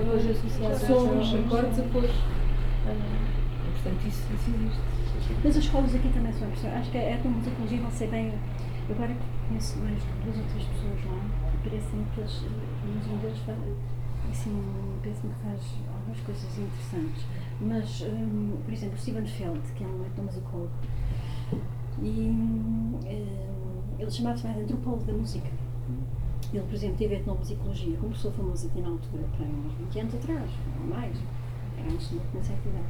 [0.78, 2.10] sons, a- acordes a cores.
[2.86, 2.94] Ah,
[3.74, 4.80] portanto, isso, isso existe.
[5.44, 6.80] Mas as escolas aqui também são impressionantes.
[6.82, 8.32] Acho que a etnomusicologia não sei bem.
[8.90, 9.14] Agora
[9.48, 11.20] conheço mais duas ou três pessoas lá
[11.54, 12.42] e parece-me que eles,
[12.94, 13.58] mas um deles faz,
[14.30, 14.62] assim,
[15.02, 15.60] parece-me que faz
[15.94, 17.24] algumas coisas interessantes.
[17.60, 20.70] Mas, hum, por exemplo, o Steven Feld, que é um etnomusicólogo,
[22.02, 22.98] e hum,
[24.02, 25.48] ele chamava-se mais antropólogo da música.
[26.52, 30.50] Ele, por exemplo, teve etnomusicologia, começou famoso aqui na altura, para uns 20 anos atrás,
[30.80, 31.16] ou mais,
[31.78, 32.86] era antes de uma certa idade.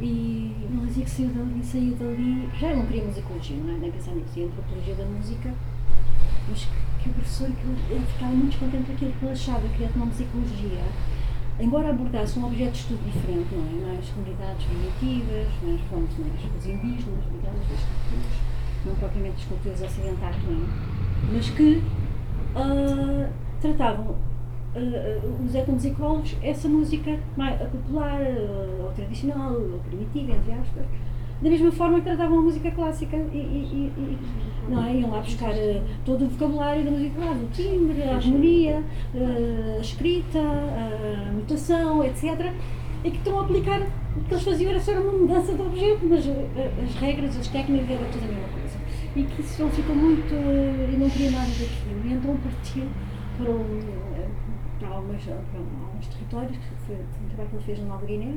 [0.00, 3.78] E ele dizia que saiu dali, saiu dali, já não queria musicologia, não é?
[3.78, 5.54] nem pensar nisso, queria antropologia da música,
[6.48, 9.68] mas que, que o professor, que ele, ficava muito descontente com aquilo que ele achava,
[9.68, 10.84] que a etnomusicologia,
[11.58, 13.92] embora abordasse um objeto de estudo diferente, não é?
[13.92, 18.51] Mais comunidades primitivas, mais, pronto, mais os indígenas, ligados às culturas,
[18.86, 21.32] não propriamente as culturas ocidentais, não é?
[21.34, 21.82] Mas que
[22.54, 23.28] ah,
[23.60, 24.06] tratavam
[24.74, 30.84] uh, os etnomusicólogos essa música mais popular, uh, ou tradicional, ou primitiva, entre aspas,
[31.40, 34.18] da mesma forma que tratavam a música clássica e, e- e- e,
[34.68, 34.94] não é?
[34.94, 38.82] iam lá buscar uh, todo o vocabulário da música clássica, o timbre, a harmonia,
[39.14, 42.52] uh, a escrita, a notação, etc.
[43.04, 46.00] E que estão a aplicar, o que eles faziam era só uma mudança de objeto,
[46.08, 46.32] mas uh,
[46.84, 48.61] as regras, as técnicas eram tudo a mesma coisa.
[49.14, 52.86] E que isso ele ficou muito, e não queria nada daquilo, e então partiu
[53.36, 53.66] para o,
[54.78, 58.34] para, algumas, para alguns territórios, que foi um trabalho que ele fez na Nova Guiné,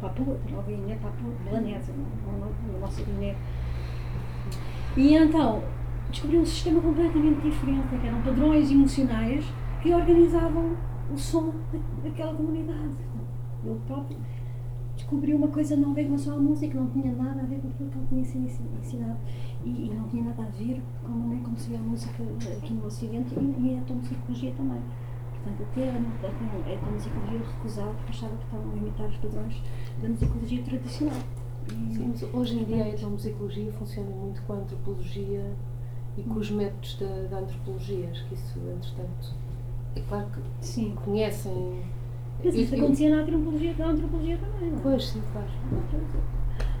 [0.00, 1.94] Papua, Nova Guiné, Papua, Melanésia,
[2.72, 3.36] na nossa Guiné.
[4.96, 5.62] E então
[6.10, 9.44] descobriu um sistema completamente diferente, que eram padrões emocionais
[9.82, 10.74] que organizavam
[11.12, 12.96] o som da- daquela comunidade.
[13.64, 14.16] Ele próprio
[15.08, 17.88] descobriu uma coisa nova em relação à música, não tinha nada a ver com aquilo
[17.90, 19.18] que ele tinha sido ensi- ensinado
[19.64, 22.22] e, e não tinha nada a ver com nem como se vê a música
[22.58, 24.80] aqui no Ocidente e, e a etnomusicologia também.
[25.32, 29.62] Portanto, até a, a, a recusava porque achava que estavam a imitar os padrões
[30.02, 31.18] da musicologia tradicional.
[31.70, 35.52] E- Sim, hoje em dia a etnomusicologia funciona muito com a antropologia
[36.18, 38.10] e com os métodos da, da antropologia.
[38.10, 39.34] Acho que isso, entretanto,
[39.96, 40.94] é claro que Sim.
[41.02, 41.80] conhecem.
[42.44, 44.80] Mas isso acontecia na antropologia, na antropologia também, não é?
[44.82, 45.48] Pois, sim, claro.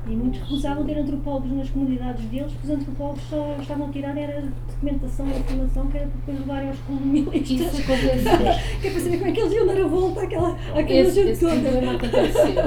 [0.06, 4.16] E muitos recusavam ter antropólogos nas comunidades deles, porque os antropólogos só estavam a tirar
[4.16, 7.50] era documentação informação que era para depois levarem aos colonialistas.
[7.50, 8.24] Isso acontece.
[8.80, 11.14] que é para saber como é que eles iam dar a volta àquela, àquela Esse,
[11.14, 11.60] gente esse toda.
[11.60, 11.98] problema.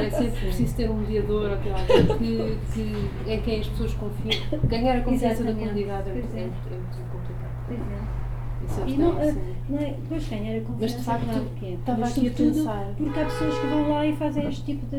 [0.04, 4.60] É sempre preciso ter um mediador alguém que, que, em quem as pessoas confiam.
[4.66, 5.70] Ganhar a confiança da Exatamente.
[5.70, 6.42] comunidade é, é, é.
[6.42, 7.66] é muito complicado.
[7.68, 8.31] Pois é.
[8.68, 9.40] Isso E não, ah, sim.
[9.70, 11.74] não é, depois ganhar a confiança, de facto, claro que é.
[11.74, 12.94] estava Mas, aqui a pensar.
[12.98, 14.96] Porque há pessoas que vão lá e fazem este tipo de.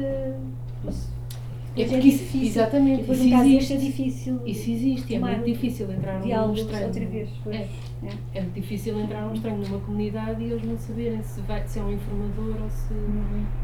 [1.75, 2.49] É Depois porque isso- difícil.
[2.49, 3.73] exatamente, depois isso caso existe.
[3.73, 4.41] é difícil.
[4.45, 6.87] Isso existe, é muito difícil entrar num estranho.
[6.87, 7.31] outra vez.
[7.43, 7.57] Pois.
[7.57, 7.69] É.
[8.05, 8.09] É.
[8.35, 11.79] É muito difícil entrar num estranho numa comunidade e eles não saberem se, vai, se
[11.79, 12.93] é um informador ou se,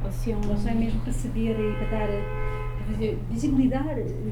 [0.04, 0.40] ou se é um.
[0.40, 2.08] Não sei mesmo para saber e para dar.
[3.30, 3.84] visibilizar,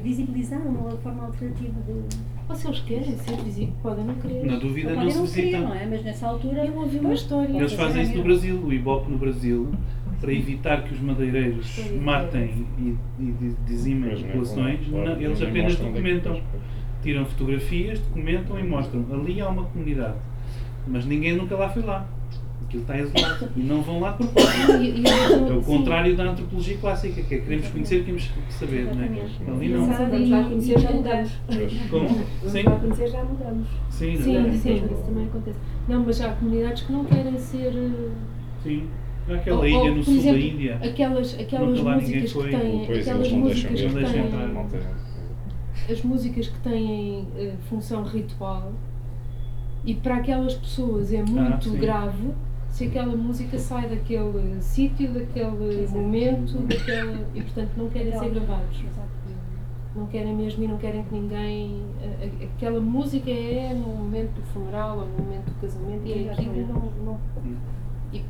[0.03, 2.36] visibilizar uma forma alternativa de.
[2.49, 4.45] Ou se eles querem ser visíveis, podem não querer.
[4.45, 5.59] Na dúvida não se não querer, visita.
[5.59, 5.85] não é?
[5.85, 6.65] Mas nessa altura.
[6.65, 7.57] Eu ouvi uma história.
[7.57, 8.23] Eles fazem isso no.
[8.23, 9.69] Brasil, o Ibope no Brasil,
[10.21, 15.41] para evitar que os madeireiros matem e, e di- dizimem é populações, claro, não, eles
[15.41, 16.41] apenas documentam.
[17.03, 19.05] Tiram fotografias, documentam e mostram.
[19.11, 20.15] Ali há uma comunidade.
[20.87, 22.07] Mas ninguém nunca lá foi lá.
[22.67, 23.49] Aquilo está isolado.
[23.55, 24.71] E não vão lá por propósito.
[24.71, 25.65] É o sim.
[25.65, 28.93] contrário da antropologia clássica, que é queremos conhecer, queremos saber.
[28.93, 29.51] Não é?
[29.55, 29.85] Ali não.
[29.87, 31.31] Vamos lá conhecer, já mudamos.
[31.89, 32.07] Como?
[32.09, 33.67] Vamos Sim, lá conhecer, já mudamos.
[33.89, 35.59] sim, Sim, sim, isso também acontece.
[35.87, 37.73] Não, mas há comunidades que não querem ser.
[37.73, 38.11] eh,
[38.63, 38.83] sim.
[39.29, 40.75] Aquela ou- ilha ou, no sul exemplo, da Índia.
[40.83, 42.85] Aquelas, aquelas Nunca lá ninguém músicas que têm.
[42.85, 45.95] Pois, aquelas eles não deixam músicas que têm.
[45.95, 48.73] as músicas que têm eh, função ritual
[49.85, 51.77] e para aquelas pessoas é muito sim.
[51.77, 52.27] grave
[52.77, 55.99] se aquela música sai daquele sítio, daquele Exato.
[55.99, 58.79] momento, daquela, e portanto não querem ser gravados.
[58.79, 59.07] Exato.
[59.95, 61.81] Não querem mesmo e não querem que ninguém.
[62.55, 66.67] Aquela música é no momento do funeral ou no momento do casamento e é aquilo
[66.67, 66.91] não.
[67.03, 67.19] não
[68.13, 68.23] e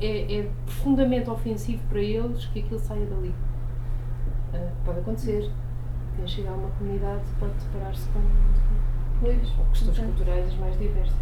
[0.00, 3.34] é, é profundamente ofensivo para eles que aquilo saia dali.
[4.54, 5.50] Ah, pode acontecer.
[6.16, 8.20] Quem chega a uma comunidade pode deparar-se com,
[9.20, 9.50] Pois.
[9.50, 11.18] com questões culturais mais diversas.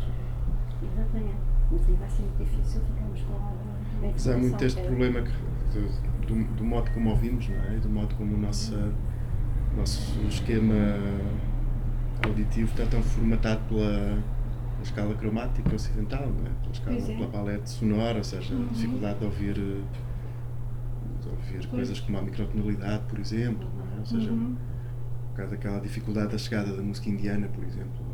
[0.82, 1.45] Exatamente.
[1.71, 1.79] Vai
[2.11, 4.85] ser muito difícil, ficamos com alguma Mas há muito este informação.
[4.85, 7.77] problema que, do, do, do modo como ouvimos, não é?
[7.79, 8.75] Do modo como o nosso,
[9.77, 10.75] nosso esquema
[12.25, 16.51] auditivo está tão formatado pela, pela escala cromática ocidental, não é?
[16.61, 17.17] Pela escala, é.
[17.17, 18.67] pela palete sonora, ou seja, Uhum.
[18.69, 23.99] a dificuldade de ouvir, de ouvir coisas como a microtonalidade, por exemplo, não é?
[23.99, 24.57] Ou seja, Uhum.
[25.31, 28.07] por causa daquela dificuldade da chegada da música indiana, por exemplo.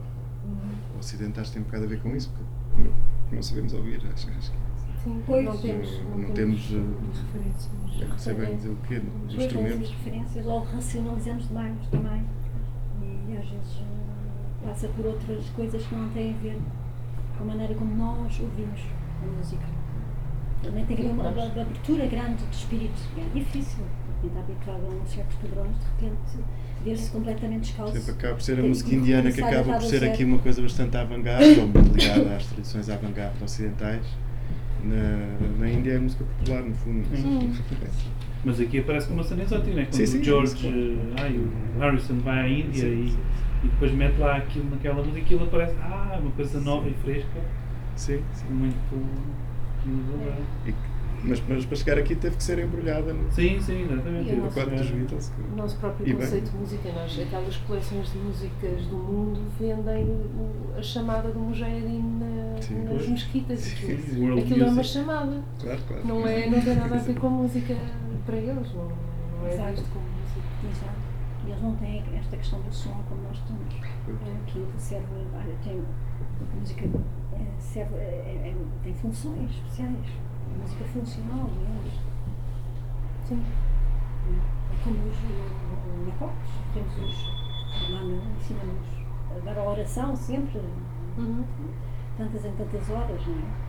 [0.45, 0.99] Uhum.
[0.99, 2.33] Ocidentais tem um bocado a ver com isso,
[2.75, 2.91] porque
[3.33, 4.57] não, não sabemos ouvir, acho, acho que
[5.03, 9.35] Sim, Pois, não temos, não, não temos, eh, não sei bem dizer o quê, os
[9.35, 9.91] instrumentos.
[9.91, 12.23] referências ou racionalizamos demais também
[13.29, 16.59] e às vezes eh, passa por outras coisas que não têm a ver
[17.37, 18.81] com a maneira como nós ouvimos
[19.23, 19.67] a música.
[20.63, 23.03] Também tem que haver uma, uma abertura grande de espírito.
[23.19, 23.85] É difícil.
[24.25, 26.45] Está habituado a uns certos padrões, de repente,
[26.85, 27.93] ver-se completamente descalço.
[27.99, 30.97] Sempre acaba por ser a música indiana que acaba por ser aqui uma coisa bastante
[30.97, 34.07] avant-garde, ou muito ligada às tradições avant-garde ocidentais.
[34.85, 37.05] Na, na Índia é música popular, no fundo.
[37.17, 37.53] Sim.
[38.45, 39.85] Mas aqui aparece como uma cena exótica, né?
[39.85, 40.99] Quando Sim, sim, o George, sim.
[41.21, 43.19] ai, o Harrison vai à Índia Sim, e, sim.
[43.65, 46.95] e depois mete lá aquilo naquela música e aquilo aparece, ah, uma coisa nova e
[46.95, 47.41] fresca,
[47.95, 48.47] Sim, sim.
[48.51, 49.07] muito
[49.87, 50.37] inovadora.
[50.67, 50.75] E-
[51.25, 54.31] mas, mas para chegar aqui teve que ser embrulhada no, Sim, sim, exatamente.
[54.33, 55.29] O no nosso- quadro dos Beatles.
[55.35, 56.17] que- O nosso próprio E bem.
[56.21, 61.39] conceito de música, nós, aquelas coleções de músicas do mundo vendem o- a chamada do
[61.39, 63.09] mujahideen na, Sim, nas pois.
[63.09, 63.59] mesquitas.
[63.61, 65.43] Sim, Aquilo, aquilo é uma chamada.
[65.61, 66.07] Claro, claro.
[66.07, 67.77] Não, é, não tem nada a ver com a música
[68.27, 69.71] para eles, não, não é Exato.
[69.73, 70.43] visto como música.
[70.71, 71.03] Exato.
[71.47, 73.63] E eles não têm esta questão do som como nós temos.
[73.83, 78.55] É, Aquilo que serve, olha, tem, a música é, serve, é, é-
[78.85, 79.97] tem funções especiais.
[80.55, 81.95] A música funcional, aliás.
[83.29, 83.43] Sim.
[84.31, 85.17] É como os
[86.19, 87.91] Copas, temos os.
[87.91, 88.87] Lá no- ensinamos
[89.35, 90.61] a dar a oração sempre,
[91.19, 91.45] Uhum.
[92.19, 93.63] tantas em tantas horas, não é?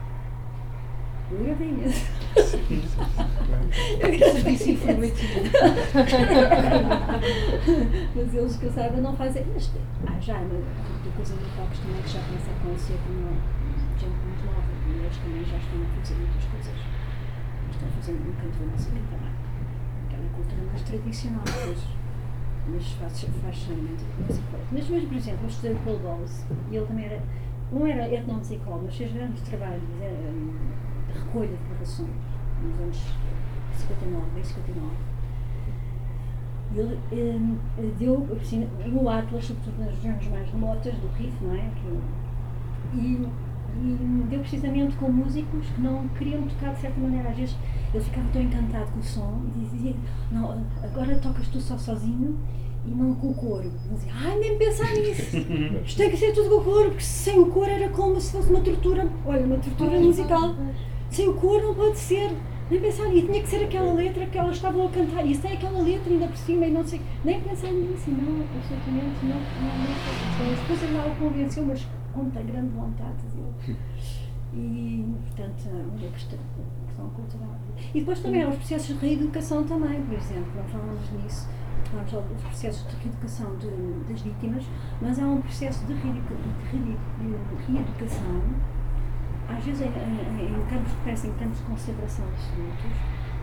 [1.32, 2.06] Eu gravei mesmo.
[3.72, 5.50] Serviço informativo.
[8.16, 9.46] mas eles que eu saiba não fazem.
[9.54, 9.72] Mas
[10.08, 13.32] há já uma uma coisa de palcos também que já começa a acontecer com uma
[14.00, 14.06] gente
[15.14, 16.80] e eles também já estão a fazer muitas coisas.
[17.72, 19.34] Estão a fazer um canto da música também.
[20.08, 21.84] Aquela cultura mais tradicional, pois.
[22.70, 24.04] Mas faz, faz somente.
[24.72, 27.22] Mas mesmo, por exemplo, eu estudei o Paul Bowles e ele também era.
[27.72, 30.32] Não era etnomusicólogo, mas fez grandes trabalhos eh,
[31.12, 32.10] de recolha de gravações
[32.62, 32.98] nos anos
[33.78, 34.96] 59, bem 59.
[36.76, 41.56] E Ele eh, deu, assim, no Atlas, sobretudo nas regiões mais remotas do Rif, não
[41.56, 41.70] é?
[41.76, 43.28] Que- e,
[43.82, 47.30] e deu precisamente com músicos que não queriam tocar de certa maneira.
[47.30, 47.56] Às vezes
[47.94, 49.96] ele ficava tão encantado com o som e dizia:
[50.32, 52.38] Não, agora tocas tu só sozinho
[52.86, 53.64] e não com o coro.
[53.64, 55.38] Ele dizia: Ai, nem pensar nisso!
[55.86, 58.32] Isto tem que ser tudo com o coro, porque sem o coro era como se
[58.32, 59.08] fosse uma tortura.
[59.26, 60.56] Olha, uma tortura musical.
[61.10, 62.32] Sem o coro não pode ser.
[62.72, 65.26] Nem pensar nisso, tinha que ser aquela letra que elas estavam a cantar.
[65.26, 67.02] E sem aquela letra ainda por cima e não sei.
[67.24, 69.36] Nem pensar nisso, não, absolutamente não.
[69.36, 69.84] não, não.
[69.86, 73.78] Então, Depois ele lá o convenceu, mas com muita grande vontade dele.
[74.56, 75.68] E, portanto,
[76.04, 76.40] é questão,
[76.86, 77.56] questão cultural.
[77.94, 81.48] E depois também há os processos de reeducação também, por exemplo, não falamos nisso,
[81.86, 84.64] falamos dos processos de reeducação de- das vítimas,
[85.02, 85.94] mas há um processo de
[87.68, 88.42] reeducação,
[89.50, 92.92] às vezes em, em, em campos parecem campos de concentração absolutos,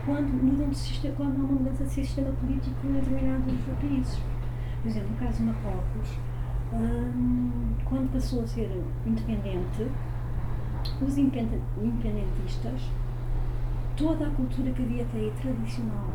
[0.05, 4.21] quando, mudam de quando há uma mudança de sistema político em determinados países.
[4.83, 6.19] Por exemplo, no caso de Marrocos,
[6.73, 7.51] hum,
[7.85, 9.87] quando passou a ser independente,
[11.03, 12.81] os independen- independentistas,
[13.97, 16.09] toda a cultura que havia até aí tradicional,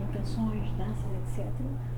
[0.00, 1.46] em canções, danças, etc.,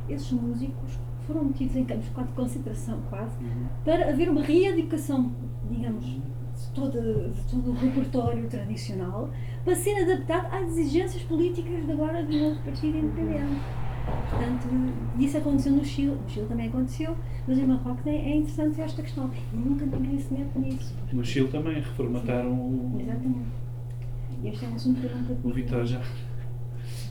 [0.09, 3.36] esses músicos foram metidos em campos de concentração, quase,
[3.85, 5.31] para haver uma reeducação,
[5.70, 6.19] digamos,
[6.59, 9.30] de todo, de todo o repertório tradicional,
[9.64, 13.60] para ser adaptado às exigências políticas de agora do novo partido independente.
[14.30, 14.68] Portanto,
[15.18, 17.14] isso aconteceu no Chile, no Chile também aconteceu,
[17.47, 19.30] mas em Marrocos é, é interessante esta questão.
[19.52, 20.94] E nunca ninguém se mete nisso.
[21.12, 23.68] No Chile também reformataram o, Exatamente.
[24.44, 25.36] Este é um assunto que eu nunca.
[25.43, 26.01] o Vitor já.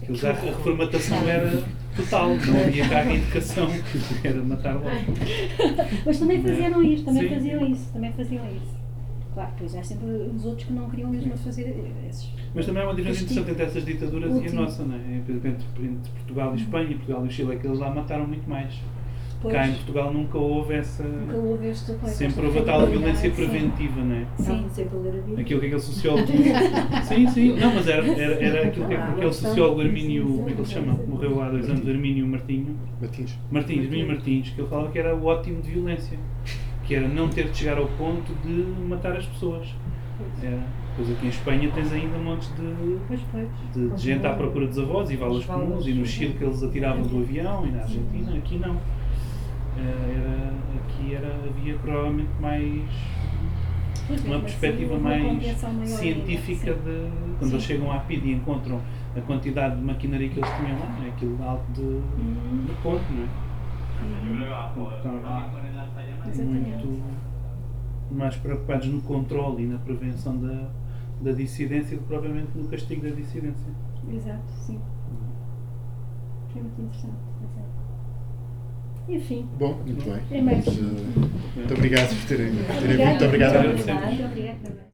[0.01, 1.63] Aquilo já, a reformatação era
[1.95, 3.67] total, não havia carga em educação,
[4.23, 4.89] era matar logo.
[6.05, 7.35] Mas também faziam isso, também Sim.
[7.35, 8.76] faziam isso, também faziam isso.
[9.38, 11.76] Claro, pois há sempre os outros que não queriam mesmo fazer
[12.09, 12.27] esses.
[12.55, 14.61] Mas também há uma diferença Este interessante entre essas ditaduras e a último.
[14.61, 15.15] nossa, não é?
[15.18, 18.73] Entre, entre- Portugal e Espanha, Portugal e Chile, é que eles lá mataram muito mais.
[19.39, 21.03] Pois, Cá em Portugal nunca houve essa.
[21.03, 22.11] nunca houve este apoio.
[22.11, 23.35] Sempre esta houve a tal violência sim.
[23.35, 24.26] preventiva, não é?
[24.39, 25.39] Sim, sempre a ler a Bíblia.
[25.41, 26.27] Aquilo que aquele sociólogo.
[27.07, 30.26] sim, sim, não, mas era, era, era aquilo que aquele sociólogo Armínio.
[30.26, 30.93] Como é que ele se chama?
[30.93, 32.76] Morreu há dois anos, Armínio Martinho.
[32.99, 33.38] Martins.
[33.51, 36.18] Martins, Armínio Martins, que ele falava que era o ótimo de violência.
[36.88, 39.68] Que era não ter de chegar ao ponto de matar as pessoas.
[40.41, 40.59] Era.
[40.95, 43.47] Pois aqui em Espanha tens ainda um monte de, Pois, pois.
[43.73, 46.64] de, de gente à procura dos avós e valas comuns, e no Chile que eles
[46.64, 48.77] atiravam do avião, e na Argentina, aqui não.
[49.77, 50.53] Eh, Era,
[50.84, 52.89] aqui era, havia provavelmente mais
[54.07, 55.43] Pois uma perspectiva assim, mais
[55.89, 57.55] científica de quando Sim.
[57.55, 58.81] eles chegam à PID e encontram
[59.15, 61.09] a quantidade de maquinaria que eles tinham lá, não é?
[61.09, 62.65] aquilo alto de, Uhum.
[62.65, 63.27] de ponto, não é?
[64.99, 65.11] Então,
[66.45, 67.03] muito
[68.11, 70.69] mais preocupados no controle e na prevenção da,
[71.21, 73.67] da dissidência do que propriamente no castigo da dissidência.
[74.09, 74.79] Exato, sim.
[76.55, 77.13] É muito interessante.
[79.09, 79.47] Enfim.
[79.57, 80.21] Bom, muito bem.
[80.37, 80.81] É mais- Mas, eh,
[81.55, 82.67] muito obrigado por terem, vindo.
[82.67, 83.51] Muito obrigado.
[83.53, 84.77] pela Obrigado.